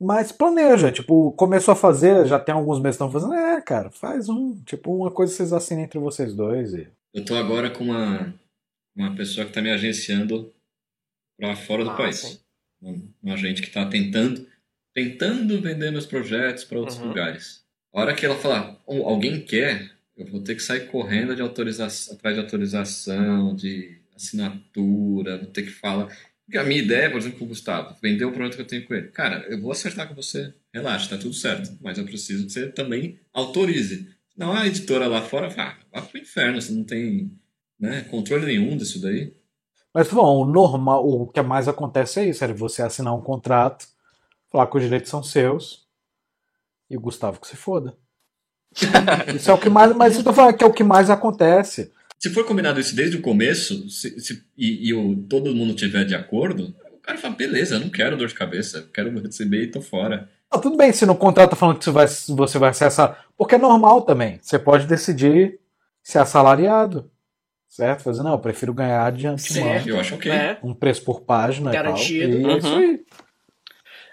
Mas 0.00 0.32
planeja, 0.32 0.90
tipo, 0.90 1.32
começou 1.32 1.72
a 1.72 1.76
fazer, 1.76 2.26
já 2.26 2.38
tem 2.38 2.54
alguns 2.54 2.80
meses 2.80 2.98
que 2.98 3.04
estão 3.04 3.10
fazendo. 3.10 3.32
É, 3.34 3.60
cara, 3.60 3.90
faz 3.90 4.28
um. 4.28 4.60
Tipo, 4.64 4.94
uma 4.94 5.10
coisa 5.10 5.32
que 5.32 5.36
vocês 5.36 5.52
assinem 5.52 5.84
entre 5.84 5.98
vocês 5.98 6.34
dois. 6.34 6.74
E... 6.74 6.88
Eu 7.14 7.24
tô 7.24 7.36
agora 7.36 7.70
com 7.70 7.84
uma, 7.84 8.34
uma 8.96 9.14
pessoa 9.14 9.46
que 9.46 9.52
tá 9.52 9.62
me 9.62 9.70
agenciando 9.70 10.52
para 11.38 11.54
fora 11.54 11.84
do 11.84 11.90
Ah, 11.90 11.96
país. 11.96 12.18
sim. 12.18 12.38
Um, 12.82 13.08
um 13.22 13.32
agente 13.32 13.62
que 13.62 13.70
tá 13.70 13.86
tentando, 13.86 14.46
tentando 14.92 15.60
vender 15.60 15.90
meus 15.90 16.06
projetos 16.06 16.64
para 16.64 16.78
outros 16.78 16.98
Uhum. 16.98 17.08
lugares. 17.08 17.64
A 17.92 18.00
hora 18.00 18.14
que 18.14 18.26
ela 18.26 18.36
falar, 18.36 18.82
"Oh, 18.86 19.06
alguém 19.08 19.40
quer, 19.40 19.92
eu 20.16 20.26
vou 20.26 20.42
ter 20.42 20.56
que 20.56 20.62
sair 20.62 20.88
correndo 20.88 21.34
de 21.36 21.40
autorização, 21.40 22.14
atrás 22.14 22.36
de 22.36 22.42
autorização, 22.42 23.54
de 23.54 23.98
assinatura, 24.14 25.38
vou 25.38 25.46
ter 25.46 25.62
que 25.62 25.70
falar. 25.70 26.06
Porque 26.44 26.58
a 26.58 26.64
minha 26.64 26.82
ideia, 26.82 27.10
por 27.10 27.18
exemplo, 27.18 27.38
com 27.38 27.44
o 27.46 27.48
Gustavo, 27.48 27.96
vender 28.02 28.24
o 28.24 28.32
projeto 28.32 28.56
que 28.56 28.62
eu 28.62 28.66
tenho 28.66 28.84
com 28.86 28.94
ele. 28.94 29.08
Cara, 29.08 29.46
eu 29.48 29.60
vou 29.60 29.72
acertar 29.72 30.06
com 30.08 30.14
você, 30.14 30.52
relaxa, 30.72 31.08
tá 31.10 31.16
tudo 31.16 31.32
certo. 31.32 31.78
Mas 31.80 31.96
eu 31.96 32.04
preciso 32.04 32.44
que 32.46 32.52
você 32.52 32.68
também 32.68 33.18
autorize. 33.32 34.13
Não 34.36 34.52
a 34.52 34.66
editora 34.66 35.06
lá 35.06 35.22
fora, 35.22 35.48
vá, 35.48 35.76
vá 35.92 36.02
pro 36.02 36.18
inferno, 36.20 36.60
você 36.60 36.72
não 36.72 36.84
tem 36.84 37.30
né, 37.78 38.02
controle 38.10 38.46
nenhum 38.46 38.76
disso 38.76 39.00
daí. 39.00 39.32
Mas 39.92 40.08
bom, 40.08 40.42
o 40.42 40.44
normal, 40.44 41.06
o 41.08 41.26
que 41.28 41.40
mais 41.42 41.68
acontece 41.68 42.20
é 42.20 42.28
isso, 42.28 42.44
é 42.44 42.52
você 42.52 42.82
assinar 42.82 43.14
um 43.14 43.20
contrato, 43.22 43.86
falar 44.50 44.66
que 44.66 44.76
os 44.76 44.82
direitos 44.82 45.08
são 45.10 45.22
seus, 45.22 45.86
e 46.90 46.96
o 46.96 47.00
Gustavo 47.00 47.40
que 47.40 47.46
se 47.46 47.56
foda. 47.56 47.96
isso 49.36 49.50
é 49.50 49.54
o 49.54 49.58
que 49.58 49.68
mais, 49.70 49.94
mas 49.94 50.16
eu 50.16 50.24
tô 50.24 50.32
falando 50.32 50.56
que 50.56 50.64
é 50.64 50.66
o 50.66 50.72
que 50.72 50.82
mais 50.82 51.08
acontece. 51.10 51.92
Se 52.18 52.30
for 52.30 52.44
combinado 52.44 52.80
isso 52.80 52.96
desde 52.96 53.16
o 53.16 53.22
começo 53.22 53.88
se- 53.88 54.18
se- 54.18 54.44
e, 54.56 54.88
e 54.88 54.94
o, 54.94 55.16
todo 55.28 55.54
mundo 55.54 55.74
tiver 55.74 56.04
de 56.04 56.14
acordo, 56.14 56.74
o 56.92 56.98
cara 57.00 57.18
fala, 57.18 57.34
beleza, 57.36 57.76
eu 57.76 57.80
não 57.80 57.90
quero 57.90 58.16
dor 58.16 58.28
de 58.28 58.34
cabeça, 58.34 58.78
eu 58.78 58.88
quero 58.88 59.16
receber 59.20 59.62
e 59.62 59.70
tô 59.70 59.80
fora. 59.80 60.28
Não, 60.54 60.60
tudo 60.60 60.76
bem 60.76 60.92
se 60.92 61.04
no 61.04 61.16
contrato 61.16 61.50
tá 61.50 61.56
falando 61.56 61.78
que 61.78 61.84
você 61.84 61.90
vai, 61.90 62.06
você 62.06 62.58
vai 62.58 62.72
ser 62.72 62.84
essa. 62.86 63.16
Porque 63.36 63.56
é 63.56 63.58
normal 63.58 64.02
também. 64.02 64.38
Você 64.40 64.58
pode 64.58 64.86
decidir 64.86 65.58
ser 66.02 66.18
assalariado. 66.18 67.10
Certo? 67.68 68.02
Fazer, 68.04 68.22
não, 68.22 68.32
eu 68.32 68.38
prefiro 68.38 68.72
ganhar 68.72 69.10
de 69.10 69.26
antemão. 69.26 69.68
Certo. 69.72 69.88
Eu 69.88 69.98
acho 69.98 70.14
ok. 70.14 70.30
Né? 70.30 70.58
Um 70.62 70.72
preço 70.72 71.02
por 71.04 71.22
página 71.22 71.72
Garantido. 71.72 72.36
e 72.38 72.42
tal. 72.42 72.50
E 72.50 72.54
é 72.54 72.58
isso 72.58 72.68
Uhum. 72.68 72.78
aí. 72.78 73.00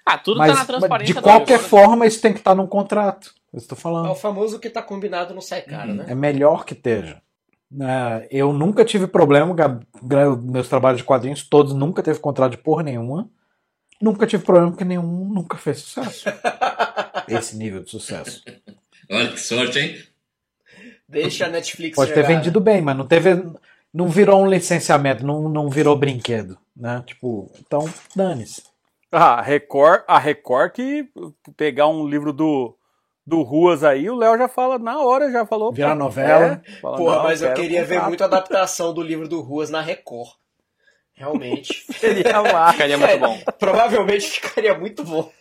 Ah, 0.03 0.17
tudo 0.17 0.37
Mas, 0.39 0.51
tá 0.51 0.57
na 0.59 0.65
transparência 0.65 1.13
de 1.13 1.21
qualquer 1.21 1.59
editora. 1.59 1.69
forma, 1.69 2.07
isso 2.07 2.19
tem 2.19 2.33
que 2.33 2.39
estar 2.39 2.55
num 2.55 2.65
contrato. 2.65 3.31
Eu 3.53 3.57
estou 3.59 3.75
É 3.75 3.77
o 3.77 3.81
falando. 3.81 4.15
famoso 4.15 4.57
que 4.59 4.67
tá 4.67 4.81
combinado 4.81 5.33
não 5.35 5.41
sai 5.41 5.61
caro, 5.61 5.93
né? 5.93 6.05
É 6.07 6.15
melhor 6.15 6.65
que 6.65 6.73
esteja. 6.73 7.21
É, 7.79 8.27
eu 8.31 8.51
nunca 8.51 8.83
tive 8.83 9.05
problema, 9.05 9.55
meus 10.41 10.67
trabalhos 10.67 10.97
de 10.97 11.03
quadrinhos 11.05 11.47
todos 11.47 11.73
nunca 11.73 12.01
teve 12.01 12.19
contrato 12.19 12.51
de 12.51 12.57
porra 12.57 12.81
nenhuma. 12.81 13.29
Nunca 14.01 14.25
tive 14.25 14.43
problema 14.43 14.71
porque 14.71 14.83
nenhum 14.83 15.25
nunca 15.25 15.57
fez 15.57 15.79
sucesso. 15.79 16.25
Esse 17.27 17.55
nível 17.55 17.83
de 17.83 17.91
sucesso. 17.91 18.43
Olha 19.09 19.31
que 19.31 19.39
sorte, 19.39 19.79
hein? 19.79 20.03
Deixa 21.07 21.45
a 21.45 21.49
Netflix 21.49 21.95
Pode 21.95 22.13
ter 22.13 22.23
chegar. 22.23 22.35
vendido 22.35 22.59
bem, 22.59 22.81
mas 22.81 22.97
não 22.97 23.05
teve. 23.05 23.43
Não 23.93 24.07
virou 24.07 24.41
um 24.41 24.49
licenciamento, 24.49 25.25
não, 25.25 25.49
não 25.49 25.69
virou 25.69 25.97
brinquedo. 25.97 26.57
Né? 26.75 27.03
Tipo, 27.05 27.51
então, 27.59 27.87
dane-se. 28.15 28.63
Ah, 29.11 29.35
a 29.35 29.41
Record, 29.41 30.03
a 30.07 30.17
Record 30.17 30.71
que 30.71 31.09
pegar 31.57 31.87
um 31.87 32.07
livro 32.07 32.31
do, 32.31 32.73
do 33.27 33.41
Ruas 33.41 33.83
aí, 33.83 34.09
o 34.09 34.15
Léo 34.15 34.37
já 34.37 34.47
fala 34.47 34.79
na 34.79 34.99
hora, 34.99 35.29
já 35.29 35.45
falou. 35.45 35.73
Virar 35.73 35.95
novela. 35.95 36.61
é, 36.65 36.79
fala, 36.79 36.97
Porra, 36.97 37.23
mas 37.23 37.41
eu 37.41 37.53
queria 37.53 37.83
ver 37.83 38.01
muito 38.03 38.21
a 38.21 38.27
adaptação 38.27 38.93
do 38.93 39.01
livro 39.01 39.27
do 39.27 39.41
Ruas 39.41 39.69
na 39.69 39.81
Record. 39.81 40.31
Realmente. 41.21 41.85
Queria 41.99 42.41
lá. 42.41 42.71
Ficaria 42.73 42.97
muito 42.97 43.19
bom. 43.19 43.39
Provavelmente 43.59 44.27
ficaria 44.27 44.75
muito 44.75 45.03
bom. 45.03 45.31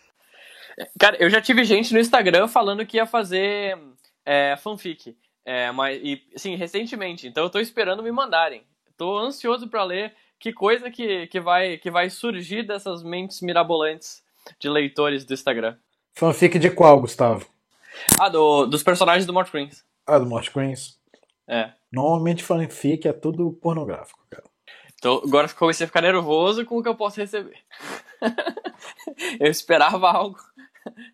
Cara, 0.99 1.17
eu 1.19 1.31
já 1.31 1.41
tive 1.41 1.65
gente 1.65 1.95
no 1.95 1.99
Instagram 1.99 2.47
falando 2.49 2.85
que 2.85 2.99
ia 2.99 3.07
fazer 3.07 3.79
é, 4.25 4.57
fanfic. 4.59 5.17
É, 5.43 5.73
mas, 5.73 5.99
e, 6.03 6.23
sim, 6.37 6.55
recentemente. 6.55 7.27
Então 7.27 7.45
eu 7.45 7.51
tô 7.51 7.59
esperando 7.59 8.03
me 8.03 8.13
mandarem. 8.13 8.63
Tô 8.95 9.19
ansioso 9.19 9.69
pra 9.69 9.83
ler 9.83 10.15
que 10.39 10.53
coisa 10.53 10.91
que, 10.91 11.27
que, 11.29 11.41
vai, 11.41 11.79
que 11.79 11.91
vai 11.91 12.11
surgir 12.11 12.63
dessas 12.63 13.03
mentes 13.03 13.41
mirabolantes 13.41 14.23
de 14.59 14.69
leitores 14.69 15.25
do 15.25 15.33
Instagram. 15.33 15.77
Fanfic 16.15 16.59
de 16.59 16.71
qual, 16.71 17.01
Gustavo? 17.01 17.47
Ah, 18.21 18.29
do, 18.29 18.67
dos 18.67 18.83
personagens 18.83 19.25
do 19.25 19.33
Mort 19.33 19.51
Prince. 19.51 19.83
Ah, 20.07 20.19
do 20.19 20.27
Morte 20.27 20.51
Queens. 20.51 20.99
É. 21.49 21.73
Normalmente 21.91 22.45
fanfic 22.45 23.09
é 23.09 23.13
tudo 23.13 23.53
pornográfico, 23.53 24.25
cara. 24.29 24.50
Então 25.01 25.23
agora 25.25 25.49
comecei 25.49 25.85
a 25.85 25.87
ficar 25.87 26.03
nervoso 26.03 26.63
com 26.67 26.77
o 26.77 26.83
que 26.83 26.89
eu 26.91 26.95
posso 26.95 27.19
receber. 27.19 27.57
eu 29.41 29.51
esperava 29.51 30.11
algo. 30.11 30.39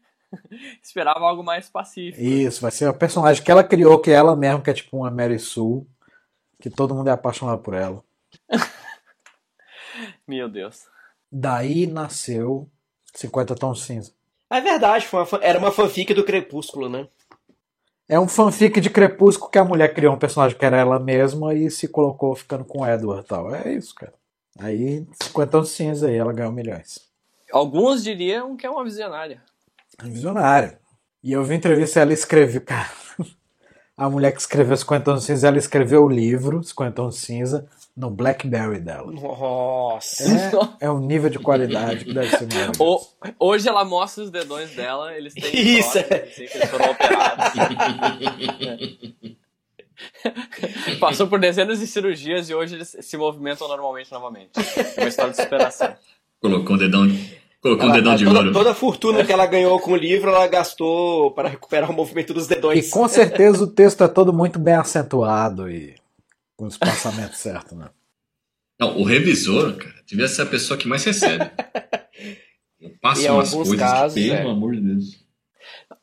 esperava 0.83 1.21
algo 1.21 1.45
mais 1.45 1.71
pacífico. 1.71 2.21
Isso, 2.21 2.61
vai 2.61 2.73
ser 2.73 2.87
a 2.89 2.93
personagem 2.93 3.45
que 3.45 3.51
ela 3.51 3.63
criou, 3.63 4.01
que 4.01 4.11
é 4.11 4.15
ela 4.15 4.35
mesma, 4.35 4.61
que 4.61 4.71
é 4.71 4.75
tipo 4.75 4.97
uma 4.97 5.11
Mary 5.11 5.39
Sue, 5.39 5.87
que 6.61 6.69
todo 6.69 6.97
mundo 6.97 7.09
é 7.09 7.13
apaixonado 7.13 7.63
por 7.63 7.75
ela. 7.75 8.03
Meu 10.27 10.49
Deus. 10.49 10.87
Daí 11.31 11.87
nasceu 11.87 12.69
50 13.15 13.55
Tons 13.55 13.85
Cinza. 13.85 14.13
É 14.51 14.61
verdade, 14.61 15.07
foi 15.07 15.23
uma 15.23 15.45
era 15.45 15.59
uma 15.61 15.71
fanfic 15.71 16.13
do 16.13 16.25
Crepúsculo, 16.25 16.89
né? 16.89 17.07
É 18.09 18.21
um 18.21 18.29
fanfic 18.29 18.81
de 18.81 18.89
Crepúsculo 18.89 19.51
que 19.51 19.59
a 19.59 19.65
mulher 19.65 19.93
criou 19.93 20.15
um 20.15 20.19
personagem 20.19 20.57
que 20.57 20.65
era 20.65 20.77
ela 20.77 21.01
mesma 21.01 21.53
e 21.55 21.71
se 21.71 21.89
colocou 21.89 22.37
ficando 22.37 22.65
com 22.65 22.83
o 22.83 22.87
Edward 22.87 23.25
e 23.25 23.29
tal. 23.29 23.53
É 23.53 23.73
isso, 23.73 23.95
cara. 23.95 24.15
Aí, 24.59 25.05
50 25.23 25.51
Tons 25.51 25.69
de 25.69 25.75
Cinza 25.75 26.09
aí, 26.09 26.17
ela 26.17 26.33
ganhou 26.33 26.53
milhões. 26.53 27.01
Alguns 27.53 28.03
diriam 28.05 28.57
que 28.57 28.65
é 28.65 28.71
uma 28.71 28.85
visionária. 28.85 29.43
Visionária. 30.03 30.79
E 31.23 31.33
eu 31.33 31.43
vi 31.43 31.57
entrevista 31.57 32.01
ela 32.01 32.13
escreveu, 32.13 32.61
cara. 32.61 32.89
A 33.99 34.11
mulher 34.11 34.31
que 34.33 34.41
escreveu 34.41 34.77
50 34.77 35.05
Tons 35.05 35.21
de 35.21 35.27
Cinza, 35.27 35.49
ela 35.49 35.57
escreveu 35.57 36.05
o 36.05 36.09
livro 36.09 36.63
50 36.63 36.93
Tons 36.93 37.15
de 37.15 37.21
Cinza 37.21 37.67
no 37.97 38.11
Blackberry 38.11 38.79
dela. 38.79 39.11
Nossa. 39.11 40.23
É, 40.81 40.87
é 40.87 40.91
um 40.91 40.99
nível 41.01 41.31
de 41.31 41.39
qualidade 41.39 42.05
que 42.05 42.13
deve 42.13 42.29
ser. 42.29 42.47
O- 42.79 43.01
hoje 43.41 43.67
ela 43.67 43.87
mostra 43.87 44.23
os 44.25 44.31
dedões 44.31 44.71
dela, 44.73 45.15
eles 45.17 45.33
têm 45.33 45.45
Isso, 45.79 45.97
é. 45.97 46.03
assim, 46.03 46.45
que 46.47 46.59
eles 46.59 46.69
foram 46.71 46.91
operados. 46.91 47.53
Passou 51.01 51.27
por 51.27 51.39
dezenas 51.41 51.79
de 51.79 51.87
cirurgias 51.87 52.51
e 52.51 52.55
hoje 52.55 52.75
eles 52.75 52.97
se 53.01 53.17
movimentam 53.17 53.67
normalmente 53.67 54.13
novamente. 54.13 54.51
É 54.97 55.01
uma 55.01 55.09
história 55.09 55.33
de 55.33 55.41
superação. 55.43 55.95
Colocou 56.41 56.77
um 56.77 56.79
dedão, 56.79 57.07
colocou 57.67 57.87
um 57.87 57.89
Ela- 57.91 57.99
dedão 57.99 58.17
de 58.17 58.25
toda, 58.25 58.39
ouro. 58.39 58.53
toda 58.53 58.71
a 58.71 58.75
fortuna 58.75 59.25
que 59.25 59.33
ela 59.33 59.47
ganhou 59.47 59.79
com 59.81 59.93
o 59.93 59.97
livro, 59.97 60.31
ela 60.31 60.47
gastou 60.47 61.31
para 61.33 61.49
recuperar 61.49 61.91
o 61.91 61.95
movimento 61.95 62.33
dos 62.33 62.47
E 62.47 62.49
dedões. 62.55 62.91
com 62.91 63.07
certeza 63.09 63.65
o 63.65 63.67
texto 63.67 64.03
é 64.05 64.09
todo 64.09 64.33
muito 64.33 64.59
bem 64.59 64.75
acentuado 64.75 65.71
e 65.71 65.95
com 66.57 66.67
os 66.67 66.75
espaçamentos 66.75 67.39
certos, 67.39 67.77
né? 67.77 67.89
Não, 68.79 68.99
o 68.99 69.05
revisor, 69.05 69.75
cara, 69.77 69.95
devia 70.07 70.29
ser 70.29 70.43
a 70.43 70.47
pessoa 70.47 70.79
que 70.79 70.87
mais 70.87 71.03
recebe. 71.05 71.51
Eu 72.81 72.91
passo 73.01 73.23
Em 73.23 73.31
umas 73.31 73.53
alguns 73.53 73.69
coisas, 73.69 73.89
casos, 73.91 74.23
pelo 74.23 74.35
é. 74.35 74.51
amor 74.51 74.75
de 74.75 74.81
Deus. 74.83 75.27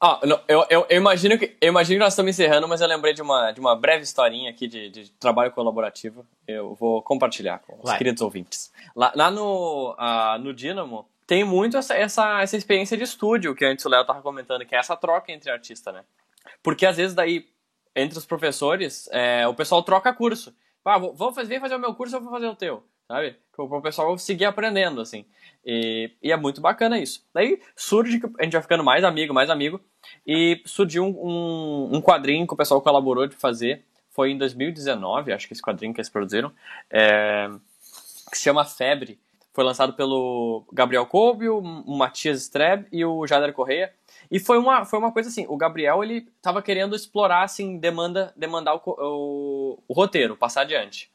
Ah, 0.01 0.19
não, 0.25 0.39
eu, 0.47 0.65
eu, 0.69 0.85
eu 0.89 0.97
imagino 0.97 1.37
que, 1.37 1.55
eu 1.61 1.69
imagino 1.69 1.97
que 1.99 2.03
nós 2.03 2.13
estamos 2.13 2.31
encerrando, 2.31 2.67
mas 2.67 2.81
eu 2.81 2.87
lembrei 2.87 3.13
de 3.13 3.21
uma, 3.21 3.51
de 3.51 3.59
uma 3.59 3.75
breve 3.75 4.03
historinha 4.03 4.49
aqui 4.49 4.67
de, 4.67 4.89
de 4.89 5.11
trabalho 5.11 5.51
colaborativo. 5.51 6.25
Eu 6.47 6.75
vou 6.75 7.01
compartilhar 7.01 7.59
com 7.59 7.75
os 7.77 7.83
Vai. 7.89 7.97
queridos 7.97 8.21
ouvintes. 8.21 8.71
Lá, 8.95 9.13
lá 9.15 9.31
no, 9.31 9.95
ah, 9.97 10.37
no 10.41 10.53
Dynamo, 10.53 11.05
tem 11.25 11.43
muito 11.43 11.77
essa, 11.77 11.95
essa, 11.95 12.41
essa 12.41 12.57
experiência 12.57 12.97
de 12.97 13.03
estúdio 13.03 13.55
que 13.55 13.65
antes 13.65 13.85
o 13.85 13.89
Léo 13.89 14.01
estava 14.01 14.21
comentando, 14.21 14.65
que 14.65 14.75
é 14.75 14.79
essa 14.79 14.95
troca 14.95 15.31
entre 15.31 15.49
artista, 15.51 15.91
né? 15.91 16.03
Porque 16.61 16.85
às 16.85 16.97
vezes 16.97 17.15
daí, 17.15 17.47
entre 17.95 18.17
os 18.17 18.25
professores, 18.25 19.07
é, 19.11 19.47
o 19.47 19.53
pessoal 19.53 19.83
troca 19.83 20.13
curso. 20.13 20.55
Ah, 20.85 20.97
vou- 20.97 21.33
fazer, 21.33 21.47
vem 21.49 21.59
fazer 21.59 21.75
o 21.75 21.79
meu 21.79 21.93
curso, 21.95 22.15
eu 22.15 22.21
vou 22.21 22.31
fazer 22.31 22.47
o 22.47 22.55
teu, 22.55 22.83
sabe? 23.07 23.37
Para 23.55 23.63
o 23.63 23.81
pessoal 23.81 24.17
seguir 24.17 24.45
aprendendo, 24.45 24.99
assim. 24.99 25.25
E, 25.65 26.11
e 26.21 26.31
é 26.31 26.35
muito 26.35 26.59
bacana 26.59 26.99
isso. 26.99 27.25
Daí 27.33 27.61
surge 27.75 28.19
a 28.39 28.43
gente 28.43 28.53
vai 28.53 28.61
ficando 28.61 28.83
mais 28.83 29.03
amigo, 29.03 29.33
mais 29.33 29.49
amigo, 29.49 29.79
e 30.27 30.61
surgiu 30.65 31.05
um, 31.05 31.09
um, 31.91 31.97
um 31.97 32.01
quadrinho 32.01 32.45
que 32.45 32.53
o 32.53 32.57
pessoal 32.57 32.81
colaborou 32.81 33.25
de 33.27 33.35
fazer, 33.35 33.85
foi 34.09 34.31
em 34.31 34.37
2019, 34.37 35.31
acho 35.31 35.47
que 35.47 35.53
esse 35.53 35.61
quadrinho 35.61 35.93
que 35.93 35.99
eles 36.01 36.09
produziram, 36.09 36.51
é, 36.89 37.49
que 38.29 38.37
se 38.37 38.43
chama 38.43 38.65
Febre. 38.65 39.19
Foi 39.53 39.63
lançado 39.63 39.93
pelo 39.93 40.65
Gabriel 40.73 41.05
Colby, 41.05 41.47
o 41.47 41.61
Matias 41.61 42.41
Streb 42.41 42.87
e 42.91 43.05
o 43.05 43.27
Jader 43.27 43.53
Correia. 43.53 43.93
E 44.31 44.39
foi 44.39 44.57
uma, 44.57 44.83
foi 44.83 44.97
uma 44.97 45.11
coisa 45.11 45.29
assim, 45.29 45.45
o 45.47 45.55
Gabriel 45.55 46.03
ele 46.03 46.27
estava 46.37 46.61
querendo 46.61 46.95
explorar, 46.95 47.43
assim, 47.43 47.77
demanda, 47.77 48.33
demandar 48.35 48.75
o, 48.75 48.81
o, 48.85 49.79
o 49.87 49.93
roteiro, 49.93 50.35
passar 50.35 50.61
adiante. 50.61 51.11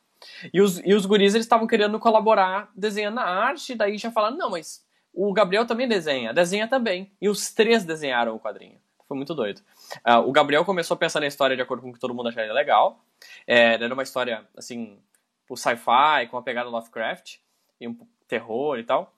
E 0.52 0.60
os, 0.60 0.78
e 0.84 0.94
os 0.94 1.04
guris 1.04 1.34
eles 1.34 1.46
estavam 1.46 1.66
querendo 1.66 1.98
colaborar 1.98 2.70
desenhando 2.76 3.18
a 3.18 3.24
arte, 3.24 3.74
daí 3.74 3.98
já 3.98 4.12
falaram, 4.12 4.36
não, 4.36 4.50
mas 4.50 4.86
o 5.12 5.32
Gabriel 5.32 5.66
também 5.66 5.88
desenha, 5.88 6.32
desenha 6.32 6.68
também. 6.68 7.10
E 7.20 7.28
os 7.28 7.52
três 7.52 7.84
desenharam 7.84 8.36
o 8.36 8.40
quadrinho. 8.40 8.78
Foi 9.08 9.16
muito 9.16 9.34
doido. 9.34 9.62
Uh, 10.06 10.28
o 10.28 10.30
Gabriel 10.30 10.64
começou 10.64 10.94
a 10.94 10.98
pensar 10.98 11.18
na 11.18 11.26
história 11.26 11.56
de 11.56 11.62
acordo 11.62 11.82
com 11.82 11.90
o 11.90 11.92
que 11.92 11.98
todo 11.98 12.14
mundo 12.14 12.28
acharia 12.28 12.52
legal. 12.52 13.04
É, 13.46 13.74
era 13.74 13.92
uma 13.92 14.02
história, 14.02 14.46
assim, 14.56 14.98
o 15.48 15.56
sci-fi, 15.56 16.28
com 16.30 16.36
a 16.36 16.42
pegada 16.42 16.68
Lovecraft, 16.68 17.38
e 17.80 17.88
um 17.88 17.96
terror 18.28 18.78
e 18.78 18.84
tal. 18.84 19.12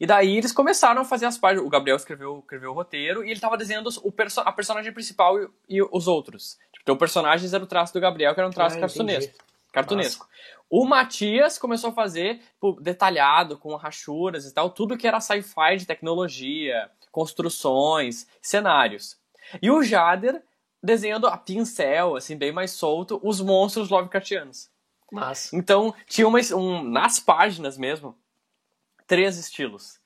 E 0.00 0.06
daí 0.06 0.36
eles 0.36 0.52
começaram 0.52 1.02
a 1.02 1.04
fazer 1.04 1.26
as 1.26 1.36
páginas. 1.36 1.66
O 1.66 1.68
Gabriel 1.68 1.96
escreveu, 1.96 2.38
escreveu 2.38 2.70
o 2.70 2.74
roteiro 2.74 3.22
e 3.22 3.26
ele 3.26 3.32
estava 3.32 3.56
desenhando 3.56 3.90
o 4.02 4.12
perso 4.12 4.40
a 4.40 4.52
personagem 4.52 4.92
principal 4.92 5.38
e, 5.38 5.48
e 5.68 5.82
os 5.82 6.06
outros. 6.06 6.58
Tipo, 6.72 6.82
então, 6.82 6.94
o 6.94 6.98
personagem 6.98 7.48
era 7.52 7.62
o 7.62 7.66
traço 7.66 7.92
do 7.92 8.00
Gabriel, 8.00 8.34
que 8.34 8.40
era 8.40 8.48
um 8.48 8.52
traço 8.52 8.76
ah, 8.76 8.80
cartunesco. 8.80 9.34
cartunesco. 9.72 10.28
O 10.70 10.86
Matias 10.86 11.58
começou 11.58 11.90
a 11.90 11.92
fazer 11.92 12.38
tipo, 12.54 12.80
detalhado, 12.80 13.58
com 13.58 13.74
rachuras 13.76 14.46
e 14.46 14.54
tal, 14.54 14.70
tudo 14.70 14.96
que 14.96 15.06
era 15.06 15.20
sci-fi 15.20 15.76
de 15.76 15.86
tecnologia, 15.86 16.90
construções, 17.10 18.26
cenários. 18.40 19.18
E 19.60 19.70
o 19.70 19.82
Jader 19.82 20.42
desenhando 20.82 21.28
a 21.28 21.36
pincel, 21.36 22.16
assim, 22.16 22.36
bem 22.36 22.50
mais 22.50 22.72
solto, 22.72 23.20
os 23.22 23.40
monstros 23.40 23.88
Lovecraftianos. 23.88 24.71
Mas... 25.12 25.52
Então, 25.52 25.94
tinha 26.06 26.26
uma, 26.26 26.38
um, 26.56 26.82
nas 26.82 27.20
páginas 27.20 27.76
mesmo, 27.76 28.16
três 29.06 29.36
estilos. 29.36 30.00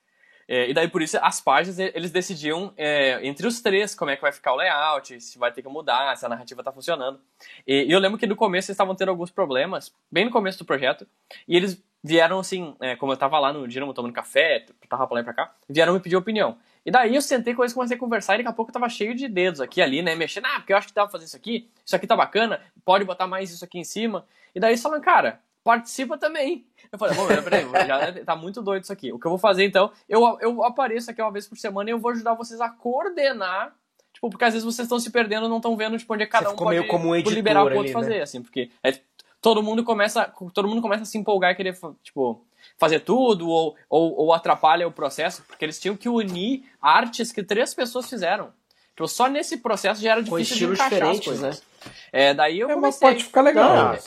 É, 0.48 0.70
e 0.70 0.74
daí, 0.74 0.88
por 0.88 1.02
isso, 1.02 1.18
as 1.20 1.40
páginas, 1.40 1.78
eles 1.78 2.10
decidiam 2.10 2.72
é, 2.76 3.24
entre 3.26 3.46
os 3.46 3.60
três 3.60 3.94
como 3.94 4.10
é 4.10 4.16
que 4.16 4.22
vai 4.22 4.32
ficar 4.32 4.52
o 4.52 4.56
layout, 4.56 5.20
se 5.20 5.38
vai 5.38 5.52
ter 5.52 5.62
que 5.62 5.68
mudar, 5.68 6.16
se 6.16 6.24
a 6.24 6.28
narrativa 6.28 6.60
está 6.60 6.72
funcionando. 6.72 7.20
E, 7.66 7.84
e, 7.84 7.92
eu 7.92 7.98
lembro 7.98 8.18
que 8.18 8.26
no 8.26 8.36
começo 8.36 8.70
eles 8.70 8.74
estavam 8.74 8.94
tendo 8.94 9.08
alguns 9.08 9.30
problemas, 9.30 9.92
bem 10.10 10.24
no 10.24 10.30
começo 10.30 10.58
do 10.58 10.64
projeto, 10.64 11.06
e 11.48 11.56
eles 11.56 11.82
vieram 12.02 12.38
assim, 12.38 12.76
é, 12.80 12.94
como 12.94 13.10
eu 13.10 13.14
estava 13.14 13.38
lá 13.40 13.52
no 13.52 13.66
Dinamo 13.66 13.92
tomando 13.92 14.12
café, 14.12 14.64
tava 14.88 15.06
pra 15.06 15.14
lá 15.16 15.20
e 15.20 15.24
pra 15.24 15.34
cá, 15.34 15.54
vieram 15.68 15.94
me 15.94 16.00
pedir 16.00 16.16
opinião. 16.16 16.56
E 16.86 16.90
daí 16.92 17.16
eu 17.16 17.20
sentei 17.20 17.52
com 17.52 17.64
eles, 17.64 17.72
comecei 17.72 17.96
a 17.96 18.00
conversar 18.00 18.34
e 18.34 18.36
daqui 18.38 18.48
a 18.48 18.52
pouco 18.52 18.70
eu 18.70 18.72
tava 18.72 18.88
cheio 18.88 19.12
de 19.12 19.26
dedos 19.26 19.60
aqui 19.60 19.82
ali, 19.82 20.02
né? 20.02 20.14
Mexendo, 20.14 20.46
ah, 20.46 20.60
porque 20.60 20.72
eu 20.72 20.76
acho 20.76 20.86
que 20.86 20.94
dá 20.94 21.02
pra 21.02 21.10
fazer 21.10 21.24
isso 21.24 21.36
aqui, 21.36 21.68
isso 21.84 21.96
aqui 21.96 22.06
tá 22.06 22.14
bacana, 22.14 22.60
pode 22.84 23.04
botar 23.04 23.26
mais 23.26 23.50
isso 23.50 23.64
aqui 23.64 23.76
em 23.76 23.82
cima. 23.82 24.24
E 24.54 24.60
daí 24.60 24.70
eles 24.70 24.80
falaram, 24.80 25.02
cara, 25.02 25.40
participa 25.64 26.16
também. 26.16 26.64
Eu 26.92 26.96
falei, 26.96 27.16
bom, 27.16 27.26
peraí, 27.42 27.66
já 27.88 28.12
tá 28.24 28.36
muito 28.36 28.62
doido 28.62 28.84
isso 28.84 28.92
aqui. 28.92 29.12
O 29.12 29.18
que 29.18 29.26
eu 29.26 29.30
vou 29.30 29.38
fazer 29.38 29.64
então, 29.64 29.90
eu, 30.08 30.38
eu 30.40 30.62
apareço 30.62 31.10
aqui 31.10 31.20
uma 31.20 31.32
vez 31.32 31.48
por 31.48 31.58
semana 31.58 31.90
e 31.90 31.92
eu 31.92 31.98
vou 31.98 32.12
ajudar 32.12 32.34
vocês 32.34 32.60
a 32.60 32.68
coordenar. 32.68 33.74
Tipo, 34.12 34.30
porque 34.30 34.44
às 34.44 34.54
vezes 34.54 34.64
vocês 34.64 34.86
estão 34.86 35.00
se 35.00 35.10
perdendo, 35.10 35.48
não 35.48 35.56
estão 35.56 35.76
vendo 35.76 35.98
tipo, 35.98 36.14
onde 36.14 36.22
é 36.22 36.26
cada 36.26 36.50
Você 36.50 36.54
um 36.54 36.56
pode 36.56 36.78
meio 36.78 36.88
como 36.88 37.08
um 37.08 37.16
liberar 37.16 37.62
o 37.62 37.64
outro 37.64 37.80
ali, 37.80 37.92
fazer, 37.92 38.18
né? 38.18 38.22
assim, 38.22 38.40
porque 38.40 38.70
é, 38.82 38.96
todo 39.42 39.60
mundo 39.60 39.82
começa, 39.82 40.32
todo 40.54 40.68
mundo 40.68 40.80
começa 40.80 41.02
a 41.02 41.06
se 41.06 41.18
empolgar 41.18 41.50
e 41.50 41.56
querer, 41.56 41.76
tipo, 42.02 42.46
fazer 42.78 43.00
tudo 43.00 43.48
ou, 43.48 43.76
ou, 43.88 44.14
ou 44.16 44.32
atrapalha 44.32 44.86
o 44.86 44.92
processo, 44.92 45.42
porque 45.46 45.64
eles 45.64 45.80
tinham 45.80 45.96
que 45.96 46.08
unir 46.08 46.64
artes 46.80 47.32
que 47.32 47.42
três 47.42 47.74
pessoas 47.74 48.08
fizeram. 48.08 48.52
Tipo, 48.90 49.08
só 49.08 49.28
nesse 49.28 49.58
processo 49.58 50.02
já 50.02 50.12
era 50.12 50.22
difícil 50.22 50.56
de 50.56 50.64
encaixar 50.74 51.10
as 51.10 51.20
coisas. 51.20 51.60
Né? 51.60 51.66
É, 52.12 52.34
daí 52.34 52.58
eu 52.58 52.70
é, 52.70 52.74
comecei... 52.74 53.08
pode 53.08 53.24
ficar 53.24 53.42
legal. 53.42 53.76
Não, 53.76 53.92
é, 53.92 54.00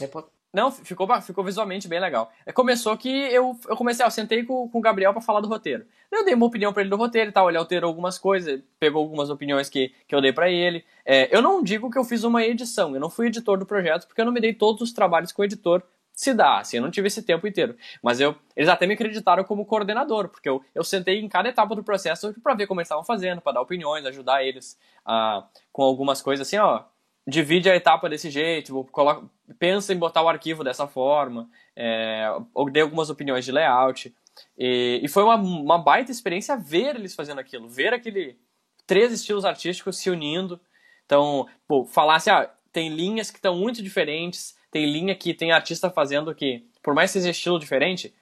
não, 0.51 0.71
ficou, 0.71 1.07
ficou 1.21 1.43
visualmente 1.43 1.87
bem 1.87 1.99
legal. 1.99 2.31
É, 2.43 2.51
começou 2.51 2.97
que 2.97 3.07
eu, 3.07 3.55
eu 3.67 3.77
comecei, 3.77 4.03
eu 4.03 4.09
sentei 4.09 4.43
com, 4.43 4.67
com 4.67 4.79
o 4.79 4.81
Gabriel 4.81 5.13
para 5.13 5.21
falar 5.21 5.41
do 5.41 5.47
roteiro. 5.47 5.85
Eu 6.11 6.25
dei 6.25 6.33
uma 6.33 6.47
opinião 6.47 6.73
para 6.73 6.81
ele 6.81 6.89
do 6.89 6.95
roteiro 6.95 7.29
e 7.29 7.33
tal, 7.33 7.49
ele 7.49 7.57
alterou 7.59 7.87
algumas 7.87 8.17
coisas, 8.17 8.59
pegou 8.79 9.03
algumas 9.03 9.29
opiniões 9.29 9.69
que, 9.69 9.93
que 10.07 10.15
eu 10.15 10.21
dei 10.21 10.33
para 10.33 10.49
ele. 10.49 10.83
É, 11.05 11.35
eu 11.35 11.39
não 11.39 11.61
digo 11.61 11.91
que 11.91 11.99
eu 11.99 12.03
fiz 12.03 12.23
uma 12.23 12.43
edição, 12.43 12.95
eu 12.95 12.99
não 12.99 13.11
fui 13.11 13.27
editor 13.27 13.59
do 13.59 13.65
projeto, 13.65 14.07
porque 14.07 14.19
eu 14.19 14.25
não 14.25 14.31
me 14.31 14.41
dei 14.41 14.53
todos 14.53 14.81
os 14.81 14.91
trabalhos 14.91 15.31
que 15.31 15.39
o 15.39 15.43
editor 15.43 15.83
se 16.19 16.33
dá, 16.33 16.59
assim, 16.59 16.75
eu 16.75 16.83
não 16.83 16.91
tive 16.91 17.07
esse 17.07 17.23
tempo 17.23 17.47
inteiro. 17.47 17.77
Mas 18.03 18.19
eu, 18.19 18.35
eles 18.53 18.67
até 18.67 18.85
me 18.85 18.93
acreditaram 18.93 19.41
como 19.45 19.65
coordenador, 19.65 20.27
porque 20.27 20.49
eu, 20.49 20.61
eu 20.75 20.83
sentei 20.83 21.17
em 21.17 21.29
cada 21.29 21.47
etapa 21.47 21.73
do 21.73 21.81
processo 21.81 22.35
para 22.43 22.53
ver 22.55 22.67
como 22.67 22.81
eles 22.81 22.87
estavam 22.87 23.05
fazendo, 23.05 23.39
para 23.39 23.53
dar 23.53 23.61
opiniões, 23.61 24.05
ajudar 24.05 24.43
eles 24.43 24.77
a, 25.05 25.47
com 25.71 25.81
algumas 25.81 26.21
coisas 26.21 26.45
assim, 26.45 26.57
ó, 26.57 26.83
divide 27.25 27.69
a 27.69 27.75
etapa 27.77 28.09
desse 28.09 28.29
jeito, 28.29 28.83
coloca, 28.91 29.25
pensa 29.57 29.93
em 29.93 29.97
botar 29.97 30.21
o 30.21 30.27
arquivo 30.27 30.61
dessa 30.61 30.87
forma, 30.87 31.49
é, 31.73 32.29
ou 32.53 32.69
dei 32.69 32.83
algumas 32.83 33.09
opiniões 33.09 33.45
de 33.45 33.53
layout. 33.53 34.13
E, 34.57 34.99
e 35.01 35.07
foi 35.07 35.23
uma, 35.23 35.35
uma 35.35 35.77
baita 35.77 36.11
experiência 36.11 36.57
ver 36.57 36.97
eles 36.97 37.15
fazendo 37.15 37.39
aquilo, 37.39 37.69
ver 37.69 37.93
aquele 37.93 38.37
três 38.85 39.13
estilos 39.13 39.45
artísticos 39.45 39.97
se 39.97 40.09
unindo. 40.09 40.59
Então, 41.05 41.47
pô, 41.65 41.85
falar 41.85 42.15
assim, 42.15 42.29
ah, 42.29 42.51
tem 42.73 42.89
linhas 42.89 43.31
que 43.31 43.37
estão 43.37 43.55
muito 43.55 43.81
diferentes, 43.81 44.58
tem 44.71 44.85
linha 44.85 45.15
que 45.15 45.33
tem 45.33 45.51
artista 45.51 45.89
fazendo 45.89 46.33
que, 46.33 46.65
por 46.83 46.93
mais 46.93 47.11
que 47.11 47.19
seja 47.19 47.31
estilo 47.31 47.59
diferente, 47.59 48.13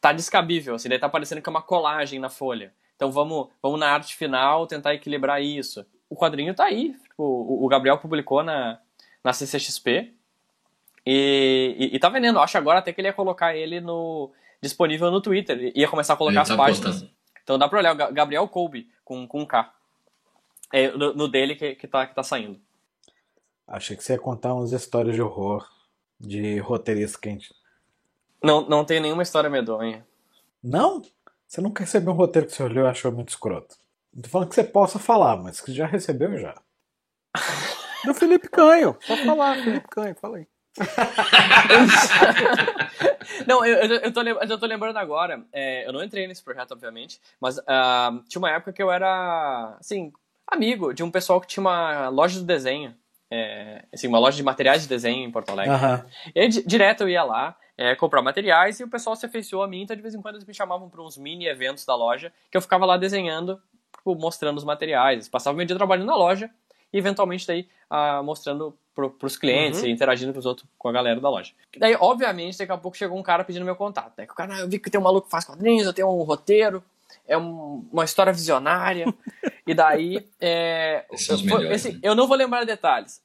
tá 0.00 0.12
descabível, 0.12 0.74
assim, 0.74 0.88
daí 0.88 0.98
tá 0.98 1.08
parecendo 1.08 1.42
que 1.42 1.48
é 1.48 1.52
uma 1.52 1.62
colagem 1.62 2.18
na 2.18 2.30
folha. 2.30 2.72
Então 2.96 3.10
vamos, 3.10 3.48
vamos 3.62 3.78
na 3.78 3.90
arte 3.90 4.16
final 4.16 4.66
tentar 4.66 4.94
equilibrar 4.94 5.42
isso. 5.42 5.86
O 6.08 6.16
quadrinho 6.16 6.54
tá 6.54 6.64
aí, 6.64 6.94
tipo, 7.02 7.22
o 7.22 7.66
Gabriel 7.68 7.98
publicou 7.98 8.42
na, 8.42 8.78
na 9.22 9.32
CCXP 9.32 10.12
e, 11.06 11.76
e, 11.78 11.96
e 11.96 11.98
tá 11.98 12.08
vendendo. 12.08 12.38
Acho 12.38 12.58
agora 12.58 12.80
até 12.80 12.92
que 12.92 13.00
ele 13.00 13.08
ia 13.08 13.14
colocar 13.14 13.54
ele 13.54 13.80
no 13.80 14.30
disponível 14.60 15.10
no 15.10 15.22
Twitter, 15.22 15.72
ia 15.74 15.88
começar 15.88 16.14
a 16.14 16.16
colocar 16.16 16.32
ele 16.34 16.42
as 16.42 16.48
tá 16.48 16.56
páginas. 16.56 16.94
Postando. 16.96 17.20
Então 17.42 17.58
dá 17.58 17.68
pra 17.68 17.78
olhar, 17.78 17.94
o 17.94 18.12
Gabriel 18.12 18.46
Colby, 18.48 18.88
com, 19.04 19.26
com 19.26 19.46
K. 19.46 19.72
É, 20.72 20.90
no, 20.92 21.14
no, 21.14 21.28
dele 21.28 21.56
que, 21.56 21.74
que, 21.74 21.88
tá, 21.88 22.06
que 22.06 22.14
tá 22.14 22.22
saindo. 22.22 22.60
Achei 23.66 23.96
que 23.96 24.04
você 24.04 24.12
ia 24.12 24.18
contar 24.18 24.54
umas 24.54 24.72
histórias 24.72 25.14
de 25.14 25.22
horror 25.22 25.66
de 26.20 26.58
roteirista 26.58 27.18
quente. 27.18 27.54
Não, 28.42 28.68
não 28.68 28.84
tem 28.84 29.00
nenhuma 29.00 29.22
história 29.22 29.48
medonha. 29.48 30.06
Não? 30.62 31.02
Você 31.46 31.60
nunca 31.60 31.82
recebeu 31.82 32.12
um 32.12 32.16
roteiro 32.16 32.46
que 32.46 32.54
você 32.54 32.62
olhou 32.62 32.86
e 32.86 32.88
achou 32.88 33.10
muito 33.10 33.30
escroto. 33.30 33.76
Não 34.14 34.22
tô 34.22 34.28
falando 34.28 34.48
que 34.48 34.54
você 34.54 34.64
possa 34.64 34.98
falar, 34.98 35.36
mas 35.36 35.60
que 35.60 35.72
já 35.72 35.86
recebeu 35.86 36.38
já. 36.38 36.54
Do 38.04 38.14
Felipe 38.14 38.48
Canho. 38.48 38.96
Só 39.00 39.16
falar, 39.16 39.62
Felipe 39.62 39.88
Canho, 39.88 40.14
fala 40.14 40.38
aí. 40.38 40.46
não, 43.46 43.64
eu, 43.64 43.78
eu, 43.78 44.00
eu, 44.00 44.12
tô, 44.12 44.22
eu 44.22 44.58
tô 44.58 44.66
lembrando 44.66 44.98
agora. 44.98 45.44
É, 45.52 45.86
eu 45.86 45.92
não 45.92 46.02
entrei 46.02 46.26
nesse 46.26 46.42
projeto, 46.42 46.72
obviamente, 46.72 47.20
mas 47.40 47.58
uh, 47.58 48.22
tinha 48.28 48.38
uma 48.38 48.50
época 48.50 48.72
que 48.72 48.82
eu 48.82 48.90
era, 48.90 49.76
assim, 49.78 50.12
amigo 50.46 50.94
de 50.94 51.02
um 51.02 51.10
pessoal 51.10 51.40
que 51.40 51.46
tinha 51.46 51.60
uma 51.60 52.08
loja 52.08 52.38
de 52.38 52.46
desenho 52.46 52.94
é, 53.30 53.84
assim, 53.92 54.08
uma 54.08 54.18
loja 54.18 54.36
de 54.36 54.42
materiais 54.42 54.82
de 54.82 54.88
desenho 54.88 55.24
em 55.24 55.30
Porto 55.30 55.50
Alegre. 55.50 55.74
Uhum. 55.74 56.02
E 56.34 56.40
aí, 56.40 56.48
direto 56.48 57.02
eu 57.02 57.08
ia 57.08 57.22
lá 57.22 57.56
é, 57.78 57.94
comprar 57.94 58.20
materiais 58.20 58.80
e 58.80 58.84
o 58.84 58.88
pessoal 58.88 59.14
se 59.14 59.24
afeiçoou 59.24 59.62
a 59.62 59.68
mim, 59.68 59.82
então 59.82 59.94
de 59.94 60.02
vez 60.02 60.14
em 60.14 60.20
quando 60.20 60.34
eles 60.34 60.46
me 60.46 60.52
chamavam 60.52 60.88
para 60.88 61.00
uns 61.00 61.16
mini 61.16 61.46
eventos 61.46 61.84
da 61.84 61.94
loja, 61.94 62.32
que 62.50 62.56
eu 62.56 62.60
ficava 62.60 62.84
lá 62.84 62.96
desenhando, 62.96 63.60
tipo, 63.96 64.14
mostrando 64.16 64.58
os 64.58 64.64
materiais. 64.64 65.28
Passava 65.28 65.56
meu 65.56 65.64
dia 65.64 65.76
trabalhando 65.76 66.06
na 66.06 66.16
loja 66.16 66.50
e 66.92 66.98
eventualmente 66.98 67.46
daí 67.46 67.68
ah, 67.88 68.22
mostrando 68.22 68.76
para 68.94 69.26
os 69.26 69.36
clientes 69.36 69.80
uhum. 69.80 69.86
e 69.86 69.90
interagindo 69.90 70.32
com 70.32 70.38
os 70.38 70.46
outros, 70.46 70.68
com 70.76 70.88
a 70.88 70.92
galera 70.92 71.20
da 71.20 71.30
loja. 71.30 71.52
Daí, 71.78 71.96
obviamente, 71.98 72.58
daqui 72.58 72.72
a 72.72 72.76
pouco 72.76 72.96
chegou 72.96 73.18
um 73.18 73.22
cara 73.22 73.44
pedindo 73.44 73.64
meu 73.64 73.76
contato. 73.76 74.12
Né? 74.18 74.24
O 74.24 74.34
cara, 74.34 74.56
ah, 74.56 74.60
eu 74.60 74.68
vi 74.68 74.78
que 74.78 74.90
tem 74.90 75.00
um 75.00 75.04
maluco 75.04 75.26
que 75.26 75.30
faz 75.30 75.44
quadrinhos, 75.44 75.86
eu 75.86 75.92
tenho 75.92 76.08
um 76.08 76.22
roteiro, 76.22 76.82
é 77.26 77.36
um, 77.36 77.88
uma 77.92 78.04
história 78.04 78.32
visionária. 78.32 79.06
e 79.66 79.74
daí. 79.74 80.28
É, 80.40 81.04
eu, 81.10 81.72
esse, 81.72 81.92
né? 81.92 82.00
eu 82.02 82.14
não 82.14 82.26
vou 82.26 82.36
lembrar 82.36 82.64
detalhes. 82.64 83.22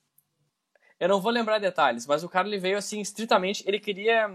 Eu 1.00 1.10
não 1.10 1.20
vou 1.20 1.32
lembrar 1.32 1.60
detalhes, 1.60 2.08
mas 2.08 2.24
o 2.24 2.30
cara 2.30 2.48
ele 2.48 2.58
veio 2.58 2.78
assim, 2.78 3.02
estritamente. 3.02 3.64
Ele 3.68 3.80
queria. 3.80 4.28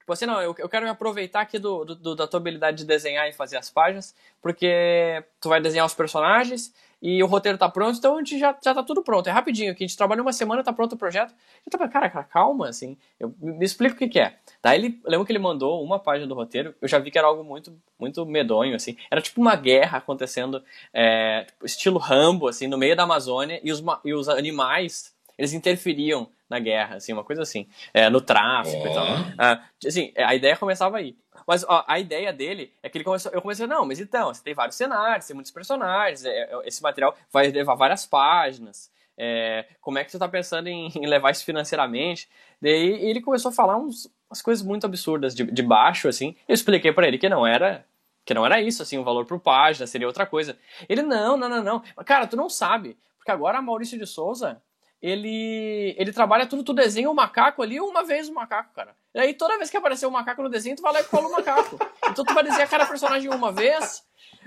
Tipo 0.00 0.12
assim, 0.12 0.26
não, 0.26 0.40
eu, 0.40 0.54
eu 0.58 0.68
quero 0.68 0.84
me 0.84 0.90
aproveitar 0.90 1.42
aqui 1.42 1.58
do, 1.58 1.84
do, 1.84 2.14
da 2.14 2.26
tua 2.26 2.40
habilidade 2.40 2.78
de 2.78 2.84
desenhar 2.84 3.28
e 3.28 3.32
fazer 3.32 3.58
as 3.58 3.70
páginas, 3.70 4.14
porque 4.40 5.22
tu 5.40 5.48
vai 5.48 5.60
desenhar 5.60 5.86
os 5.86 5.94
personagens 5.94 6.72
e 7.00 7.22
o 7.22 7.26
roteiro 7.26 7.56
tá 7.56 7.68
pronto, 7.68 7.96
então 7.96 8.16
a 8.16 8.18
gente 8.18 8.38
já, 8.38 8.56
já 8.62 8.74
tá 8.74 8.82
tudo 8.82 9.02
pronto. 9.02 9.28
É 9.28 9.32
rapidinho 9.32 9.70
aqui, 9.70 9.84
a 9.84 9.86
gente 9.86 9.96
trabalha 9.96 10.20
uma 10.20 10.32
semana, 10.32 10.64
tá 10.64 10.72
pronto 10.72 10.94
o 10.94 10.98
projeto. 10.98 11.32
Eu 11.64 11.70
tava, 11.70 11.88
cara, 11.88 12.10
cara, 12.10 12.24
calma, 12.24 12.68
assim, 12.68 12.96
eu, 13.20 13.32
me 13.40 13.64
explica 13.64 13.94
o 13.94 13.98
que, 13.98 14.08
que 14.08 14.18
é. 14.18 14.36
Daí 14.62 14.78
ele, 14.78 15.00
lembro 15.04 15.24
que 15.24 15.30
ele 15.30 15.38
mandou 15.38 15.82
uma 15.82 15.98
página 15.98 16.26
do 16.26 16.34
roteiro, 16.34 16.74
eu 16.82 16.88
já 16.88 16.98
vi 16.98 17.10
que 17.10 17.18
era 17.18 17.28
algo 17.28 17.44
muito, 17.44 17.72
muito 17.98 18.26
medonho, 18.26 18.74
assim. 18.74 18.96
Era 19.10 19.20
tipo 19.20 19.40
uma 19.40 19.54
guerra 19.54 19.98
acontecendo, 19.98 20.62
é, 20.92 21.44
tipo, 21.44 21.64
estilo 21.64 21.98
Rambo, 21.98 22.48
assim, 22.48 22.66
no 22.66 22.76
meio 22.76 22.96
da 22.96 23.04
Amazônia, 23.04 23.60
e 23.62 23.70
os, 23.70 23.82
e 24.04 24.12
os 24.12 24.28
animais, 24.28 25.14
eles 25.36 25.52
interferiam 25.52 26.28
na 26.48 26.58
guerra, 26.58 26.96
assim, 26.96 27.12
uma 27.12 27.24
coisa 27.24 27.42
assim, 27.42 27.68
é, 27.92 28.08
no 28.08 28.20
tráfico 28.20 28.82
oh. 28.82 28.88
e 28.88 28.94
tal. 28.94 29.06
Ah, 29.36 29.62
assim, 29.86 30.12
a 30.16 30.34
ideia 30.34 30.56
começava 30.56 30.96
aí. 30.96 31.16
Mas 31.46 31.64
ó, 31.68 31.84
a 31.86 31.98
ideia 31.98 32.32
dele 32.32 32.72
é 32.82 32.88
que 32.88 32.98
ele 32.98 33.04
começou, 33.04 33.30
eu 33.32 33.42
comecei, 33.42 33.66
não, 33.66 33.86
mas 33.86 34.00
então, 34.00 34.32
você 34.32 34.42
tem 34.42 34.54
vários 34.54 34.76
cenários, 34.76 35.26
tem 35.26 35.34
muitos 35.34 35.52
personagens, 35.52 36.24
é, 36.24 36.30
é, 36.30 36.60
esse 36.64 36.82
material 36.82 37.14
vai 37.32 37.48
levar 37.48 37.74
várias 37.74 38.06
páginas. 38.06 38.90
É, 39.16 39.66
como 39.80 39.98
é 39.98 40.04
que 40.04 40.10
tu 40.10 40.18
tá 40.18 40.28
pensando 40.28 40.68
em, 40.68 40.88
em, 40.96 41.06
levar 41.06 41.30
isso 41.30 41.44
financeiramente? 41.44 42.28
Daí 42.60 43.08
ele 43.08 43.20
começou 43.20 43.50
a 43.50 43.54
falar 43.54 43.76
uns, 43.76 44.10
umas 44.28 44.42
coisas 44.42 44.64
muito 44.64 44.86
absurdas 44.86 45.34
de, 45.34 45.44
de 45.44 45.62
baixo, 45.62 46.08
assim. 46.08 46.36
Eu 46.46 46.54
expliquei 46.54 46.92
para 46.92 47.06
ele 47.08 47.18
que 47.18 47.28
não 47.28 47.46
era 47.46 47.84
que 48.24 48.34
não 48.34 48.44
era 48.44 48.60
isso, 48.60 48.82
assim, 48.82 48.98
o 48.98 49.04
valor 49.04 49.24
por 49.24 49.40
página 49.40 49.86
seria 49.86 50.06
outra 50.06 50.26
coisa. 50.26 50.54
Ele, 50.86 51.00
não, 51.00 51.34
não, 51.34 51.48
não, 51.48 51.62
não. 51.62 51.82
Cara, 52.04 52.26
tu 52.26 52.36
não 52.36 52.50
sabe. 52.50 52.94
Porque 53.16 53.30
agora 53.30 53.62
Maurício 53.62 53.98
de 53.98 54.04
Souza, 54.06 54.60
ele 55.00 55.94
ele 55.96 56.12
trabalha 56.12 56.46
tudo, 56.46 56.64
tu 56.64 56.74
desenha 56.74 57.08
o 57.08 57.12
um 57.12 57.14
macaco 57.14 57.62
ali 57.62 57.80
uma 57.80 58.04
vez 58.04 58.28
o 58.28 58.34
macaco, 58.34 58.74
cara. 58.74 58.94
E 59.14 59.20
aí 59.20 59.34
toda 59.34 59.56
vez 59.56 59.70
que 59.70 59.76
aparecer 59.76 60.06
o 60.06 60.08
um 60.08 60.12
macaco 60.12 60.42
no 60.42 60.48
desenho, 60.48 60.76
tu 60.76 60.82
vai 60.82 60.92
lá 60.92 61.00
e 61.00 61.04
cola 61.04 61.28
o 61.28 61.32
macaco. 61.32 61.78
Então 62.08 62.24
tu 62.24 62.34
vai 62.34 62.42
desenhar 62.42 62.68
cada 62.68 62.86
personagem 62.86 63.30
uma 63.32 63.52
vez, 63.52 64.02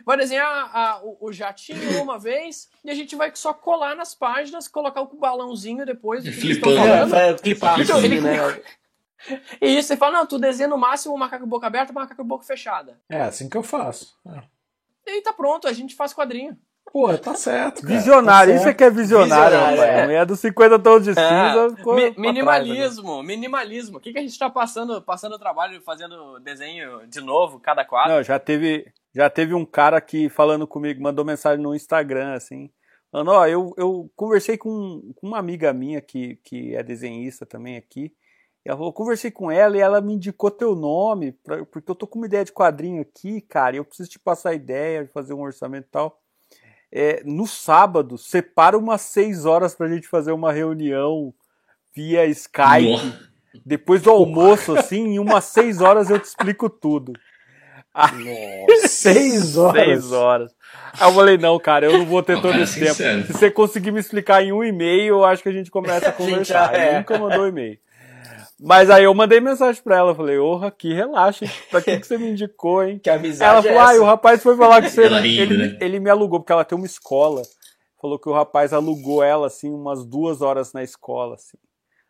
vai 0.05 0.17
desenhar 0.17 0.47
a, 0.75 0.99
o, 1.03 1.17
o, 1.27 1.31
jatinho 1.31 2.01
uma 2.01 2.19
vez, 2.19 2.69
e 2.83 2.89
a 2.89 2.95
gente 2.95 3.15
vai 3.15 3.31
só 3.33 3.53
colar 3.53 3.95
nas 3.95 4.13
páginas, 4.13 4.67
colocar 4.67 5.01
o 5.01 5.07
balãozinho 5.17 5.85
depois. 5.85 6.23
Flipando. 6.27 7.15
É, 7.15 7.37
flipar, 7.37 7.79
então, 7.79 8.03
ele, 8.03 8.21
né? 8.21 8.37
E 9.61 9.77
isso, 9.77 9.89
você 9.89 9.97
fala, 9.97 10.17
não, 10.17 10.25
tu 10.25 10.39
desenha 10.39 10.67
no 10.67 10.79
máximo 10.79 11.13
o 11.13 11.17
macaco 11.17 11.45
boca 11.45 11.67
aberta 11.67 11.91
o 11.91 11.95
macaco 11.95 12.23
boca 12.23 12.43
fechada. 12.43 12.99
É 13.07 13.21
assim 13.21 13.47
que 13.47 13.55
eu 13.55 13.61
faço. 13.61 14.17
É. 14.27 14.41
E 15.05 15.11
aí 15.11 15.21
tá 15.21 15.31
pronto, 15.31 15.67
a 15.67 15.73
gente 15.73 15.95
faz 15.95 16.11
quadrinho. 16.11 16.57
Pô, 16.91 17.17
tá 17.17 17.33
certo. 17.35 17.81
Cara, 17.81 17.93
visionário, 17.95 18.53
tá 18.53 18.59
isso 18.59 18.69
é 18.69 18.73
que 18.73 18.83
é 18.83 18.89
visionário, 18.89 19.57
Visionário, 19.57 19.79
rapaz. 19.79 20.09
é. 20.09 20.13
É 20.15 20.25
dos 20.25 20.39
50 20.39 20.79
tons 20.79 21.03
de 21.03 21.13
cinza. 21.13 21.23
É, 21.23 21.67
mi- 21.95 22.11
pra 22.11 22.21
minimalismo, 22.21 23.03
trás, 23.13 23.25
minimalismo. 23.27 23.97
O 23.97 24.01
que, 24.01 24.11
que 24.11 24.19
a 24.19 24.21
gente 24.21 24.37
tá 24.37 24.49
passando, 24.49 25.01
passando 25.01 25.39
trabalho 25.39 25.81
fazendo 25.81 26.39
desenho 26.39 27.07
de 27.07 27.21
novo, 27.21 27.59
cada 27.59 27.85
quadro? 27.85 28.13
Não, 28.15 28.23
já 28.23 28.37
teve, 28.37 28.85
já 29.15 29.29
teve 29.29 29.53
um 29.53 29.65
cara 29.65 29.97
aqui 29.97 30.27
falando 30.29 30.67
comigo, 30.67 31.01
mandou 31.01 31.23
mensagem 31.23 31.63
no 31.63 31.73
Instagram, 31.73 32.33
assim. 32.33 32.69
Falando, 33.11 33.31
ó, 33.31 33.47
eu, 33.47 33.73
eu 33.77 34.09
conversei 34.15 34.57
com, 34.57 35.11
com 35.15 35.27
uma 35.27 35.37
amiga 35.39 35.73
minha 35.73 36.01
que, 36.01 36.37
que 36.43 36.75
é 36.75 36.83
desenhista 36.83 37.45
também 37.45 37.77
aqui. 37.77 38.13
E 38.65 38.69
ela 38.69 38.77
falou, 38.77 38.93
conversei 38.93 39.31
com 39.31 39.49
ela 39.49 39.75
e 39.75 39.79
ela 39.81 39.99
me 40.01 40.13
indicou 40.13 40.51
teu 40.51 40.75
nome, 40.75 41.31
pra- 41.31 41.65
porque 41.65 41.89
eu 41.89 41.95
tô 41.95 42.05
com 42.05 42.19
uma 42.19 42.27
ideia 42.27 42.45
de 42.45 42.51
quadrinho 42.53 43.01
aqui, 43.01 43.41
cara, 43.41 43.75
e 43.75 43.79
eu 43.79 43.83
preciso 43.85 44.09
te 44.09 44.19
passar 44.19 44.51
a 44.51 44.53
ideia, 44.53 45.09
fazer 45.13 45.33
um 45.33 45.41
orçamento 45.41 45.87
e 45.87 45.89
tal. 45.91 46.20
É, 46.91 47.21
no 47.25 47.47
sábado, 47.47 48.17
separa 48.17 48.77
umas 48.77 49.01
seis 49.01 49.45
horas 49.45 49.73
pra 49.73 49.87
gente 49.87 50.07
fazer 50.07 50.31
uma 50.33 50.51
reunião 50.51 51.33
via 51.95 52.25
Skype. 52.25 52.91
Nossa. 52.91 53.31
Depois 53.65 54.01
do 54.01 54.09
almoço, 54.09 54.75
assim, 54.77 55.13
em 55.15 55.19
umas 55.19 55.45
seis 55.45 55.81
horas 55.81 56.09
eu 56.09 56.19
te 56.19 56.25
explico 56.25 56.69
tudo. 56.69 57.13
Seis 58.87 59.57
horas. 59.57 59.83
Seis 59.85 60.11
horas. 60.13 60.55
Aí 60.99 61.09
eu 61.09 61.13
falei, 61.13 61.37
não, 61.37 61.59
cara, 61.59 61.85
eu 61.87 61.97
não 61.97 62.05
vou 62.05 62.23
ter 62.23 62.35
Não, 62.35 62.41
todo 62.41 62.51
cara, 62.51 62.63
esse 62.63 62.79
tempo. 62.79 62.91
sincero. 62.93 63.23
Se 63.27 63.33
você 63.33 63.51
conseguir 63.51 63.91
me 63.91 63.99
explicar 63.99 64.41
em 64.43 64.51
um 64.53 64.63
e-mail, 64.63 65.15
eu 65.15 65.25
acho 65.25 65.43
que 65.43 65.49
a 65.49 65.51
gente 65.51 65.69
começa 65.69 66.07
a 66.07 66.09
A 66.11 66.11
gente 66.11 66.17
conversar. 66.31 66.71
já 66.71 66.77
é. 66.77 66.87
Ele 66.89 66.97
nunca 66.99 67.17
mandou 67.17 67.47
e-mail. 67.47 67.77
Mas 68.63 68.91
aí 68.91 69.05
eu 69.05 69.13
mandei 69.15 69.39
mensagem 69.39 69.81
pra 69.81 69.97
ela, 69.97 70.13
falei, 70.13 70.37
orra, 70.37 70.69
que 70.69 70.93
relaxa, 70.93 71.45
pra 71.71 71.81
que, 71.81 71.97
que 71.99 72.05
você 72.05 72.15
me 72.15 72.29
indicou, 72.29 72.83
hein? 72.83 72.99
Que 72.99 73.09
amizade 73.09 73.49
Ela 73.49 73.59
é 73.59 73.63
falou, 73.63 73.79
ah, 73.79 73.93
essa? 73.93 74.01
o 74.01 74.05
rapaz 74.05 74.43
foi 74.43 74.55
falar 74.55 74.83
com 74.83 74.87
você, 74.89 75.05
Ela 75.05 75.19
né? 75.19 75.27
rindo, 75.27 75.41
ele, 75.41 75.57
né? 75.57 75.77
ele 75.81 75.99
me 75.99 76.09
alugou, 76.11 76.39
porque 76.39 76.53
ela 76.53 76.63
tem 76.63 76.77
uma 76.77 76.85
escola. 76.85 77.41
Falou 77.99 78.19
que 78.19 78.29
o 78.29 78.33
rapaz 78.33 78.71
alugou 78.71 79.23
ela, 79.23 79.47
assim, 79.47 79.71
umas 79.73 80.05
duas 80.05 80.41
horas 80.41 80.73
na 80.73 80.83
escola, 80.83 81.35
assim. 81.35 81.57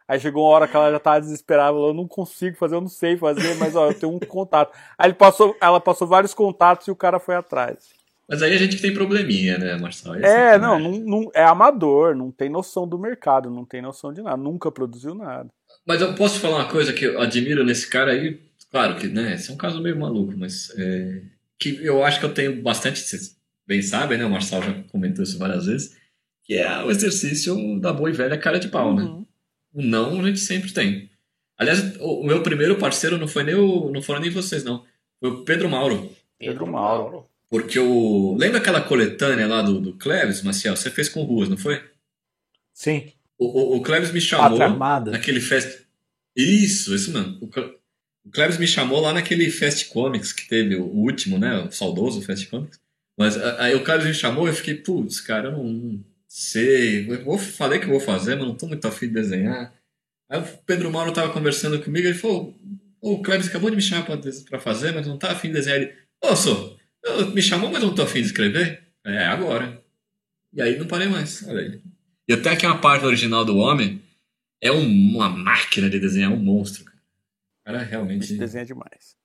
Aí 0.06 0.20
chegou 0.20 0.44
uma 0.44 0.50
hora 0.54 0.68
que 0.68 0.76
ela 0.76 0.92
já 0.92 1.00
tava 1.00 1.22
desesperada, 1.22 1.72
falou, 1.72 1.90
eu 1.90 1.94
não 1.94 2.06
consigo 2.06 2.58
fazer, 2.58 2.76
eu 2.76 2.82
não 2.82 2.90
sei 2.90 3.16
fazer, 3.16 3.56
mas 3.56 3.74
ó, 3.74 3.86
eu 3.88 3.94
tenho 3.94 4.12
um 4.14 4.20
contato. 4.20 4.78
Aí 4.98 5.08
ele 5.08 5.14
passou, 5.14 5.56
ela 5.62 5.80
passou 5.80 6.06
vários 6.06 6.34
contatos 6.34 6.86
e 6.86 6.92
o 6.92 6.96
cara 6.98 7.18
foi 7.18 7.36
atrás. 7.36 7.78
Mas 8.28 8.42
aí 8.42 8.54
a 8.54 8.58
gente 8.58 8.76
que 8.76 8.82
tem 8.82 8.94
probleminha, 8.94 9.58
né, 9.58 9.78
Marcelo? 9.78 10.16
Esse 10.18 10.26
É, 10.26 10.54
que 10.54 10.58
não, 10.58 10.78
não, 10.80 10.92
não- 11.00 11.32
é 11.34 11.46
amador, 11.46 12.14
não 12.14 12.30
tem 12.30 12.50
noção 12.50 12.86
do 12.86 13.00
mercado, 13.00 13.50
não 13.50 13.64
tem 13.64 13.82
noção 13.82 14.12
de 14.12 14.22
nada, 14.22 14.36
nunca 14.36 14.70
produziu 14.70 15.16
nada. 15.16 15.50
Mas 15.86 16.02
eu 16.02 16.14
posso 16.14 16.40
falar 16.40 16.58
uma 16.58 16.70
coisa 16.70 16.94
que 16.94 17.06
eu 17.06 17.20
admiro 17.20 17.64
nesse 17.64 17.88
cara 17.88 18.12
aí? 18.12 18.40
Claro 18.70 18.96
que, 18.96 19.08
né, 19.08 19.34
esse 19.34 19.50
é 19.50 19.54
um 19.54 19.58
caso 19.58 19.82
meio 19.82 20.00
maluco, 20.00 20.34
mas 20.38 20.72
é, 20.78 21.22
que 21.60 21.84
eu 21.84 22.04
acho 22.04 22.20
que 22.20 22.26
eu 22.26 22.34
tenho 22.34 22.62
bastante, 22.62 23.00
vocês 23.00 23.38
bem 23.68 23.82
sabem, 23.82 24.18
né, 24.18 24.26
o 24.26 24.30
Marçal 24.30 24.64
já 24.64 24.74
comentou 24.84 25.24
isso 25.24 25.38
várias 25.38 25.66
vezes, 25.66 25.98
que 26.44 26.54
é 26.54 26.82
o 26.84 26.90
exercício 26.90 27.80
da 27.80 27.92
boa 27.92 28.10
e 28.10 28.14
velha 28.14 28.38
cara 28.38 28.60
de 28.60 28.70
pau, 28.70 28.96
né? 28.96 29.04
Uhum. 29.04 29.26
O 29.74 29.82
não 29.82 30.22
a 30.22 30.28
gente 30.28 30.40
sempre 30.40 30.72
tem. 30.72 31.10
Aliás, 31.58 31.96
o 31.98 32.22
o 32.22 32.26
meu 32.26 32.42
primeiro 32.42 32.78
parceiro 32.78 33.18
não 33.18 33.28
foi 33.28 33.44
nem 33.44 33.56
o, 33.56 33.92
não 33.92 34.02
foram 34.02 34.22
nem 34.22 34.30
vocês, 34.30 34.64
não. 34.64 34.86
Foi 35.20 35.30
o 35.30 35.44
Pedro 35.44 35.70
Mauro. 35.70 36.12
Pedro 36.40 36.66
Mauro. 36.66 37.28
Porque 37.50 37.78
o. 37.78 38.36
Lembra 38.38 38.60
aquela 38.60 38.82
coletânea 38.82 39.46
lá 39.46 39.62
do, 39.62 39.80
do 39.80 39.94
Cleves, 39.94 40.42
Maciel? 40.42 40.76
Você 40.76 40.90
fez 40.90 41.10
com 41.10 41.24
ruas, 41.24 41.50
não 41.50 41.58
foi? 41.58 41.84
Sim. 42.74 43.12
O, 43.42 43.46
o, 43.46 43.78
o 43.78 43.82
Cleves 43.82 44.12
me 44.12 44.22
chamou 44.22 44.60
naquele 45.10 45.42
fest. 45.42 45.82
Isso, 46.36 46.94
isso 46.94 47.12
mesmo. 47.12 47.40
O, 47.42 47.48
o 48.28 48.30
Cleves 48.30 48.60
me 48.60 48.68
chamou 48.68 49.02
lá 49.02 49.12
naquele 49.12 49.50
Fest 49.50 49.90
Comics 49.90 50.32
que 50.32 50.48
teve, 50.48 50.76
o 50.76 50.86
último, 50.86 51.40
né? 51.40 51.58
O 51.58 51.72
saudoso 51.72 52.22
Fest 52.22 52.48
Comics. 52.52 52.80
Mas 53.18 53.36
aí 53.38 53.74
o 53.74 53.84
Cleves 53.84 54.06
me 54.06 54.14
chamou 54.14 54.46
e 54.46 54.52
eu 54.52 54.54
fiquei, 54.54 54.76
putz, 54.76 55.20
cara, 55.20 55.48
eu 55.48 55.54
não, 55.54 56.00
sei. 56.28 57.12
Eu 57.12 57.26
vou, 57.26 57.40
falei 57.40 57.80
que 57.80 57.86
eu 57.86 57.90
vou 57.90 58.00
fazer, 58.00 58.36
mas 58.36 58.46
não 58.46 58.56
tô 58.56 58.68
muito 58.68 58.88
afim 58.88 59.08
de 59.08 59.14
desenhar. 59.14 59.74
Aí 60.30 60.40
o 60.40 60.44
Pedro 60.64 60.92
Mauro 60.92 61.12
tava 61.12 61.34
conversando 61.34 61.82
comigo 61.84 62.06
e 62.06 62.12
ele 62.12 62.20
falou: 62.20 62.56
"Ô, 63.02 63.14
O 63.14 63.22
Cleves 63.24 63.48
acabou 63.48 63.72
de 63.72 63.76
me 63.76 63.82
chamar 63.82 64.06
pra 64.06 64.60
fazer, 64.60 64.94
mas 64.94 65.08
não 65.08 65.18
tá 65.18 65.32
afim 65.32 65.48
de 65.48 65.56
desenhar. 65.56 65.82
Ele, 65.82 65.92
ô, 66.24 66.36
sou, 66.36 66.78
me 67.34 67.42
chamou, 67.42 67.72
mas 67.72 67.82
não 67.82 67.96
tô 67.96 68.04
afim 68.04 68.22
de 68.22 68.28
escrever? 68.28 68.84
É, 69.04 69.26
agora. 69.26 69.82
E 70.54 70.62
aí 70.62 70.78
não 70.78 70.86
parei 70.86 71.08
mais. 71.08 71.44
Olha 71.48 71.62
aí. 71.62 71.82
E 72.32 72.34
até 72.34 72.52
aqui 72.52 72.66
uma 72.66 72.78
parte 72.80 73.06
original 73.06 73.44
do 73.44 73.58
homem 73.58 74.02
é 74.62 74.72
um- 74.72 74.86
uma 75.16 75.28
máquina 75.30 75.90
de 75.90 76.00
desenhar 76.00 76.32
um 76.32 76.38
monstro. 76.38 76.86
Cara, 76.86 76.98
O 76.98 77.66
cara 77.66 77.84
realmente. 77.84 78.32
Ele 78.32 78.40
desenha 78.40 78.66
demais. 78.66 79.16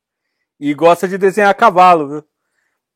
E 0.58 0.74
gosta 0.74 1.06
de 1.06 1.16
desenhar 1.16 1.54
cavalo, 1.54 2.08
viu? 2.08 2.24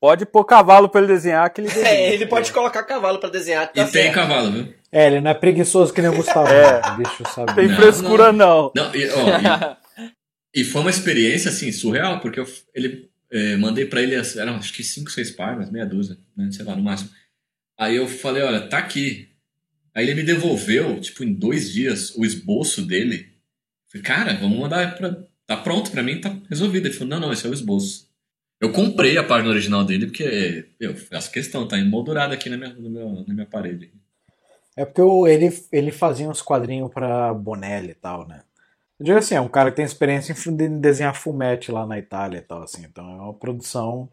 Pode 0.01 0.25
pôr 0.27 0.45
cavalo 0.45 0.89
pra 0.89 1.01
ele 1.01 1.09
desenhar 1.13 1.49
que 1.51 1.61
ele 1.61 1.69
desenha. 1.71 1.87
É, 1.89 2.13
ele 2.15 2.27
pode 2.27 2.53
colocar 2.53 2.83
cavalo 2.83 3.19
pra 3.21 3.29
desenhar. 3.31 3.67
Tá 3.73 3.83
E 3.83 3.85
tem 3.85 4.05
certo. 4.05 4.15
cavalo, 4.15 4.51
viu? 4.51 4.75
É, 4.91 5.07
ele 5.07 5.21
não 5.21 5.31
é 5.31 5.35
preguiçoso 5.35 5.93
que 5.93 6.01
nem 6.03 6.11
o 6.11 6.17
Gustavo. 6.17 6.49
É. 6.49 6.81
não, 6.89 6.97
Deixa 6.97 7.23
eu 7.23 7.27
saber. 7.31 7.55
Tem 7.55 7.69
Não, 7.69 7.77
frescura 7.77 8.33
não. 8.33 8.73
Não, 8.75 8.95
e, 8.95 9.09
ó, 9.11 9.29
e- 9.29 10.11
e 10.63 10.65
foi 10.65 10.81
uma 10.81 10.91
experiência 10.91 11.51
assim 11.51 11.71
surreal, 11.71 12.19
porque 12.21 12.41
eu 12.41 12.47
ele 12.75 13.09
eh, 13.31 13.57
mandei 13.59 13.85
pra 13.87 14.03
ele, 14.03 14.17
eram 14.17 14.57
acho 14.57 14.73
que 14.73 14.83
cinco, 14.83 15.09
seis 15.11 15.31
páginas, 15.31 15.71
meia 15.71 15.87
dúzia, 15.87 16.17
né, 16.37 16.51
sei 16.51 16.65
lá, 16.65 16.75
no 16.75 16.83
máximo. 16.83 17.11
Aí 17.79 17.95
eu 17.95 18.09
falei, 18.09 18.43
olha, 18.43 18.67
tá 18.69 18.79
aqui. 18.79 19.30
Aí 19.95 20.05
ele 20.05 20.15
me 20.15 20.23
devolveu, 20.23 21.01
tipo, 21.01 21.25
em 21.25 21.33
dois 21.33 21.73
dias, 21.73 22.15
o 22.17 22.25
esboço 22.25 22.87
dele. 22.87 23.29
Falei, 23.89 24.05
cara, 24.05 24.35
vamos 24.35 24.59
mandar 24.59 24.97
pra. 24.97 25.17
Tá 25.47 25.57
pronto 25.57 25.91
pra 25.91 26.03
mim, 26.03 26.21
tá 26.21 26.37
resolvido. 26.49 26.87
Ele 26.87 26.95
falou, 26.95 27.09
não, 27.09 27.21
não, 27.21 27.33
esse 27.33 27.45
é 27.47 27.51
o 27.51 27.55
esboço. 27.55 28.09
Eu 28.61 28.71
comprei 28.73 29.17
a 29.19 29.25
página 29.25 29.51
original 29.51 29.85
dele, 29.85 30.07
porque 30.07 30.69
eu 30.79 30.95
faço 30.95 31.33
questão, 31.33 31.67
tá 31.67 31.79
emoldurada 31.79 32.35
aqui 32.35 32.49
na 32.51 32.57
minha, 32.57 32.73
no 32.75 32.91
meu, 32.91 33.25
na 33.27 33.35
minha 33.35 33.47
parede. 33.47 33.91
É 34.77 34.85
porque 34.85 35.01
ele, 35.29 35.51
ele 35.73 35.91
fazia 35.91 36.29
uns 36.29 36.41
quadrinhos 36.43 36.93
pra 36.93 37.35
Bonelli 37.35 37.91
e 37.91 37.95
tal, 37.95 38.29
né? 38.29 38.43
Eu 38.99 39.07
digo 39.07 39.19
assim, 39.19 39.35
é 39.35 39.41
um 39.41 39.49
cara 39.49 39.71
que 39.71 39.77
tem 39.77 39.85
experiência 39.85 40.33
em 40.47 40.57
de- 40.57 40.69
desenhar 40.79 41.15
fumete 41.17 41.73
lá 41.73 41.87
na 41.87 41.99
Itália 41.99 42.39
e 42.39 42.43
tal, 42.43 42.63
assim. 42.63 42.85
Então 42.85 43.05
é 43.11 43.21
uma 43.23 43.35
produção. 43.35 44.09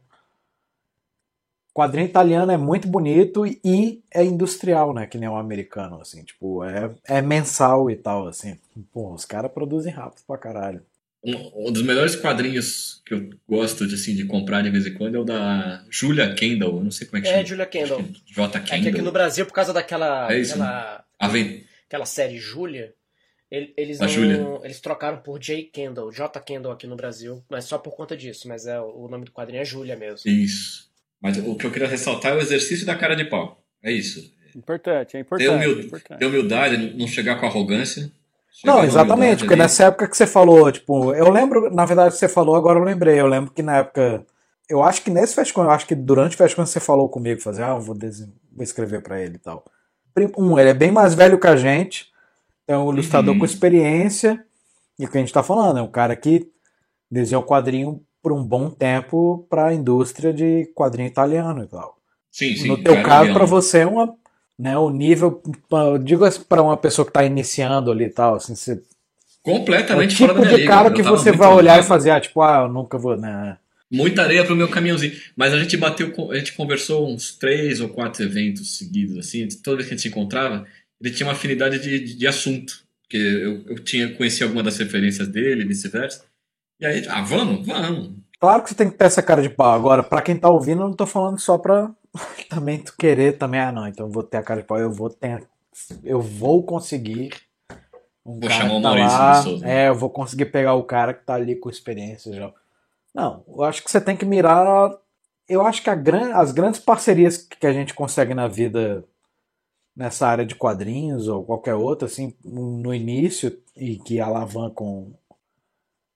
O 1.78 1.80
quadrinho 1.80 2.08
italiano 2.08 2.52
é 2.52 2.58
muito 2.58 2.88
bonito 2.88 3.46
e 3.46 4.02
é 4.12 4.24
industrial, 4.24 4.96
né? 4.96 5.06
Que 5.06 5.16
nem 5.16 5.30
o 5.30 5.36
americano, 5.36 6.02
assim. 6.02 6.24
Tipo, 6.24 6.64
é, 6.64 6.90
é 7.06 7.22
mensal 7.22 7.92
e 7.92 7.96
tal, 7.96 8.28
assim. 8.28 8.58
Pô, 8.92 9.14
os 9.14 9.26
caras 9.26 9.52
produzem 9.52 9.94
rápido 9.94 10.24
pra 10.26 10.40
caralho. 10.40 10.82
Um, 11.24 11.68
um 11.68 11.72
dos 11.72 11.84
melhores 11.84 12.16
quadrinhos 12.16 13.04
que 13.06 13.14
eu 13.14 13.30
gosto 13.48 13.86
de, 13.86 13.94
assim, 13.94 14.16
de 14.16 14.26
comprar 14.26 14.64
de 14.64 14.72
vez 14.72 14.88
em 14.88 14.94
quando 14.96 15.18
é 15.18 15.20
o 15.20 15.24
da 15.24 15.86
Julia 15.88 16.34
Kendall. 16.34 16.78
Eu 16.78 16.84
não 16.84 16.90
sei 16.90 17.06
como 17.06 17.20
é 17.20 17.22
que 17.22 17.28
É, 17.28 17.32
chama. 17.34 17.46
Julia 17.46 17.66
Kendall. 17.68 18.04
J. 18.26 18.58
É 18.58 18.62
que 18.64 18.70
Kendall. 18.72 18.90
aqui 18.94 19.02
no 19.04 19.12
Brasil, 19.12 19.46
por 19.46 19.54
causa 19.54 19.72
daquela. 19.72 20.34
É 20.34 20.40
isso, 20.40 20.54
aquela, 20.54 21.06
Aven- 21.20 21.64
aquela 21.88 22.06
série 22.08 22.40
Júlia, 22.40 22.96
ele- 23.52 23.76
eles 23.78 24.02
A 24.02 24.08
não, 24.08 24.66
eles 24.66 24.82
trocaram 24.82 25.20
por 25.20 25.38
J. 25.38 25.62
Kendall, 25.72 26.12
J. 26.12 26.40
Kendall 26.40 26.72
aqui 26.72 26.88
no 26.88 26.96
Brasil, 26.96 27.44
mas 27.48 27.66
só 27.66 27.78
por 27.78 27.92
conta 27.96 28.18
disso, 28.18 28.48
mas 28.48 28.66
é 28.66 28.82
o 28.82 29.08
nome 29.08 29.26
do 29.26 29.32
quadrinho 29.32 29.62
é 29.62 29.66
Júlia 29.66 29.96
mesmo. 29.96 30.28
Isso. 30.28 30.87
Mas 31.22 31.38
o 31.38 31.56
que 31.56 31.66
eu 31.66 31.72
queria 31.72 31.88
ressaltar 31.88 32.34
é 32.34 32.36
o 32.36 32.40
exercício 32.40 32.86
da 32.86 32.96
cara 32.96 33.16
de 33.16 33.26
pau. 33.26 33.60
É 33.84 33.92
isso. 33.92 34.20
Importante, 34.56 35.10
é 35.10 35.20
Ter, 35.20 35.20
importante. 35.20 35.50
humil- 35.50 35.80
é 35.80 35.84
importante. 35.84 36.20
ter 36.20 36.26
humildade, 36.26 36.96
não 36.98 37.08
chegar 37.08 37.40
com 37.40 37.46
arrogância. 37.46 38.12
Chegar 38.52 38.74
Não, 38.74 38.84
exatamente, 38.84 39.40
porque 39.40 39.54
ali. 39.54 39.62
nessa 39.62 39.86
época 39.86 40.08
que 40.08 40.18
você 40.18 40.26
falou, 40.26 40.72
tipo, 40.72 41.14
eu 41.14 41.30
lembro, 41.30 41.70
na 41.74 41.86
verdade, 41.86 42.14
que 42.14 42.20
você 42.20 42.28
falou, 42.28 42.56
agora 42.56 42.80
eu 42.80 42.84
lembrei. 42.84 43.20
Eu 43.20 43.28
lembro 43.28 43.52
que 43.52 43.62
na 43.62 43.78
época. 43.78 44.26
Eu 44.70 44.84
acho 44.84 45.02
que 45.02 45.10
nesse 45.10 45.34
Festcon, 45.36 45.64
eu 45.64 45.70
acho 45.72 45.86
que 45.88 45.96
durante 45.96 46.34
o 46.36 46.38
Festcon 46.38 46.66
você 46.66 46.80
falou 46.80 47.08
comigo, 47.08 47.40
fazer, 47.40 47.64
ah, 47.64 47.70
eu 47.76 47.80
vou, 47.82 47.96
desen- 47.96 48.34
vou 48.52 48.64
escrever 48.64 49.02
pra 49.02 49.22
ele 49.22 49.36
e 49.36 49.40
tal. 49.40 49.64
Um, 50.38 50.58
ele 50.60 50.70
é 50.70 50.74
bem 50.74 50.92
mais 50.92 51.14
velho 51.14 51.40
que 51.40 51.48
a 51.48 51.56
gente, 51.56 52.08
é 52.68 52.76
um 52.78 52.92
ilustrador 52.92 53.34
Uhum. 53.34 53.40
com 53.40 53.46
experiência, 53.46 54.44
e 55.00 55.06
o 55.06 55.10
que 55.10 55.18
a 55.18 55.22
gente 55.22 55.32
tá 55.32 55.42
falando, 55.44 55.78
é 55.80 55.82
um 55.82 55.88
cara 55.92 56.16
que 56.18 56.48
desenhou 57.10 57.44
quadrinho 57.44 58.02
por 58.22 58.34
um 58.34 58.44
bom 58.44 58.70
tempo 58.70 59.46
pra 59.50 59.74
indústria 59.74 60.34
de 60.34 60.66
quadrinho 60.76 61.08
italiano 61.08 61.64
e 61.64 61.68
tal. 61.68 61.98
Sim, 62.32 62.56
sim. 62.56 62.68
no 62.68 62.78
teu 62.84 63.02
caso, 63.04 63.32
um- 63.32 63.34
pra 63.34 63.46
você 63.46 63.80
é 63.80 63.86
uma, 63.86 64.14
né, 64.58 64.78
o 64.78 64.90
nível, 64.90 65.42
eu 65.72 65.98
digo 65.98 66.26
assim, 66.26 66.42
para 66.48 66.62
uma 66.62 66.78
pessoa 66.78 67.06
que 67.06 67.10
está 67.12 67.24
iniciando 67.24 67.92
ali 67.92 68.06
e 68.06 68.10
tal, 68.10 68.36
assim, 68.36 68.56
você 68.56 68.82
Completamente 69.42 70.12
é 70.12 70.26
o 70.26 70.28
tipo 70.28 70.28
fora 70.28 70.34
da 70.34 70.46
minha 70.46 70.58
de 70.60 70.68
cara 70.68 70.90
Eu 70.90 70.94
que 70.94 71.02
você 71.02 71.32
vai 71.32 71.54
olhar 71.54 71.80
e 71.80 71.84
fazer, 71.84 72.10
ah, 72.12 72.20
tipo, 72.20 72.42
ah, 72.42 72.64
eu 72.64 72.68
nunca 72.74 72.98
vou, 72.98 73.16
né? 73.16 73.58
Muita 73.90 74.24
areia 74.24 74.44
pro 74.44 74.56
meu 74.58 74.68
caminhãozinho. 74.68 75.14
Mas 75.38 75.54
a 75.54 75.60
gente 75.60 75.78
bateu, 75.78 76.14
a 76.30 76.36
gente 76.38 76.52
conversou 76.52 77.10
uns 77.10 77.32
três 77.34 77.80
ou 77.80 77.88
quatro 77.88 78.22
eventos 78.24 78.78
seguidos, 78.78 79.18
assim. 79.18 79.48
Toda 79.64 79.78
vez 79.78 79.88
que 79.88 79.94
a 79.94 79.98
gente 79.98 80.02
se 80.02 80.10
encontrava, 80.10 80.66
ele 81.02 81.14
tinha 81.14 81.26
uma 81.26 81.32
afinidade 81.32 81.80
de, 81.80 81.98
de, 82.00 82.16
de 82.18 82.28
assunto. 82.28 82.84
Porque 83.04 83.16
eu, 83.16 83.64
eu 83.68 83.80
tinha, 83.80 84.14
conhecia 84.16 84.46
alguma 84.46 84.62
das 84.62 84.78
referências 84.78 85.30
dele, 85.30 85.64
vice-versa. 85.64 86.26
E 86.80 86.86
aí, 86.86 87.08
ah, 87.10 87.22
vamos, 87.24 87.66
vamos. 87.66 88.12
Claro 88.40 88.62
que 88.64 88.70
você 88.70 88.76
tem 88.76 88.90
que 88.90 88.98
ter 88.98 89.06
essa 89.06 89.24
cara 89.24 89.42
de 89.42 89.50
pau. 89.50 89.72
Agora, 89.74 90.04
pra 90.04 90.22
quem 90.22 90.38
tá 90.38 90.50
ouvindo, 90.50 90.82
eu 90.84 90.88
não 90.88 90.96
tô 90.96 91.06
falando 91.06 91.40
só 91.40 91.58
pra 91.58 91.92
também 92.50 92.80
tu 92.80 92.96
querer 92.96 93.38
também, 93.38 93.60
ah, 93.60 93.72
não, 93.72 93.88
então 93.88 94.06
eu 94.08 94.12
vou 94.12 94.24
ter 94.24 94.38
a 94.38 94.44
cara 94.44 94.62
de 94.62 94.68
pau, 94.68 94.78
eu 94.78 94.92
vou 94.92 95.10
ter, 95.10 95.48
eu 96.04 96.22
vou 96.22 96.64
conseguir 96.64 97.30
um 98.26 98.40
Vou 98.40 98.50
cara 98.50 98.54
chamar 98.54 98.76
o 98.76 98.82
tá 98.82 98.90
Maurício 98.90 99.18
lá, 99.18 99.38
de 99.38 99.44
Souza. 99.44 99.68
é, 99.68 99.88
eu 99.90 99.96
vou 99.96 100.10
conseguir 100.10 100.46
pegar 100.46 100.74
o 100.76 100.84
cara 100.84 101.14
que 101.14 101.26
tá 101.26 101.34
ali 101.36 101.56
com 101.56 101.70
experiência 101.70 102.34
já. 102.34 102.52
Não, 103.14 103.44
eu 103.48 103.64
acho 103.64 103.84
que 103.84 103.90
você 103.90 104.00
tem 104.00 104.16
que 104.16 104.26
mirar, 104.26 104.92
eu 105.50 105.66
acho 105.66 105.82
que 105.82 105.96
gran, 105.96 106.34
as 106.36 106.52
grandes 106.52 106.80
parcerias 106.80 107.38
que 107.38 107.66
a 107.66 107.74
gente 107.74 107.94
consegue 107.94 108.34
na 108.34 108.48
vida 108.48 109.04
nessa 109.96 110.28
área 110.28 110.46
de 110.46 110.54
quadrinhos 110.54 111.28
ou 111.28 111.44
qualquer 111.44 111.74
outra, 111.74 112.06
assim, 112.08 112.36
no 112.44 112.94
início 112.94 113.58
e 113.76 113.98
que 113.98 114.20
alavancam 114.20 115.12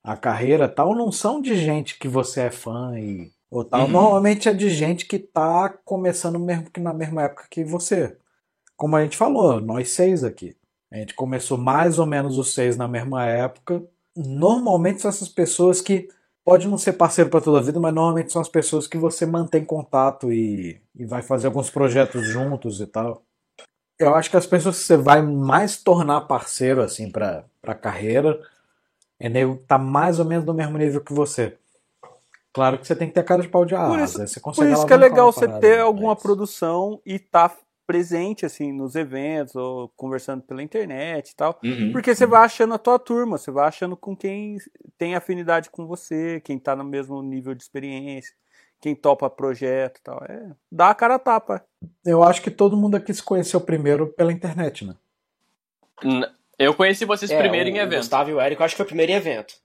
a 0.04 0.18
carreira 0.18 0.68
tal, 0.68 0.96
não 0.96 1.12
são 1.12 1.42
de 1.42 1.56
gente 1.56 1.98
que 2.00 2.08
você 2.08 2.42
é 2.42 2.52
fã 2.52 2.98
e 3.00 3.32
ou 3.52 3.66
tal. 3.66 3.82
Uhum. 3.82 3.90
Normalmente 3.90 4.48
é 4.48 4.54
de 4.54 4.70
gente 4.70 5.06
que 5.06 5.20
tá 5.20 5.70
começando 5.84 6.40
mesmo 6.40 6.72
que 6.72 6.80
na 6.80 6.94
mesma 6.94 7.24
época 7.24 7.48
que 7.50 7.64
você. 7.64 8.18
Como 8.78 8.96
a 8.96 9.04
gente 9.04 9.18
falou, 9.18 9.60
nós 9.60 9.90
seis 9.90 10.24
aqui. 10.24 10.56
A 10.92 10.98
gente 10.98 11.14
começou 11.14 11.58
mais 11.58 12.00
ou 12.00 12.06
menos 12.06 12.38
os 12.38 12.54
seis 12.54 12.78
na 12.78 12.88
mesma 12.88 13.26
época. 13.26 13.84
Normalmente 14.16 15.02
são 15.02 15.10
essas 15.10 15.30
pessoas 15.30 15.82
que 15.82 16.08
pode 16.44 16.68
não 16.68 16.78
ser 16.78 16.94
parceiro 16.94 17.30
para 17.30 17.42
toda 17.42 17.60
a 17.60 17.62
vida, 17.62 17.80
mas 17.80 17.94
normalmente 17.94 18.32
são 18.32 18.42
as 18.42 18.50
pessoas 18.50 18.88
que 18.88 18.98
você 18.98 19.26
mantém 19.26 19.64
contato 19.64 20.32
e, 20.32 20.82
e 20.96 21.06
vai 21.06 21.22
fazer 21.22 21.48
alguns 21.48 21.70
projetos 21.70 22.28
juntos 22.28 22.82
e 22.82 22.88
tal. 22.88 23.22
Eu 24.00 24.16
acho 24.16 24.32
que 24.32 24.38
as 24.38 24.48
pessoas 24.48 24.80
que 24.80 24.86
você 24.86 24.98
vai 24.98 25.22
mais 25.22 25.78
tornar 25.78 26.22
parceiro 26.22 26.82
assim 26.82 27.12
para 27.12 27.46
para 27.62 27.76
carreira 27.76 28.42
é 29.22 29.30
nego 29.30 29.58
que 29.58 29.64
tá 29.64 29.78
mais 29.78 30.20
ou 30.20 30.26
menos 30.26 30.46
no 30.46 30.54
mesmo 30.54 30.78
nível 30.78 31.02
que 31.02 31.14
você. 31.14 31.58
Claro 32.54 32.78
que 32.78 32.86
você 32.86 32.96
tem 32.96 33.08
que 33.08 33.14
ter 33.14 33.24
cara 33.24 33.42
de 33.42 33.48
pau 33.48 33.64
de 33.64 33.74
Por 33.76 33.80
asa. 34.00 34.04
isso- 34.04 34.22
aí 34.22 34.28
você 34.28 34.40
Por 34.40 34.44
consegue 34.46 34.74
isso 34.74 34.86
que 34.86 34.94
é 34.94 34.98
legal 34.98 35.32
você 35.32 35.48
ter 35.48 35.78
né? 35.78 35.82
alguma 35.82 36.16
produção 36.16 37.02
e 37.06 37.16
estar 37.16 37.56
presente, 37.88 38.46
assim, 38.46 38.72
nos 38.72 38.96
eventos, 38.96 39.56
ou 39.56 39.90
conversando 39.96 40.42
pela 40.44 40.62
internet 40.64 41.30
e 41.32 41.36
tal. 41.36 41.60
Uhum. 41.64 41.92
Porque 41.92 42.14
você 42.16 42.26
vai 42.26 42.44
achando 42.46 42.74
a 42.74 42.78
tua 42.78 42.98
turma, 43.00 43.38
você 43.38 43.52
vai 43.52 43.68
achando 43.68 43.96
com 43.98 44.16
quem 44.16 44.58
tem 44.98 45.16
afinidade 45.16 45.70
com 45.70 45.86
você, 45.86 46.42
quem 46.42 46.58
tá 46.60 46.76
no 46.76 46.84
mesmo 46.84 47.22
nível 47.22 47.54
de 47.54 47.64
experiência, 47.64 48.34
quem 48.80 48.96
topa 48.96 49.30
projeto 49.30 49.98
e 49.98 50.02
tal. 50.04 50.24
É, 50.28 50.52
dá 50.72 50.90
a 50.90 50.96
cara 50.96 51.16
a 51.16 51.20
tapa. 51.20 51.64
Eu 52.06 52.24
acho 52.24 52.42
que 52.42 52.52
todo 52.52 52.78
mundo 52.78 52.96
aqui 52.96 53.14
se 53.14 53.24
conheceu 53.24 53.60
primeiro 53.62 54.08
pela 54.08 54.32
internet, 54.32 54.86
né? 54.86 54.96
N- 56.04 56.28
Eu 56.62 56.74
conheci 56.74 57.06
vocês 57.06 57.32
É, 57.32 57.38
primeiro 57.38 57.70
o 57.70 57.74
em 57.74 57.78
evento. 57.78 58.00
Gustavo 58.00 58.30
e 58.30 58.34
o 58.34 58.40
Érico, 58.40 58.64
acho 58.64 58.74
que 58.74 58.78
foi 58.78 58.86
o 58.86 58.88
primeiro 58.88 59.12
evento. 59.12 59.56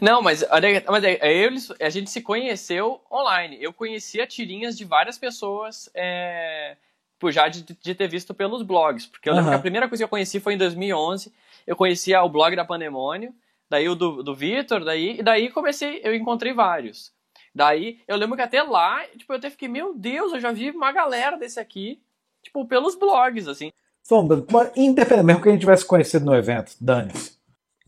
Não, 0.00 0.22
mas, 0.22 0.44
mas 0.88 1.04
é, 1.04 1.18
é, 1.20 1.32
eles, 1.32 1.72
a 1.80 1.90
gente 1.90 2.10
se 2.10 2.22
conheceu 2.22 3.00
online. 3.10 3.58
Eu 3.60 3.72
conhecia 3.72 4.26
tirinhas 4.26 4.76
de 4.76 4.84
várias 4.84 5.18
pessoas, 5.18 5.90
é, 5.94 6.76
por 7.18 7.32
já 7.32 7.48
de, 7.48 7.62
de 7.62 7.94
ter 7.94 8.08
visto 8.08 8.32
pelos 8.32 8.62
blogs. 8.62 9.06
Porque 9.06 9.28
eu 9.28 9.34
lembro 9.34 9.50
que 9.50 9.56
a 9.56 9.60
primeira 9.60 9.88
coisa 9.88 10.02
que 10.02 10.04
eu 10.04 10.08
conheci 10.08 10.38
foi 10.38 10.54
em 10.54 10.58
2011. 10.58 11.32
Eu 11.66 11.76
conhecia 11.76 12.22
o 12.22 12.28
blog 12.28 12.54
da 12.54 12.64
Pandemônio, 12.64 13.34
daí 13.68 13.88
o 13.88 13.94
do, 13.94 14.22
do 14.22 14.34
Vitor, 14.34 14.84
daí, 14.84 15.18
e 15.18 15.22
daí 15.22 15.50
comecei, 15.50 16.00
eu 16.04 16.14
encontrei 16.14 16.52
vários. 16.52 17.12
Daí, 17.54 18.00
eu 18.06 18.16
lembro 18.16 18.36
que 18.36 18.42
até 18.42 18.62
lá, 18.62 19.04
tipo, 19.16 19.32
eu 19.32 19.36
até 19.36 19.48
fiquei, 19.48 19.68
meu 19.68 19.94
Deus, 19.94 20.32
eu 20.32 20.40
já 20.40 20.52
vi 20.52 20.70
uma 20.70 20.92
galera 20.92 21.36
desse 21.36 21.60
aqui, 21.60 22.02
tipo, 22.42 22.66
pelos 22.66 22.96
blogs, 22.96 23.48
assim. 23.48 23.72
Sombra, 24.04 24.44
independente, 24.76 25.24
mesmo 25.24 25.42
que 25.42 25.48
a 25.48 25.52
gente 25.52 25.62
tivesse 25.62 25.84
conhecido 25.84 26.26
no 26.26 26.34
evento, 26.34 26.72
dane-se. 26.78 27.32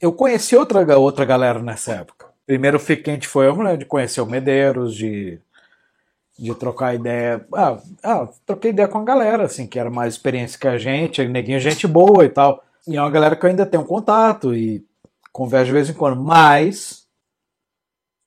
Eu 0.00 0.12
conheci 0.12 0.56
outra, 0.56 0.98
outra 0.98 1.26
galera 1.26 1.60
nessa 1.60 1.92
época. 1.92 2.26
Primeiro 2.46 2.80
que 2.80 3.10
a 3.10 3.12
gente 3.12 3.28
foi, 3.28 3.46
lembro 3.46 3.78
de 3.78 3.84
conhecer 3.84 4.22
o 4.22 4.26
Medeiros, 4.26 4.94
de, 4.94 5.38
de 6.38 6.54
trocar 6.54 6.94
ideia. 6.94 7.46
Ah, 7.52 7.78
ah, 8.02 8.28
troquei 8.46 8.70
ideia 8.70 8.88
com 8.88 8.98
a 8.98 9.04
galera, 9.04 9.44
assim, 9.44 9.66
que 9.66 9.78
era 9.78 9.90
mais 9.90 10.14
experiência 10.14 10.58
que 10.58 10.66
a 10.66 10.78
gente, 10.78 11.26
neguinho, 11.28 11.60
gente 11.60 11.86
boa 11.86 12.24
e 12.24 12.30
tal. 12.30 12.64
E 12.86 12.96
é 12.96 13.00
uma 13.00 13.10
galera 13.10 13.36
que 13.36 13.44
eu 13.44 13.50
ainda 13.50 13.66
tenho 13.66 13.84
contato 13.84 14.54
e 14.54 14.82
converso 15.32 15.66
de 15.66 15.72
vez 15.72 15.90
em 15.90 15.94
quando, 15.94 16.22
mas 16.22 17.06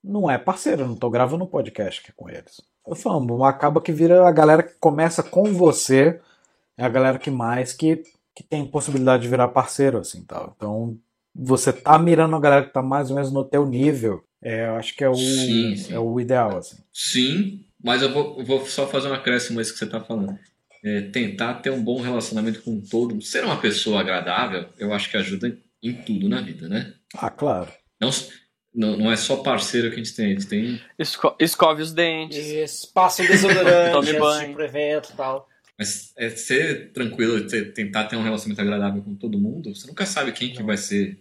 não 0.03 0.29
é 0.29 0.37
parceiro, 0.37 0.83
eu 0.83 0.87
não 0.87 0.95
tô 0.95 1.09
gravando 1.09 1.43
um 1.43 1.47
podcast 1.47 2.01
aqui 2.01 2.11
com 2.15 2.29
eles. 2.29 2.61
Eu 2.85 2.95
falo, 2.95 3.43
acaba 3.43 3.81
que 3.81 3.91
vira 3.91 4.27
a 4.27 4.31
galera 4.31 4.61
que 4.61 4.73
começa 4.79 5.23
com 5.23 5.45
você 5.53 6.19
é 6.80 6.86
a 6.86 6.89
galera 6.89 7.19
que 7.19 7.30
mais 7.30 7.73
que, 7.73 8.01
que 8.34 8.41
tem 8.41 8.65
possibilidade 8.65 9.23
de 9.23 9.27
virar 9.30 9.49
parceiro, 9.49 9.97
assim, 9.97 10.23
tal. 10.23 10.53
Então, 10.55 10.97
você 11.36 11.73
tá 11.73 11.99
mirando 11.99 12.36
a 12.36 12.39
galera 12.39 12.65
que 12.65 12.71
tá 12.73 12.82
mais 12.82 13.09
ou 13.09 13.15
menos 13.17 13.32
no 13.34 13.43
teu 13.43 13.65
nível, 13.65 14.23
é, 14.41 14.67
eu 14.67 14.75
acho 14.75 14.95
que 14.95 15.03
é 15.03 15.09
o, 15.09 15.15
Sim, 15.15 15.75
sim. 15.75 15.93
é 15.93 15.99
o 15.99 16.17
ideal, 16.21 16.57
assim. 16.57 16.77
Sim, 16.93 17.65
mas 17.84 18.01
eu 18.01 18.13
vou, 18.13 18.39
eu 18.39 18.45
vou 18.45 18.65
só 18.65 18.88
fazer 18.88 19.09
um 19.09 19.13
acréscimo 19.13 19.59
a 19.59 19.61
isso 19.61 19.73
que 19.73 19.80
você 19.80 19.86
está 19.86 19.99
falando. 19.99 20.39
É, 20.82 21.01
tentar 21.01 21.55
ter 21.55 21.71
um 21.71 21.84
bom 21.84 21.99
relacionamento 21.99 22.61
com 22.61 22.80
todo 22.80 23.11
mundo. 23.11 23.23
Ser 23.25 23.43
uma 23.43 23.57
pessoa 23.57 23.99
agradável, 23.99 24.69
eu 24.77 24.93
acho 24.93 25.11
que 25.11 25.17
ajuda 25.17 25.57
em, 25.84 25.93
tudo 25.93 26.30
na 26.30 26.39
vida, 26.39 26.69
né? 26.69 26.93
Ah, 27.13 27.30
claro. 27.30 27.67
Não, 27.99 28.09
não, 28.73 28.95
não 28.97 29.11
é 29.11 29.17
só 29.17 29.36
parceiro 29.36 29.89
que 29.89 29.95
a 29.95 29.97
gente 29.97 30.15
tem, 30.15 30.27
a 30.27 30.30
gente 30.30 30.47
tem. 30.47 30.82
Esco 30.97 31.36
escove 31.38 31.82
os 31.82 31.91
dentes. 31.91 32.38
Isso, 32.38 32.93
passa 32.93 33.21
um 33.21 33.27
desodorante 33.27 33.91
Tome 34.07 34.17
banho. 34.17 34.53
pro 34.53 34.63
evento 34.63 35.09
e 35.11 35.17
tal. 35.17 35.49
Mas 35.80 36.11
é 36.17 36.30
ser 36.30 36.91
tranquilo, 36.91 37.47
ter- 37.47 37.73
tentar 37.73 38.03
ter 38.03 38.17
um 38.17 38.21
relacionamento 38.21 38.61
agradável 38.61 39.01
com 39.01 39.15
todo 39.15 39.39
mundo. 39.39 39.73
Você 39.73 39.88
nunca 39.88 40.05
sabe 40.05 40.34
quem 40.34 40.51
que 40.51 40.61
vai 40.61 40.75
ser 40.75 41.17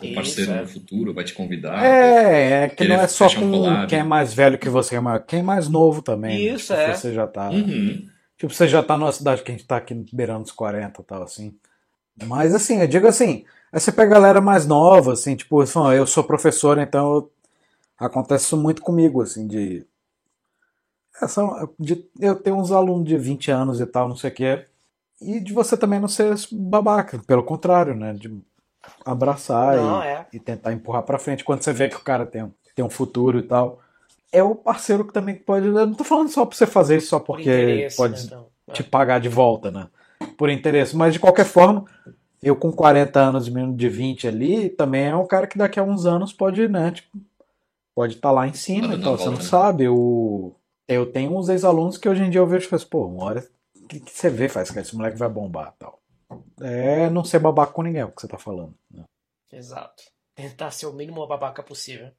o 0.00 0.04
Isso, 0.06 0.14
parceiro 0.14 0.50
é. 0.50 0.60
no 0.62 0.66
futuro, 0.66 1.14
vai 1.14 1.22
te 1.22 1.32
convidar. 1.34 1.84
É, 1.84 2.64
é 2.64 2.68
que 2.68 2.82
não 2.88 2.96
é 3.00 3.06
só 3.06 3.26
um 3.28 3.34
com 3.36 3.50
collab. 3.52 3.86
quem 3.88 4.00
é 4.00 4.02
mais 4.04 4.34
velho 4.34 4.58
que 4.58 4.68
você, 4.68 4.98
mas 4.98 5.22
quem 5.28 5.38
é 5.38 5.42
mais 5.42 5.68
novo 5.68 6.02
também. 6.02 6.48
né? 6.50 6.54
Isso, 6.56 6.72
Tipo, 6.74 6.80
é. 6.80 6.94
Você 6.96 7.14
já 7.14 7.26
tá. 7.28 7.48
Uhum. 7.50 8.08
Tipo, 8.36 8.52
você 8.52 8.66
já 8.66 8.82
tá 8.82 8.98
numa 8.98 9.12
cidade 9.12 9.42
que 9.44 9.52
a 9.52 9.54
gente 9.54 9.66
tá 9.66 9.76
aqui 9.76 9.94
beirando 10.12 10.42
os 10.42 10.50
40 10.50 11.00
e 11.00 11.04
tal, 11.04 11.22
assim. 11.22 11.54
Mas 12.24 12.54
assim, 12.54 12.80
eu 12.80 12.88
digo 12.88 13.06
assim, 13.06 13.44
aí 13.72 13.78
você 13.80 13.92
pega 13.92 14.10
a 14.10 14.14
galera 14.20 14.40
mais 14.40 14.66
nova, 14.66 15.12
assim, 15.12 15.36
tipo, 15.36 15.62
eu 15.94 16.06
sou 16.08 16.24
professor, 16.24 16.76
então 16.78 17.14
eu- 17.14 17.32
acontece 17.98 18.46
isso 18.46 18.56
muito 18.56 18.82
comigo, 18.82 19.22
assim, 19.22 19.46
de. 19.46 19.86
É, 21.20 21.26
são- 21.28 21.68
de- 21.78 22.04
eu 22.20 22.34
tenho 22.36 22.56
uns 22.56 22.70
alunos 22.72 23.06
de 23.08 23.16
20 23.16 23.50
anos 23.50 23.80
e 23.80 23.86
tal, 23.86 24.08
não 24.08 24.16
sei 24.16 24.30
o 24.30 24.34
que. 24.34 24.64
E 25.20 25.40
de 25.40 25.52
você 25.52 25.76
também 25.76 26.00
não 26.00 26.08
ser 26.08 26.34
babaca, 26.50 27.20
pelo 27.26 27.42
contrário, 27.44 27.94
né? 27.94 28.12
De 28.12 28.34
abraçar 29.04 29.76
Não, 29.76 30.02
e, 30.02 30.06
é. 30.06 30.26
e 30.32 30.38
tentar 30.40 30.72
empurrar 30.72 31.02
pra 31.04 31.18
frente 31.18 31.44
quando 31.44 31.62
você 31.62 31.72
vê 31.72 31.88
que 31.88 31.96
o 31.96 32.00
cara 32.00 32.26
tem, 32.26 32.42
um- 32.44 32.52
tem 32.74 32.84
um 32.84 32.90
futuro 32.90 33.38
e 33.38 33.42
tal. 33.42 33.80
É 34.32 34.42
o 34.42 34.54
parceiro 34.54 35.04
que 35.06 35.12
também 35.12 35.34
pode. 35.36 35.66
Eu 35.66 35.86
não 35.86 35.94
tô 35.94 36.04
falando 36.04 36.28
só 36.30 36.44
pra 36.46 36.56
você 36.56 36.66
fazer 36.66 36.96
isso 36.96 37.08
só 37.08 37.18
Por 37.20 37.36
porque 37.36 37.42
interesse, 37.42 37.96
pode 37.96 38.14
né, 38.14 38.22
então. 38.24 38.46
te 38.72 38.82
pagar 38.82 39.20
de 39.20 39.28
volta, 39.28 39.70
né? 39.70 39.88
Por 40.38 40.48
interesse. 40.50 40.96
Mas 40.96 41.12
de 41.12 41.20
qualquer 41.20 41.44
forma, 41.44 41.84
eu 42.42 42.56
com 42.56 42.72
40 42.72 43.20
anos 43.20 43.46
e 43.46 43.50
menino 43.50 43.76
de 43.76 43.88
20 43.88 44.26
ali, 44.26 44.70
também 44.70 45.04
é 45.08 45.14
um 45.14 45.26
cara 45.26 45.46
que 45.46 45.58
daqui 45.58 45.78
a 45.78 45.82
uns 45.84 46.06
anos 46.06 46.32
pode, 46.32 46.66
né? 46.66 46.90
Tipo, 46.92 47.08
pode 47.94 48.14
estar 48.14 48.30
lá 48.32 48.48
em 48.48 48.54
cima 48.54 48.88
Tá 48.88 48.94
e 48.94 49.02
tal. 49.02 49.18
Você 49.18 49.26
não 49.26 49.32
né? 49.36 49.40
sabe. 49.42 49.88
O... 49.88 50.52
Eu 50.88 51.10
tenho 51.10 51.36
uns 51.36 51.48
ex-alunos 51.48 51.96
que 51.96 52.08
hoje 52.08 52.22
em 52.24 52.30
dia 52.30 52.40
eu 52.40 52.46
vejo 52.46 52.66
e 52.66 52.68
falo, 52.68 52.86
pô, 52.86 53.06
uma 53.06 53.24
hora. 53.24 53.46
O 53.80 53.86
que, 53.86 54.00
que 54.00 54.10
você 54.10 54.28
vê, 54.28 54.48
faz 54.48 54.70
que 54.70 54.78
esse 54.78 54.96
moleque 54.96 55.18
vai 55.18 55.28
bombar 55.28 55.74
tal. 55.78 56.00
É 56.60 57.10
não 57.10 57.24
ser 57.24 57.38
babaca 57.38 57.72
com 57.72 57.82
ninguém, 57.82 58.00
é 58.00 58.04
o 58.04 58.10
que 58.10 58.20
você 58.20 58.28
tá 58.28 58.38
falando. 58.38 58.74
né? 58.90 59.04
Exato. 59.52 60.02
Tentar 60.34 60.70
ser 60.70 60.86
o 60.86 60.92
mínimo 60.92 61.26
babaca 61.26 61.62
possível. 61.62 62.10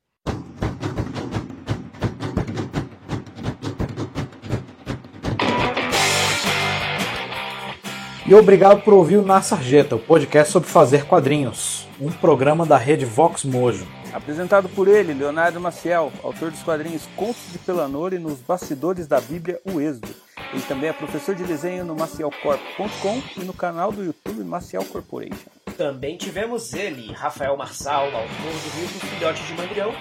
E 8.26 8.34
obrigado 8.34 8.82
por 8.84 8.94
ouvir 8.94 9.18
o 9.18 9.26
Na 9.26 9.42
Sarjeta, 9.42 9.96
o 9.96 10.00
podcast 10.00 10.54
sobre 10.54 10.70
fazer 10.70 11.06
quadrinhos. 11.06 11.88
Um 12.04 12.12
programa 12.12 12.66
da 12.66 12.76
rede 12.76 13.06
Vox 13.06 13.46
Mojo. 13.46 13.88
Apresentado 14.12 14.68
por 14.68 14.90
ele, 14.90 15.14
Leonardo 15.14 15.58
Maciel, 15.58 16.12
autor 16.22 16.52
dos 16.52 16.62
quadrinhos 16.62 17.08
Contos 17.16 17.54
de 17.54 17.58
Pelanor 17.60 18.14
e 18.14 18.20
nos 18.20 18.42
bastidores 18.42 19.08
da 19.08 19.22
Bíblia, 19.22 19.58
o 19.64 19.80
Êxodo. 19.80 20.10
Ele 20.52 20.62
também 20.64 20.90
é 20.90 20.94
professor 20.94 21.34
de 21.34 21.46
desenho 21.46 21.86
no 21.86 21.96
macielcorp.com 21.96 23.22
e 23.38 23.46
no 23.46 23.54
canal 23.54 23.90
do 23.94 24.04
YouTube 24.04 24.44
Maciel 24.44 24.84
Corporation. 24.84 25.50
Também 25.78 26.18
tivemos 26.18 26.74
ele, 26.74 27.14
Rafael 27.14 27.56
Marçal, 27.56 28.08
autor 28.08 28.28
do 28.28 28.82
livro 28.82 29.08
Filhote 29.08 29.44
de 29.44 29.54
Mandrião 29.54 29.94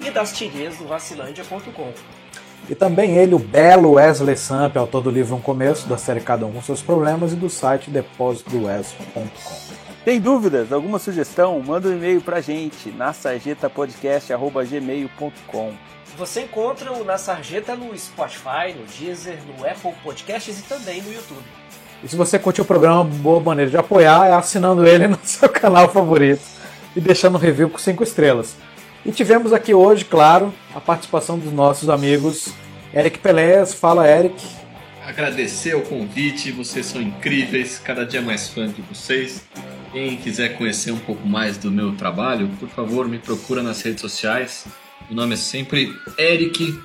e 0.00 0.10
das 0.10 0.32
tirinhas 0.32 0.78
do 0.78 0.86
Vacilândia.com. 0.86 1.92
E 2.70 2.74
também 2.74 3.18
ele, 3.18 3.34
o 3.34 3.38
belo 3.38 3.92
Wesley 3.92 4.34
Samp, 4.34 4.78
autor 4.78 5.02
do 5.02 5.10
livro 5.10 5.36
Um 5.36 5.40
Começo, 5.42 5.86
da 5.86 5.98
série 5.98 6.20
Cada 6.20 6.46
Um 6.46 6.52
com 6.52 6.62
Seus 6.62 6.80
Problemas, 6.80 7.34
e 7.34 7.36
do 7.36 7.50
site 7.50 7.90
depósitowes.com. 7.90 9.79
Tem 10.04 10.20
dúvidas? 10.20 10.72
Alguma 10.72 10.98
sugestão? 10.98 11.60
Manda 11.60 11.88
um 11.88 11.92
e-mail 11.92 12.20
pra 12.22 12.40
gente 12.40 12.90
na 12.90 13.12
sarjetapodcast.gmail.com 13.12 15.72
Você 16.16 16.40
encontra 16.42 16.92
o 16.92 17.04
Na 17.04 17.18
Sarjeta 17.18 17.76
no 17.76 17.96
Spotify, 17.98 18.74
no 18.74 18.86
Deezer, 18.86 19.38
no 19.46 19.66
Apple 19.66 19.92
Podcasts 20.02 20.58
e 20.58 20.62
também 20.62 21.02
no 21.02 21.12
YouTube. 21.12 21.44
E 22.02 22.08
se 22.08 22.16
você 22.16 22.38
curtiu 22.38 22.64
o 22.64 22.66
programa, 22.66 23.04
boa 23.04 23.40
maneira 23.40 23.70
de 23.70 23.76
apoiar 23.76 24.26
é 24.26 24.32
assinando 24.32 24.86
ele 24.86 25.06
no 25.06 25.18
seu 25.22 25.50
canal 25.50 25.86
favorito 25.90 26.40
e 26.96 27.00
deixando 27.00 27.34
um 27.36 27.40
review 27.40 27.68
com 27.68 27.76
5 27.76 28.02
estrelas. 28.02 28.56
E 29.04 29.12
tivemos 29.12 29.52
aqui 29.52 29.74
hoje, 29.74 30.06
claro, 30.06 30.54
a 30.74 30.80
participação 30.80 31.38
dos 31.38 31.52
nossos 31.52 31.90
amigos 31.90 32.54
Eric 32.94 33.18
Pelés. 33.18 33.74
Fala, 33.74 34.08
Eric. 34.08 34.42
Agradecer 35.06 35.74
o 35.74 35.82
convite, 35.82 36.50
vocês 36.52 36.86
são 36.86 37.02
incríveis, 37.02 37.78
cada 37.78 38.06
dia 38.06 38.22
mais 38.22 38.48
fã 38.48 38.66
de 38.68 38.80
vocês. 38.82 39.44
Quem 39.92 40.16
quiser 40.16 40.56
conhecer 40.56 40.92
um 40.92 40.98
pouco 40.98 41.26
mais 41.26 41.58
do 41.58 41.68
meu 41.70 41.96
trabalho, 41.96 42.48
por 42.60 42.68
favor, 42.68 43.08
me 43.08 43.18
procura 43.18 43.60
nas 43.62 43.82
redes 43.82 44.00
sociais. 44.00 44.66
O 45.10 45.14
nome 45.14 45.34
é 45.34 45.36
sempre 45.36 45.92
Eric 46.16 46.80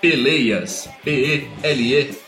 Peleias, 0.00 0.90
P-E-L-E-I-A-S. 1.04 2.18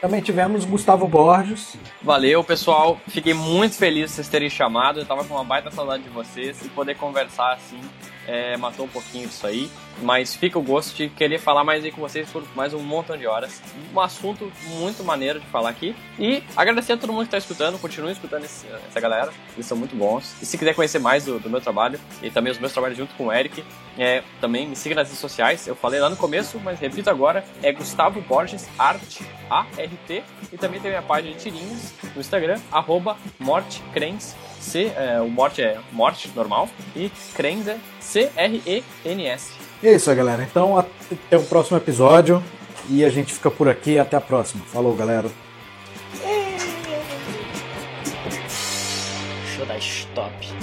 Também 0.00 0.20
tivemos 0.20 0.64
Gustavo 0.64 1.08
Borges. 1.08 1.76
Valeu, 2.02 2.44
pessoal. 2.44 3.00
Fiquei 3.08 3.34
muito 3.34 3.76
feliz 3.76 4.10
de 4.10 4.16
vocês 4.16 4.28
terem 4.28 4.48
chamado. 4.48 5.00
Eu 5.00 5.06
tava 5.06 5.24
com 5.24 5.34
uma 5.34 5.44
baita 5.44 5.70
saudade 5.70 6.04
de 6.04 6.08
vocês 6.08 6.60
e 6.64 6.68
poder 6.68 6.96
conversar 6.96 7.52
assim 7.54 7.80
é, 8.26 8.56
matou 8.56 8.86
um 8.86 8.88
pouquinho 8.88 9.28
disso 9.28 9.46
aí. 9.46 9.70
Mas 10.00 10.34
fica 10.34 10.58
o 10.58 10.62
gosto 10.62 10.96
de 10.96 11.08
querer 11.08 11.38
falar 11.38 11.64
mais 11.64 11.84
aí 11.84 11.92
com 11.92 12.00
vocês 12.00 12.28
por 12.30 12.42
mais 12.54 12.72
um 12.72 12.80
montão 12.80 13.16
de 13.16 13.26
horas. 13.26 13.60
Um 13.94 14.00
assunto 14.00 14.50
muito 14.66 15.04
maneiro 15.04 15.38
de 15.38 15.46
falar 15.46 15.70
aqui. 15.70 15.94
E 16.18 16.42
agradecer 16.56 16.94
a 16.94 16.96
todo 16.96 17.12
mundo 17.12 17.22
que 17.22 17.34
está 17.34 17.38
escutando. 17.38 17.78
Continue 17.78 18.12
escutando 18.12 18.44
esse, 18.44 18.66
essa 18.88 19.00
galera. 19.00 19.32
Eles 19.54 19.66
são 19.66 19.76
muito 19.76 19.94
bons. 19.94 20.34
E 20.40 20.46
se 20.46 20.56
quiser 20.56 20.74
conhecer 20.74 20.98
mais 20.98 21.24
do, 21.24 21.38
do 21.38 21.50
meu 21.50 21.60
trabalho 21.60 22.00
e 22.22 22.30
também 22.30 22.50
os 22.52 22.58
meus 22.58 22.72
trabalhos 22.72 22.96
junto 22.96 23.14
com 23.14 23.26
o 23.26 23.32
Eric, 23.32 23.62
é, 23.98 24.22
também 24.40 24.66
me 24.66 24.76
siga 24.76 24.94
nas 24.94 25.08
redes 25.08 25.20
sociais. 25.20 25.66
Eu 25.66 25.76
falei 25.76 26.00
lá 26.00 26.08
no 26.08 26.16
começo, 26.16 26.58
mas 26.60 26.80
repito 26.80 27.10
agora. 27.10 27.44
É 27.62 27.72
Gustavo 27.72 28.20
Borges 28.22 28.68
Art, 28.78 29.20
A-R-T. 29.50 30.24
E 30.52 30.56
também 30.56 30.80
tem 30.80 30.90
minha 30.90 31.02
página 31.02 31.34
de 31.34 31.40
tirinhas 31.40 31.92
no 32.14 32.20
Instagram, 32.20 32.58
mortecrens. 33.38 34.34
C, 34.62 34.92
é, 34.96 35.20
o 35.20 35.28
morte 35.28 35.60
é 35.60 35.78
morte, 35.90 36.30
normal. 36.34 36.68
E 36.94 37.10
crens 37.34 37.66
é 37.66 37.78
C-R-E-N-S. 38.00 39.52
E 39.82 39.88
é 39.88 39.94
isso 39.94 40.08
aí, 40.08 40.16
galera. 40.16 40.42
Então, 40.42 40.78
até 40.78 41.36
o 41.36 41.42
próximo 41.42 41.76
episódio. 41.76 42.42
E 42.88 43.04
a 43.04 43.10
gente 43.10 43.32
fica 43.34 43.50
por 43.50 43.68
aqui. 43.68 43.98
Até 43.98 44.16
a 44.16 44.20
próxima. 44.20 44.64
Falou, 44.66 44.94
galera. 44.94 45.28
Show 49.56 49.66
da 49.66 49.76
stop. 49.78 50.61